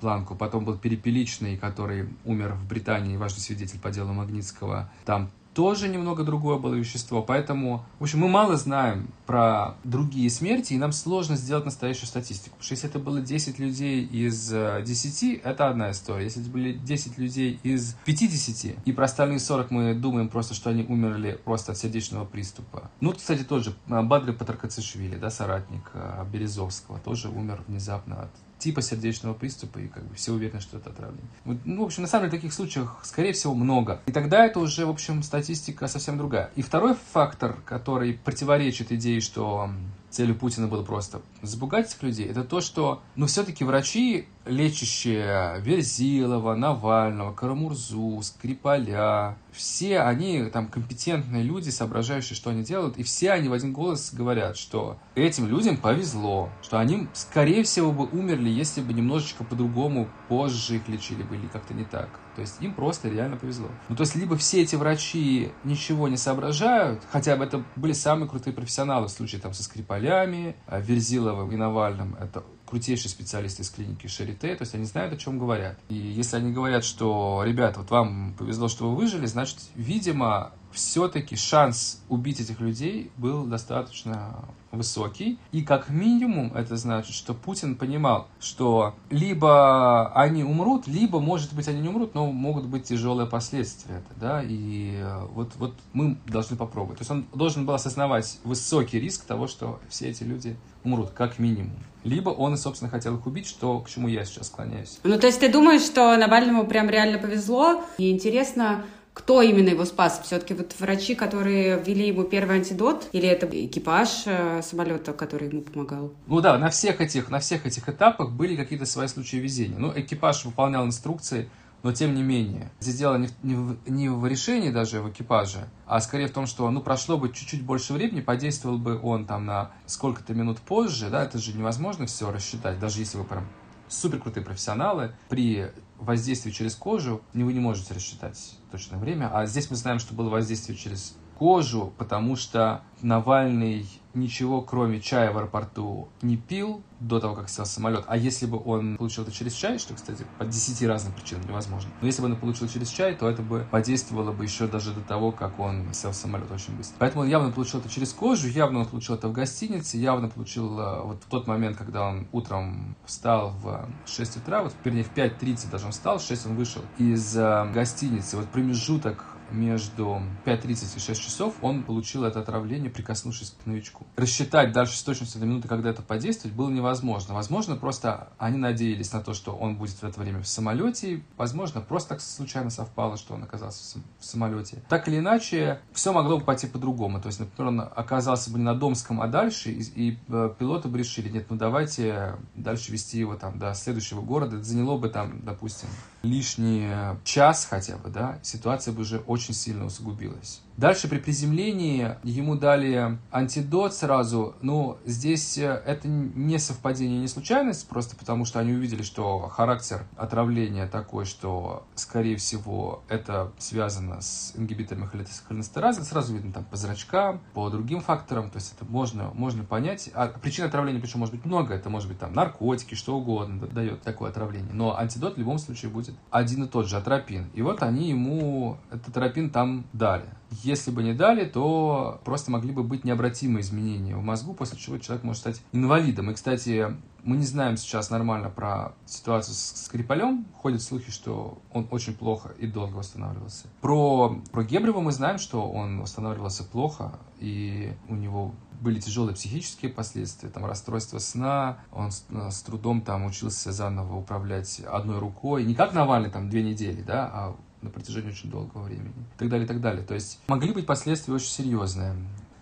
[0.00, 0.34] планку.
[0.34, 4.90] Потом был Перепеличный, который умер в Британии, важный свидетель по делу Магнитского.
[5.04, 7.22] Там тоже немного другое было вещество.
[7.22, 12.56] Поэтому, в общем, мы мало знаем про другие смерти, и нам сложно сделать настоящую статистику.
[12.56, 16.24] Потому что если это было 10 людей из 10, э, это одна история.
[16.24, 20.70] Если это были 10 людей из 50, и про остальные 40 мы думаем просто, что
[20.70, 22.90] они умерли просто от сердечного приступа.
[23.00, 28.82] Ну, кстати, тоже э, Бадри Патракацишвили, да, соратник э, Березовского, тоже умер внезапно от типа
[28.82, 31.28] сердечного приступа, и как бы все уверены, что это отравление.
[31.44, 34.00] Ну, в общем, на самом деле, таких случаев, скорее всего, много.
[34.06, 36.50] И тогда это уже, в общем, статистика совсем другая.
[36.56, 39.70] И второй фактор, который противоречит идее, что
[40.14, 46.54] целью Путина было просто запугать этих людей, это то, что, ну, все-таки врачи, лечащие Верзилова,
[46.54, 53.48] Навального, Карамурзу, Скрипаля, все они там компетентные люди, соображающие, что они делают, и все они
[53.48, 58.80] в один голос говорят, что этим людям повезло, что они, скорее всего, бы умерли, если
[58.80, 62.08] бы немножечко по-другому позже их лечили бы или как-то не так.
[62.34, 63.68] То есть им просто реально повезло.
[63.88, 68.28] Ну, то есть либо все эти врачи ничего не соображают, хотя бы это были самые
[68.28, 72.16] крутые профессионалы в случае там со Скрипалями, а, Верзиловым и Навальным.
[72.20, 75.78] Это крутейшие специалисты из клиники Шарите, то есть они знают, о чем говорят.
[75.88, 81.36] И если они говорят, что, ребята, вот вам повезло, что вы выжили, значит, видимо, все-таки
[81.36, 85.38] шанс убить этих людей был достаточно высокий.
[85.52, 91.68] И как минимум это значит, что Путин понимал, что либо они умрут, либо, может быть,
[91.68, 94.02] они не умрут, но могут быть тяжелые последствия.
[94.16, 94.42] Да?
[94.42, 96.98] И э, вот, вот мы должны попробовать.
[96.98, 101.38] То есть он должен был осознавать высокий риск того, что все эти люди умрут, как
[101.38, 101.78] минимум.
[102.02, 104.98] Либо он, собственно, хотел их убить, что к чему я сейчас склоняюсь.
[105.04, 107.82] Ну, то есть ты думаешь, что Навальному прям реально повезло?
[107.96, 108.84] И интересно,
[109.14, 110.20] кто именно его спас?
[110.24, 115.62] Все-таки вот врачи, которые ввели ему первый антидот, или это экипаж э, самолета, который ему
[115.62, 116.12] помогал?
[116.26, 119.78] Ну да, на всех этих, на всех этих этапах были какие-то свои случаи везения.
[119.78, 121.48] Ну, экипаж выполнял инструкции,
[121.84, 125.10] но тем не менее, здесь дело не в, не, в, не в решении даже в
[125.10, 129.26] экипаже, а скорее в том, что ну прошло бы чуть-чуть больше времени, подействовал бы он
[129.26, 133.46] там на сколько-то минут позже, да, это же невозможно все рассчитать, даже если вы прям
[133.88, 139.30] супер крутые профессионалы, при воздействии через кожу вы не можете рассчитать точное время.
[139.32, 145.32] А здесь мы знаем, что было воздействие через кожу, потому что Навальный ничего, кроме чая
[145.32, 148.04] в аэропорту, не пил до того, как сел самолет.
[148.06, 151.90] А если бы он получил это через чай, что, кстати, по 10 разным причинам невозможно.
[152.00, 155.00] Но если бы он получил через чай, то это бы подействовало бы еще даже до
[155.00, 156.96] того, как он сел в самолет очень быстро.
[156.98, 160.78] Поэтому он явно получил это через кожу, явно он получил это в гостинице, явно получил
[160.78, 165.12] э, вот в тот момент, когда он утром встал в 6 утра, вот, вернее, в
[165.14, 168.36] 5.30 даже он встал, в 6 он вышел из э, гостиницы.
[168.36, 174.06] Вот промежуток между 5.30 и 6 часов он получил это отравление, прикоснувшись к новичку.
[174.16, 177.34] Рассчитать дальше с точностью до минуты, когда это подействует, было невозможно.
[177.34, 181.22] Возможно, просто они надеялись на то, что он будет в это время в самолете.
[181.36, 184.82] Возможно, просто так случайно совпало, что он оказался в самолете.
[184.88, 187.20] Так или иначе, все могло бы пойти по-другому.
[187.20, 190.88] То есть, например, он оказался бы не на Домском, а дальше, и, и э, пилоты
[190.88, 194.56] бы решили, нет, ну давайте дальше вести его там до следующего города.
[194.56, 195.88] Это заняло бы там, допустим,
[196.22, 196.88] лишний
[197.24, 200.60] час хотя бы, да, ситуация бы уже очень сильно усугубилась.
[200.76, 204.56] Дальше при приземлении ему дали антидот сразу.
[204.60, 210.04] Ну, здесь э, это не совпадение, не случайность, просто потому что они увидели, что характер
[210.16, 215.06] отравления такой, что, скорее всего, это связано с ингибиторами
[215.46, 216.02] холинестеразы.
[216.02, 220.10] Сразу видно там по зрачкам, по другим факторам, то есть это можно, можно понять.
[220.12, 224.02] А причин отравления, причем, может быть много, это может быть там наркотики, что угодно дает
[224.02, 224.72] такое отравление.
[224.72, 227.48] Но антидот в любом случае будет один и тот же, атропин.
[227.54, 230.26] И вот они ему этот атропин там дали.
[230.62, 234.98] Если бы не дали, то просто могли бы быть необратимые изменения в мозгу, после чего
[234.98, 236.30] человек может стать инвалидом.
[236.30, 240.46] И, кстати, мы не знаем сейчас нормально про ситуацию с Скрипалем.
[240.60, 243.66] Ходят слухи, что он очень плохо и долго восстанавливался.
[243.80, 249.90] Про, про Гебрева мы знаем, что он восстанавливался плохо, и у него были тяжелые психические
[249.90, 255.74] последствия, там расстройство сна, он с, с трудом там учился заново управлять одной рукой, не
[255.74, 259.14] как Навальный там две недели, да, а на протяжении очень долгого времени.
[259.36, 260.04] И так далее, и так далее.
[260.04, 262.14] То есть могли быть последствия очень серьезные.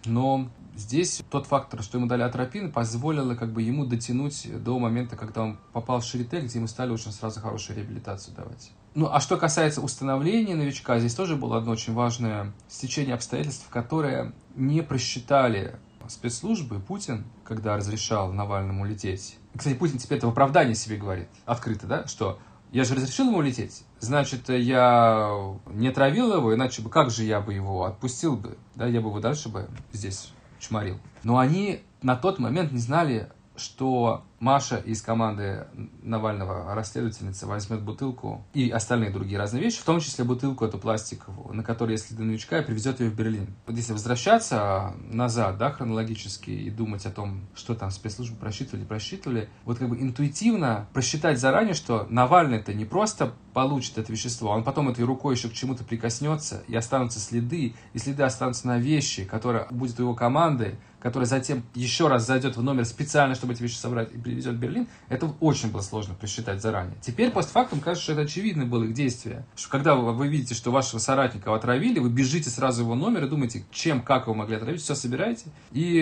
[0.05, 5.17] Но здесь тот фактор, что ему дали атропин, позволило как бы ему дотянуть до момента,
[5.17, 8.73] когда он попал в Шарите, где ему стали очень сразу хорошую реабилитацию давать.
[8.95, 14.33] Ну, а что касается установления новичка, здесь тоже было одно очень важное стечение обстоятельств, которые
[14.55, 15.77] не просчитали
[16.09, 19.39] спецслужбы Путин, когда разрешал Навальному лететь.
[19.57, 22.39] Кстати, Путин теперь это в оправдании себе говорит, открыто, да, что
[22.73, 23.85] я же разрешил ему улететь.
[24.01, 28.57] Значит, я не травил его, иначе бы как же я бы его отпустил бы?
[28.75, 30.99] Да, я бы его дальше бы здесь чморил.
[31.23, 35.69] Но они на тот момент не знали, что Маша из команды
[36.03, 41.55] Навального, расследовательница, возьмет бутылку и остальные другие разные вещи, в том числе бутылку эту пластиковую,
[41.55, 43.55] на которой есть следы новичка, и привезет ее в Берлин.
[43.69, 49.49] Вот если возвращаться назад, да, хронологически, и думать о том, что там спецслужбы просчитывали, просчитывали,
[49.65, 54.65] вот как бы интуитивно просчитать заранее, что Навальный это не просто получит это вещество, он
[54.65, 59.25] потом этой рукой еще к чему-то прикоснется, и останутся следы, и следы останутся на вещи,
[59.25, 63.63] которые будет у его команды, которая затем еще раз зайдет в номер специально, чтобы эти
[63.63, 66.97] вещи собрать и привезет в Берлин, это очень было сложно просчитать заранее.
[67.03, 69.45] Теперь постфактум кажется, что это очевидно было их действие.
[69.55, 73.29] Что когда вы, видите, что вашего соратника отравили, вы бежите сразу в его номер и
[73.29, 76.01] думаете, чем, как его могли отравить, все собираете и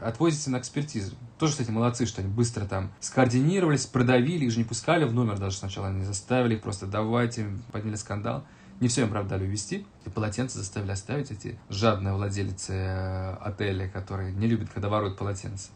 [0.00, 1.14] отвозите на экспертизу.
[1.38, 5.38] Тоже, кстати, молодцы, что они быстро там скоординировались, продавили, их же не пускали в номер
[5.38, 8.44] даже сначала, они заставили их просто давайте, подняли скандал.
[8.80, 9.86] Не все им, правда, дали увезти.
[10.06, 15.70] И полотенца заставили оставить эти жадные владельцы э, отеля, которые не любят, когда воруют полотенца.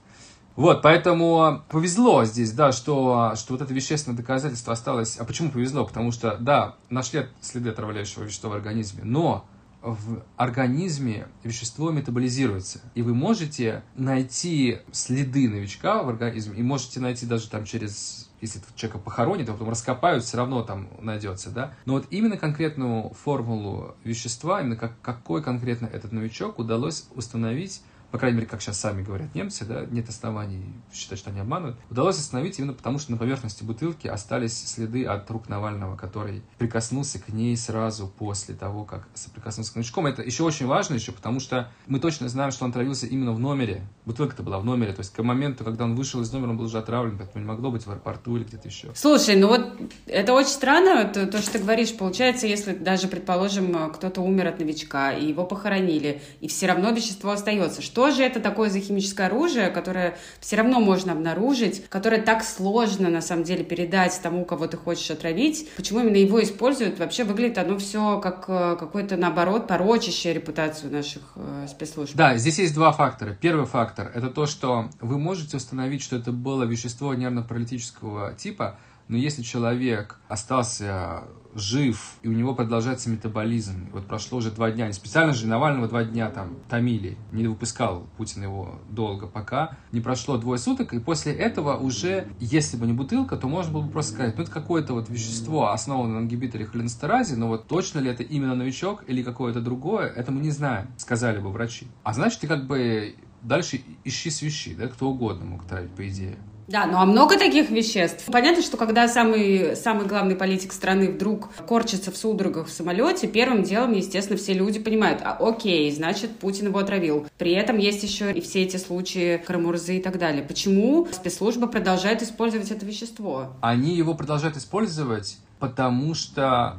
[0.57, 5.19] Вот, поэтому повезло здесь, да, что, что вот это вещественное доказательство осталось.
[5.19, 5.85] А почему повезло?
[5.85, 9.47] Потому что, да, нашли следы отравляющего вещества в организме, но
[9.83, 12.81] в организме вещество метаболизируется.
[12.95, 18.61] И вы можете найти следы новичка в организме, и можете найти даже там через если
[18.75, 21.73] человека похоронит, а потом раскопают, все равно там найдется, да.
[21.87, 28.19] Но вот именно конкретную формулу вещества, именно как, какой конкретно этот новичок удалось установить по
[28.19, 30.63] крайней мере, как сейчас сами говорят немцы, да, нет оснований
[30.93, 35.31] считать, что они обманывают, удалось остановить именно потому, что на поверхности бутылки остались следы от
[35.31, 40.07] рук Навального, который прикоснулся к ней сразу после того, как соприкоснулся к новичком.
[40.07, 43.39] Это еще очень важно еще, потому что мы точно знаем, что он травился именно в
[43.39, 43.83] номере.
[44.05, 46.67] Бутылка-то была в номере, то есть к моменту, когда он вышел из номера, он был
[46.67, 48.89] уже отравлен, поэтому не могло быть в аэропорту или где-то еще.
[48.95, 49.67] Слушай, ну вот
[50.07, 51.95] это очень странно, то, то, что ты говоришь.
[51.97, 57.31] Получается, если даже, предположим, кто-то умер от новичка, и его похоронили, и все равно вещество
[57.31, 62.45] остается, что же это такое за химическое оружие, которое все равно можно обнаружить, которое так
[62.45, 65.69] сложно, на самом деле, передать тому, кого ты хочешь отравить?
[65.77, 66.99] Почему именно его используют?
[66.99, 72.15] Вообще выглядит оно все как э, какой-то, наоборот, порочащее репутацию наших э, спецслужб.
[72.15, 73.37] Да, здесь есть два фактора.
[73.41, 78.79] Первый фактор– это то, что вы можете установить, что это было вещество нервно-паралитического типа,
[79.09, 81.23] но если человек остался
[81.57, 85.89] жив, и у него продолжается метаболизм, вот прошло уже два дня, не специально же Навального
[85.89, 90.99] два дня там томили, не выпускал Путин его долго пока, не прошло двое суток, и
[90.99, 94.53] после этого уже, если бы не бутылка, то можно было бы просто сказать, ну это
[94.53, 99.23] какое-то вот вещество, основанное на ингибиторе холинстеразе, но вот точно ли это именно новичок или
[99.23, 101.87] какое-то другое, это мы не знаем, сказали бы врачи.
[102.03, 106.37] А значит, ты как бы дальше ищи свищи, да, кто угодно мог травить, по идее.
[106.69, 108.25] Да, ну а много таких веществ.
[108.27, 113.63] Понятно, что когда самый, самый главный политик страны вдруг корчится в судорогах в самолете, первым
[113.63, 117.27] делом, естественно, все люди понимают, а, окей, значит, Путин его отравил.
[117.39, 120.43] При этом есть еще и все эти случаи Крамурзы и так далее.
[120.43, 123.53] Почему спецслужба продолжает использовать это вещество?
[123.61, 126.77] Они его продолжают использовать, потому что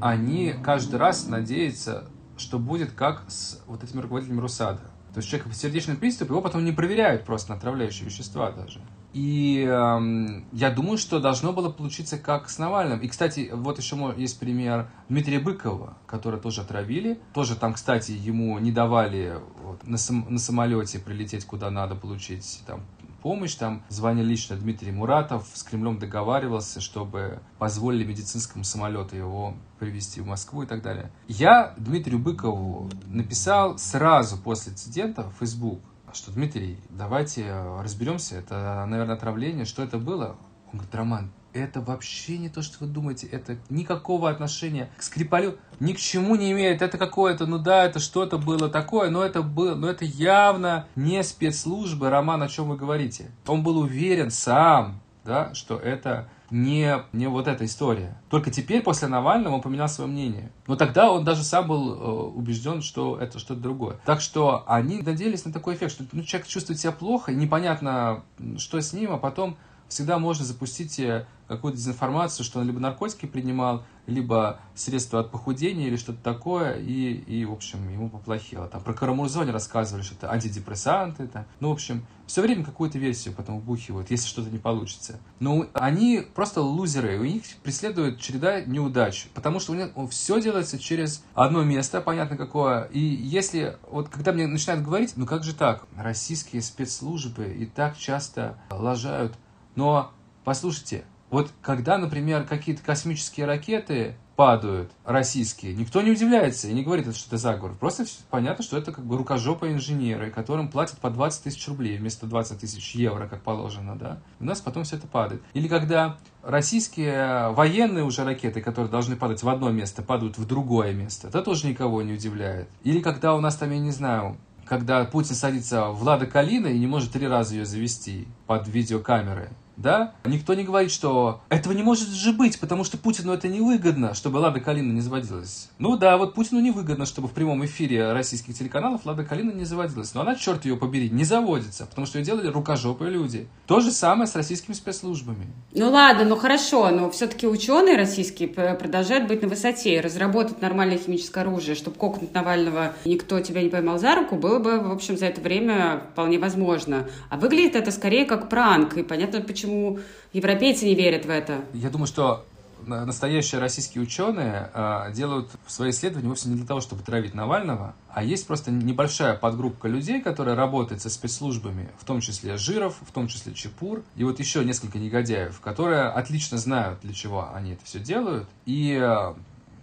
[0.00, 2.06] они каждый раз надеются,
[2.36, 4.80] что будет как с вот этими руководителями Русада.
[5.14, 8.80] То есть человек в сердечный приступ, его потом не проверяют просто на отравляющие вещества даже.
[9.12, 13.00] И эм, я думаю, что должно было получиться как с Навальным.
[13.00, 17.18] И, кстати, вот еще есть пример Дмитрия Быкова, который тоже отравили.
[17.32, 22.62] Тоже там, кстати, ему не давали вот, на, сам, на самолете прилететь куда надо, получить
[22.66, 22.82] там
[23.22, 23.54] помощь.
[23.54, 30.26] Там звонил лично Дмитрий Муратов, с Кремлем договаривался, чтобы позволили медицинскому самолету его привезти в
[30.26, 31.10] Москву и так далее.
[31.28, 35.80] Я Дмитрию Быкову написал сразу после инцидента в Facebook,
[36.14, 40.36] что, Дмитрий, давайте э, разберемся, это, наверное, отравление, что это было?
[40.66, 45.58] Он говорит, Роман, это вообще не то, что вы думаете, это никакого отношения к Скрипалю
[45.80, 46.82] ни к чему не имеет.
[46.82, 51.22] Это какое-то, ну да, это что-то было такое, но это было, но это явно не
[51.22, 53.30] спецслужбы, Роман, о чем вы говорите.
[53.46, 58.20] Он был уверен сам, да, что это не, не вот эта история.
[58.30, 60.50] Только теперь, после Навального, он поменял свое мнение.
[60.66, 61.96] Но тогда он даже сам был э,
[62.34, 63.96] убежден, что это что-то другое.
[64.04, 68.24] Так что они надеялись на такой эффект, что ну, человек чувствует себя плохо, и непонятно,
[68.56, 69.56] что с ним, а потом
[69.88, 75.86] всегда можно запустить э, какую-то дезинформацию, что он либо наркотики принимал, либо средства от похудения
[75.86, 78.68] или что-то такое, и, и, в общем, ему поплохело.
[78.68, 81.26] Там про карамурзоне рассказывали, что это антидепрессанты.
[81.26, 81.44] Там.
[81.60, 85.18] Ну, в общем, все время какую-то версию потом вбухивают, если что-то не получится.
[85.40, 90.78] Но они просто лузеры, у них преследует череда неудач, потому что у них все делается
[90.78, 92.84] через одно место, понятно какое.
[92.84, 97.96] И если, вот когда мне начинают говорить, ну как же так, российские спецслужбы и так
[97.96, 99.34] часто лажают,
[99.78, 100.10] но
[100.42, 107.14] послушайте, вот когда, например, какие-то космические ракеты падают, российские, никто не удивляется и не говорит,
[107.14, 107.76] что это заговор.
[107.76, 112.26] Просто понятно, что это как бы рукожопые инженеры, которым платят по 20 тысяч рублей вместо
[112.26, 114.18] 20 тысяч евро, как положено, да.
[114.40, 115.44] У нас потом все это падает.
[115.54, 120.92] Или когда российские военные уже ракеты, которые должны падать в одно место, падают в другое
[120.92, 122.68] место, это тоже никого не удивляет.
[122.82, 124.38] Или когда у нас там, я не знаю,
[124.68, 129.50] когда Путин садится в Лада Калина и не может три раза ее завести под видеокамеры,
[129.78, 130.14] да?
[130.24, 134.38] Никто не говорит, что этого не может же быть, потому что Путину это невыгодно, чтобы
[134.38, 135.70] Лада Калина не заводилась.
[135.78, 140.14] Ну да, вот Путину невыгодно, чтобы в прямом эфире российских телеканалов Лада Калина не заводилась.
[140.14, 143.48] Но она, черт ее побери, не заводится, потому что ее делали рукожопые люди.
[143.66, 145.46] То же самое с российскими спецслужбами.
[145.72, 150.98] Ну ладно, ну хорошо, но все-таки ученые российские продолжают быть на высоте и разработать нормальное
[150.98, 155.16] химическое оружие, чтобы кокнуть Навального никто тебя не поймал за руку, было бы, в общем,
[155.16, 157.08] за это время вполне возможно.
[157.30, 159.98] А выглядит это скорее как пранк, и понятно, почему почему
[160.32, 161.64] европейцы не верят в это?
[161.74, 162.44] Я думаю, что
[162.86, 168.22] настоящие российские ученые э, делают свои исследования вовсе не для того, чтобы травить Навального, а
[168.22, 173.26] есть просто небольшая подгруппа людей, которая работает со спецслужбами, в том числе Жиров, в том
[173.26, 177.98] числе Чепур, и вот еще несколько негодяев, которые отлично знают, для чего они это все
[177.98, 178.48] делают.
[178.64, 179.34] И, э,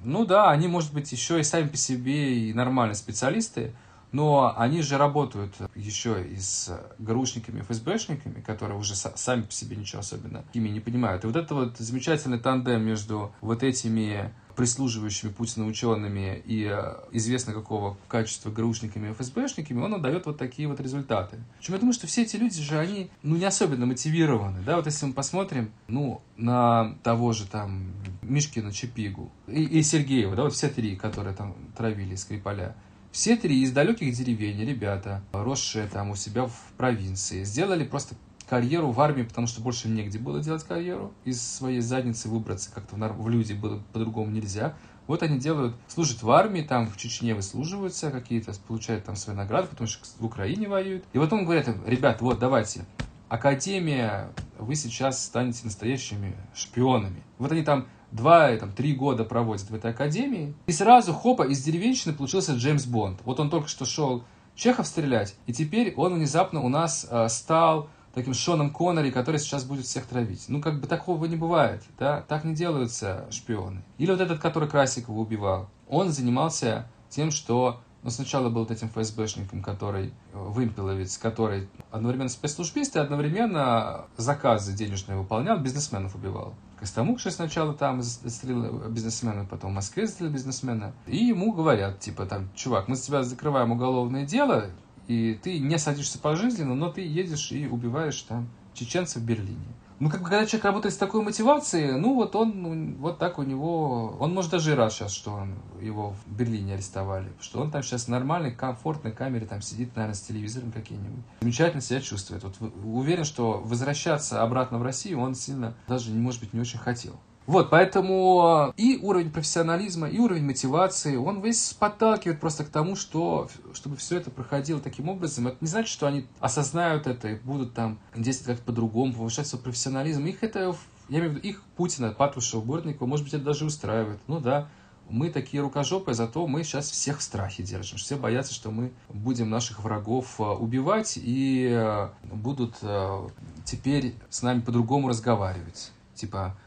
[0.04, 3.74] ну да, они, может быть, еще и сами по себе и нормальные специалисты,
[4.12, 10.00] но они же работают еще и с ГРУшниками, ФСБшниками, которые уже сами по себе ничего
[10.00, 11.24] особенно ими не понимают.
[11.24, 17.54] И вот это вот замечательный тандем между вот этими прислуживающими Путина учеными и э, известно
[17.54, 21.38] какого качества ГРУшниками и ФСБшниками, он дает вот такие вот результаты.
[21.58, 24.86] Причем я думаю, что все эти люди же, они, ну, не особенно мотивированы, да, вот
[24.86, 30.54] если мы посмотрим, ну, на того же там Мишкина Чепигу и, и Сергеева, да, вот
[30.54, 32.76] все три, которые там травили Скрипаля,
[33.16, 38.16] все три из далеких деревень ребята, росшие там у себя в провинции, сделали просто
[38.50, 41.14] карьеру в армии, потому что больше негде было делать карьеру.
[41.24, 44.76] Из своей задницы выбраться как-то в, в люди было по-другому нельзя.
[45.08, 49.70] Вот они делают, служат в армии, там в Чечне выслуживаются какие-то, получают там свои награды,
[49.70, 51.06] потому что в Украине воюют.
[51.14, 52.86] И потом говорят ребят, вот давайте,
[53.30, 54.30] Академия,
[54.60, 57.24] вы сейчас станете настоящими шпионами.
[57.38, 60.54] Вот они там два, там, три года проводит в этой академии.
[60.68, 63.20] И сразу, хопа, из деревенщины получился Джеймс Бонд.
[63.26, 64.24] Вот он только что шел
[64.56, 69.66] Чехов стрелять, и теперь он внезапно у нас э, стал таким Шоном Коннери, который сейчас
[69.66, 70.46] будет всех травить.
[70.48, 73.84] Ну, как бы такого не бывает, да, так не делаются шпионы.
[73.98, 78.88] Или вот этот, который Красикова убивал, он занимался тем, что ну, сначала был вот этим
[78.90, 86.54] ФСБшником, который, э, вымпеловец, который одновременно спецслужбист и одновременно заказы денежные выполнял, бизнесменов убивал.
[86.80, 90.94] Костомукши сначала там застрелил бизнесмена, потом в Москве застрелил бизнесмена.
[91.08, 94.70] И ему говорят, типа, там, чувак, мы с тебя закрываем уголовное дело,
[95.08, 99.68] и ты не садишься пожизненно, но ты едешь и убиваешь там чеченцев в Берлине.
[100.00, 103.40] Ну, как бы, когда человек работает с такой мотивацией, ну, вот он, ну, вот так
[103.40, 107.62] у него, он может даже и рад сейчас, что он, его в Берлине арестовали, что
[107.62, 111.24] он там сейчас в нормальной, комфортной камере там сидит, наверное, с телевизором каким-нибудь.
[111.40, 112.44] Замечательно себя чувствует.
[112.44, 117.16] Вот уверен, что возвращаться обратно в Россию он сильно даже, может быть, не очень хотел.
[117.48, 123.50] Вот, поэтому и уровень профессионализма, и уровень мотивации, он весь подталкивает просто к тому, что,
[123.74, 125.48] чтобы все это проходило таким образом.
[125.48, 129.62] Это не значит, что они осознают это и будут там действовать как-то по-другому, повышать свой
[129.62, 130.26] профессионализм.
[130.26, 130.76] Их это,
[131.08, 134.20] я имею в виду, их Путина, Патрушева, Бортникова, может быть, это даже устраивает.
[134.28, 134.68] Ну да,
[135.10, 137.98] мы такие рукожопые, зато мы сейчас всех в страхе держим.
[137.98, 143.28] Все боятся, что мы будем наших врагов э, убивать и э, будут э,
[143.66, 145.92] теперь с нами по-другому разговаривать.
[146.16, 146.58] Типа,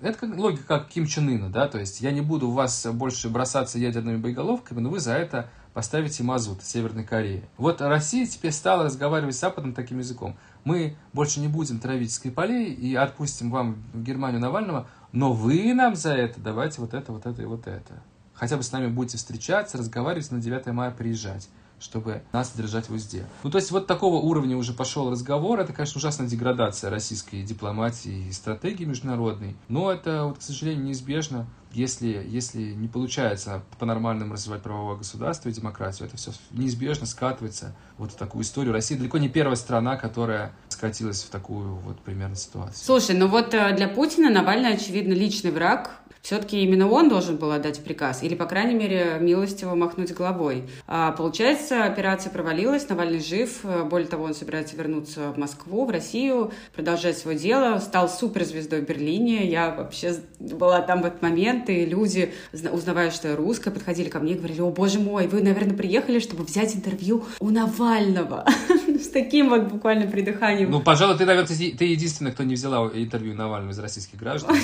[0.00, 2.86] это как логика как Ким Чен Ына, да, то есть я не буду в вас
[2.92, 7.44] больше бросаться ядерными боеголовками, но вы за это поставите мазут Северной Кореи.
[7.56, 10.36] Вот Россия теперь стала разговаривать с Западом таким языком.
[10.64, 15.94] Мы больше не будем травить Скрипалей и отпустим вам в Германию Навального, но вы нам
[15.94, 18.02] за это давайте вот это, вот это и вот это.
[18.34, 21.48] Хотя бы с нами будете встречаться, разговаривать, на 9 мая приезжать
[21.80, 23.26] чтобы нас держать в узде.
[23.42, 25.60] Ну, то есть вот такого уровня уже пошел разговор.
[25.60, 29.56] Это, конечно, ужасная деградация российской дипломатии и стратегии международной.
[29.68, 35.52] Но это, вот, к сожалению, неизбежно если, если не получается по-нормальному развивать правовое государство и
[35.52, 38.72] демократию, это все неизбежно скатывается вот в такую историю.
[38.72, 42.84] Россия далеко не первая страна, которая скатилась в такую вот примерно ситуацию.
[42.84, 47.52] Слушай, ну вот э, для Путина Навальный, очевидно, личный враг, все-таки именно он должен был
[47.52, 50.64] отдать приказ, или, по крайней мере, милостиво махнуть головой.
[50.86, 56.52] А, получается, операция провалилась, Навальный жив, более того, он собирается вернуться в Москву, в Россию,
[56.74, 61.84] продолжать свое дело, стал суперзвездой в Берлине, я вообще была там в этот момент, и
[61.84, 65.76] люди, узнавая, что я русская, подходили ко мне и говорили, о, боже мой, вы, наверное,
[65.76, 68.44] приехали, чтобы взять интервью у Навального.
[68.98, 70.70] С таким вот буквально придыханием.
[70.70, 74.56] Ну, пожалуй, ты, наверное, ты единственная, кто не взяла интервью Навального из российских граждан.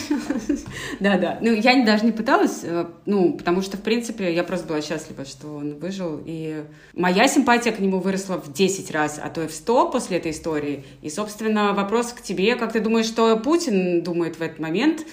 [1.00, 1.38] Да-да.
[1.40, 5.24] Ну, я даже не пыталась, э, ну, потому что, в принципе, я просто была счастлива,
[5.24, 6.20] что он выжил.
[6.24, 10.18] И моя симпатия к нему выросла в 10 раз, а то и в 100 после
[10.18, 10.84] этой истории.
[11.02, 12.56] И, собственно, вопрос к тебе.
[12.56, 15.04] Как ты думаешь, что Путин думает в этот момент?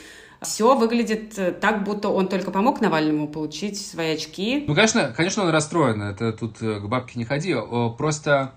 [0.42, 4.66] все выглядит э, так, будто он только помог Навальному получить свои очки.
[4.68, 6.02] Ну, конечно, конечно, он расстроен.
[6.02, 7.56] Это тут э, к бабке не ходи.
[7.98, 8.54] Просто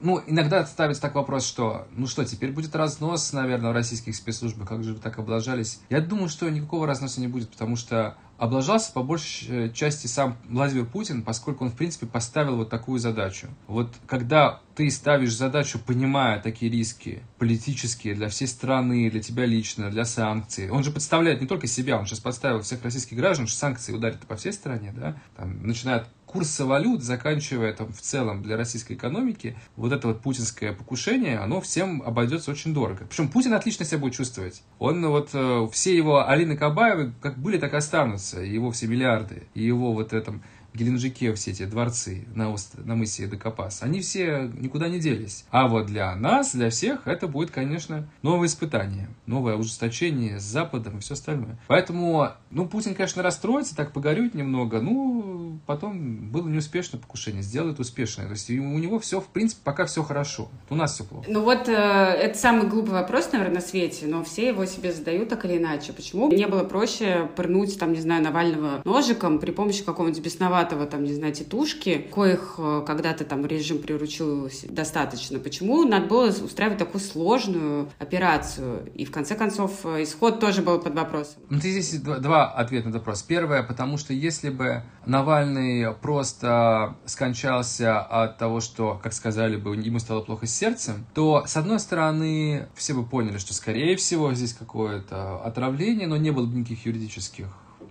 [0.00, 4.68] ну, иногда ставится так вопрос, что, ну что, теперь будет разнос, наверное, в российских спецслужбах,
[4.68, 5.80] как же вы так облажались?
[5.90, 10.86] Я думаю, что никакого разноса не будет, потому что облажался по большей части сам Владимир
[10.86, 13.48] Путин, поскольку он, в принципе, поставил вот такую задачу.
[13.66, 19.90] Вот когда ты ставишь задачу, понимая такие риски политические для всей страны, для тебя лично,
[19.90, 23.58] для санкций, он же подставляет не только себя, он сейчас подставил всех российских граждан, что
[23.58, 28.42] санкции ударят по всей стране, да, там, начиная от курса валют, заканчивая там в целом
[28.42, 33.06] для российской экономики, вот это вот путинское покушение, оно всем обойдется очень дорого.
[33.08, 34.62] Причем Путин отлично себя будет чувствовать.
[34.78, 39.44] Он вот, э, все его Алины Кабаевы как были, так и останутся, его все миллиарды,
[39.54, 40.42] и его вот этом
[40.74, 42.74] Геленджике все эти дворцы на, ост...
[42.84, 45.44] на мысе Декапас, они все никуда не делись.
[45.50, 50.98] А вот для нас, для всех, это будет, конечно, новое испытание, новое ужесточение с Западом
[50.98, 51.58] и все остальное.
[51.66, 58.26] Поэтому, ну, Путин, конечно, расстроится, так погорюет немного, ну, потом было неуспешное покушение, сделает успешное.
[58.26, 60.48] То есть у него все, в принципе, пока все хорошо.
[60.70, 61.26] У нас все плохо.
[61.28, 65.28] Ну вот, э, это самый глупый вопрос, наверное, на свете, но все его себе задают
[65.28, 65.92] так или иначе.
[65.92, 70.86] Почему не было проще пырнуть, там, не знаю, Навального ножиком при помощи какого-нибудь бесноватого Курбатова,
[70.86, 75.38] там, не знаю, тетушки, коих э, когда-то там режим приручил достаточно.
[75.38, 78.90] Почему надо было устраивать такую сложную операцию?
[78.94, 81.42] И в конце концов э, исход тоже был под вопросом.
[81.48, 83.22] Ну, здесь два, ответа на вопрос.
[83.22, 90.00] Первое, потому что если бы Навальный просто скончался от того, что, как сказали бы, ему
[90.00, 94.54] стало плохо с сердцем, то, с одной стороны, все бы поняли, что, скорее всего, здесь
[94.54, 97.46] какое-то отравление, но не было бы никаких юридических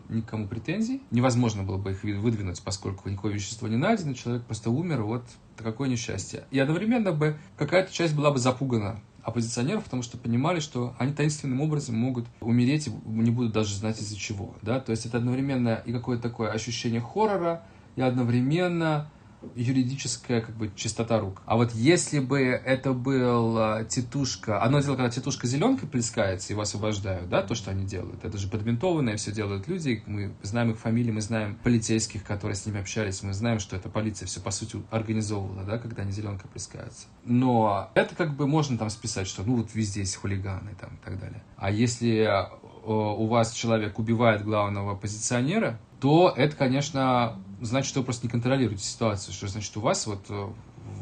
[0.09, 1.01] никому претензий.
[1.11, 5.23] Невозможно было бы их выдвинуть, поскольку никакое вещество не найдено, человек просто умер, вот
[5.57, 6.45] какое несчастье.
[6.51, 11.59] И одновременно бы какая-то часть была бы запугана оппозиционеров, потому что понимали, что они таинственным
[11.59, 14.55] образом могут умереть и не будут даже знать из-за чего.
[14.61, 14.79] Да?
[14.79, 17.63] То есть это одновременно и какое-то такое ощущение хоррора,
[17.97, 19.11] и одновременно
[19.55, 21.41] юридическая как бы чистота рук.
[21.45, 26.63] А вот если бы это был а, тетушка, одно дело, когда тетушка зеленкой плескается его
[26.63, 30.79] освобождают, да, то, что они делают, это же подментованное все делают люди, мы знаем их
[30.79, 34.51] фамилии, мы знаем полицейских, которые с ними общались, мы знаем, что эта полиция все по
[34.51, 37.07] сути организовывала, да, когда они зеленкой плескаются.
[37.23, 41.05] Но это как бы можно там списать, что ну вот везде есть хулиганы там и
[41.05, 41.43] так далее.
[41.57, 42.49] А если а,
[42.87, 48.83] у вас человек убивает главного оппозиционера, то это, конечно, значит, что вы просто не контролируете
[48.83, 49.33] ситуацию.
[49.33, 50.47] Что значит, у вас вот э,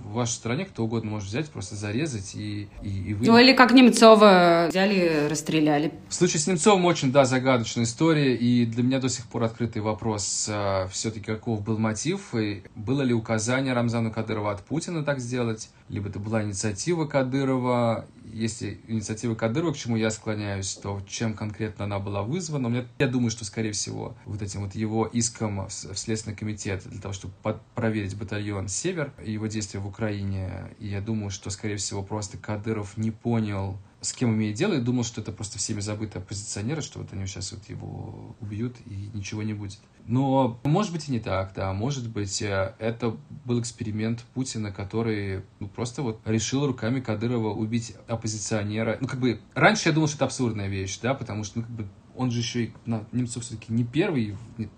[0.06, 3.26] в вашей стране кто угодно может взять, просто зарезать и, и, и вы...
[3.26, 5.94] Ну или как Немцова взяли, расстреляли.
[6.10, 9.82] В случае с Немцовым очень, да, загадочная история, и для меня до сих пор открытый
[9.82, 15.20] вопрос а, все-таки, каков был мотив, и было ли указание Рамзану Кадырова от Путина так
[15.20, 21.34] сделать, либо это была инициатива Кадырова, если инициатива Кадырова, к чему я склоняюсь, то чем
[21.36, 25.68] конкретно она была вызвана, мне, я думаю, что, скорее всего, вот этим вот его иском
[25.68, 30.76] в, Следственный комитет для того, чтобы под, проверить батальон «Север» и его действия в Украине,
[30.80, 34.80] и я думаю, что, скорее всего, просто Кадыров не понял, с кем имеет дело, и
[34.80, 39.10] думал, что это просто всеми забытые оппозиционеры, что вот они сейчас вот его убьют, и
[39.14, 39.80] ничего не будет.
[40.08, 45.42] Но может быть и не так, да, может быть э, это был эксперимент Путина, который
[45.60, 48.98] ну, просто вот решил руками Кадырова убить оппозиционера.
[49.02, 51.72] Ну как бы раньше я думал, что это абсурдная вещь, да, потому что ну как
[51.72, 54.38] бы он же еще и на Немцов все-таки не первый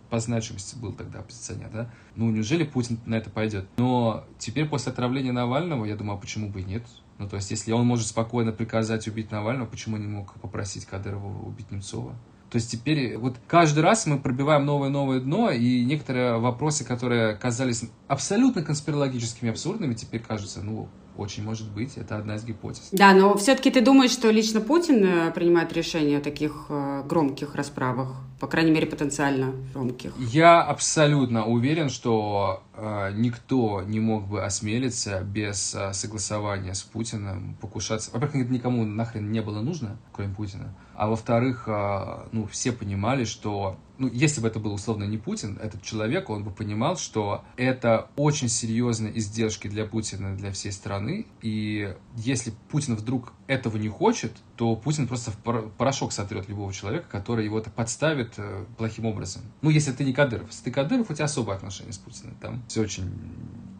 [0.09, 1.91] по значимости был тогда оппозиционер, да?
[2.15, 3.67] Ну, неужели Путин на это пойдет?
[3.77, 6.83] Но теперь после отравления Навального, я думаю, а почему бы и нет?
[7.17, 11.45] Ну, то есть, если он может спокойно приказать убить Навального, почему не мог попросить Кадырова
[11.47, 12.15] убить Немцова?
[12.49, 17.83] То есть теперь вот каждый раз мы пробиваем новое-новое дно, и некоторые вопросы, которые казались
[18.07, 20.87] абсолютно конспирологическими, абсурдными, теперь кажутся, ну,
[21.17, 22.89] очень может быть, это одна из гипотез.
[22.91, 27.55] Да, но все-таки ты думаешь, что лично Путин э, принимает решение о таких э, громких
[27.55, 28.17] расправах?
[28.39, 30.13] По крайней мере, потенциально громких.
[30.19, 37.57] Я абсолютно уверен, что э, никто не мог бы осмелиться без э, согласования с Путиным
[37.59, 38.11] покушаться.
[38.13, 40.75] Во-первых, никому нахрен не было нужно, кроме Путина.
[40.97, 45.59] А во-вторых, э, ну, все понимали, что ну, если бы это был условно не Путин,
[45.61, 51.27] этот человек, он бы понимал, что это очень серьезные издержки для Путина, для всей страны,
[51.43, 57.05] и если Путин вдруг этого не хочет, то Путин просто в порошок сотрет любого человека,
[57.09, 59.43] который его -то подставит э, плохим образом.
[59.61, 60.47] Ну, если ты не Кадыров.
[60.47, 62.35] Если ты Кадыров, у тебя особое отношение с Путиным.
[62.41, 63.11] Там все очень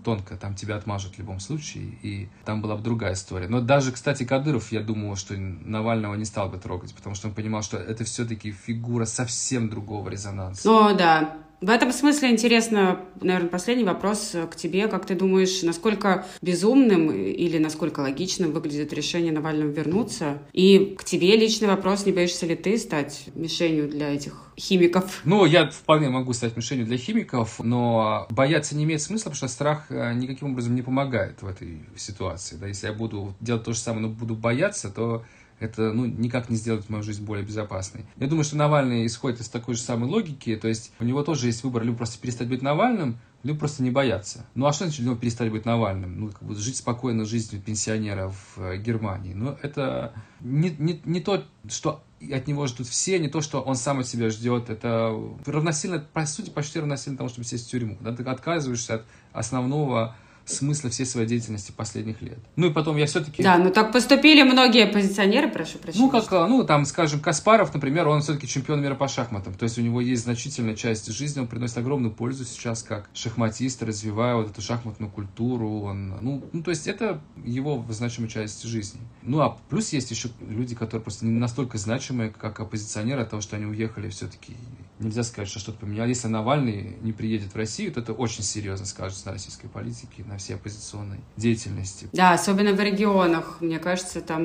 [0.08, 3.50] тонко, там тебя отмажут в любом случае, и там была бы другая история.
[3.50, 7.34] Но даже, кстати, Кадыров, я думаю, что Навального не стал бы трогать, потому что он
[7.34, 10.72] понимал, что это все-таки фигура совсем другого резонанса.
[10.72, 14.88] О, да, в этом смысле интересно, наверное, последний вопрос к тебе.
[14.88, 20.40] Как ты думаешь, насколько безумным или насколько логичным выглядит решение Навального вернуться?
[20.54, 25.22] И к тебе личный вопрос, не боишься ли ты стать мишенью для этих химиков?
[25.24, 29.48] Ну, я вполне могу стать мишенью для химиков, но бояться не имеет смысла, потому что
[29.48, 32.56] страх э, никаким образом не помогает в этой ситуации.
[32.56, 32.68] Да?
[32.68, 35.24] Если я буду делать то же самое, но буду бояться, то
[35.60, 38.06] это ну, никак не сделает мою жизнь более безопасной.
[38.18, 41.48] Я думаю, что Навальный исходит из такой же самой логики, то есть у него тоже
[41.48, 44.46] есть выбор либо просто перестать быть Навальным, либо просто не бояться.
[44.56, 46.20] Ну а что значит для него перестать быть Навальным?
[46.20, 49.34] Ну, как бы жить спокойно жизнью пенсионера в э, Германии.
[49.34, 53.76] Ну, это не, не, не то, что от него ждут все, не то, что он
[53.76, 54.70] сам от себя ждет.
[54.70, 55.16] Это
[55.46, 57.98] равносильно, по сути, почти равносильно тому, чтобы сесть в тюрьму.
[58.02, 58.14] Да?
[58.14, 60.16] Ты отказываешься от основного
[60.48, 62.40] смысла всей своей деятельности последних лет.
[62.56, 63.44] Ну и потом я все-таки...
[63.44, 66.06] Да, ну так поступили многие оппозиционеры, прошу прощения.
[66.06, 69.54] Ну, как, ну, там, скажем, Каспаров, например, он все-таки чемпион мира по шахматам.
[69.54, 73.84] То есть у него есть значительная часть жизни, он приносит огромную пользу сейчас как шахматист,
[73.84, 75.82] развивая вот эту шахматную культуру.
[75.82, 79.02] Он, ну, ну, то есть это его значимая часть жизни.
[79.22, 83.42] Ну, а плюс есть еще люди, которые просто не настолько значимые, как оппозиционеры, от того,
[83.42, 84.56] что они уехали все-таки
[85.00, 86.10] нельзя сказать, что что-то поменялось.
[86.10, 90.38] Если Навальный не приедет в Россию, то это очень серьезно скажется на российской политике, на
[90.38, 92.08] всей оппозиционной деятельности.
[92.14, 93.58] Да, особенно в регионах.
[93.62, 94.42] Мне кажется, там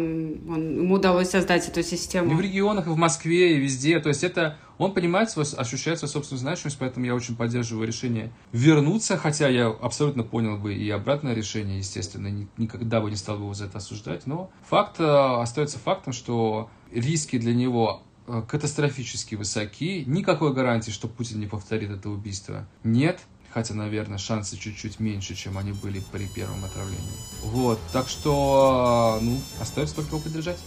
[0.50, 2.32] он, ему удалось создать эту систему.
[2.32, 3.98] И в регионах, и в Москве, и везде.
[4.00, 8.32] То есть это он понимает, свой, ощущает свою собственную значимость, поэтому я очень поддерживаю решение
[8.52, 13.44] вернуться, хотя я абсолютно понял бы и обратное решение, естественно, никогда бы не стал бы
[13.44, 20.04] его за это осуждать, но факт э, остается фактом, что риски для него катастрофически высоки.
[20.06, 23.20] Никакой гарантии, что Путин не повторит это убийство, нет.
[23.50, 27.02] Хотя, наверное, шансы чуть-чуть меньше, чем они были при первом отравлении.
[27.42, 30.58] Вот, так что, ну, остается только его поддержать.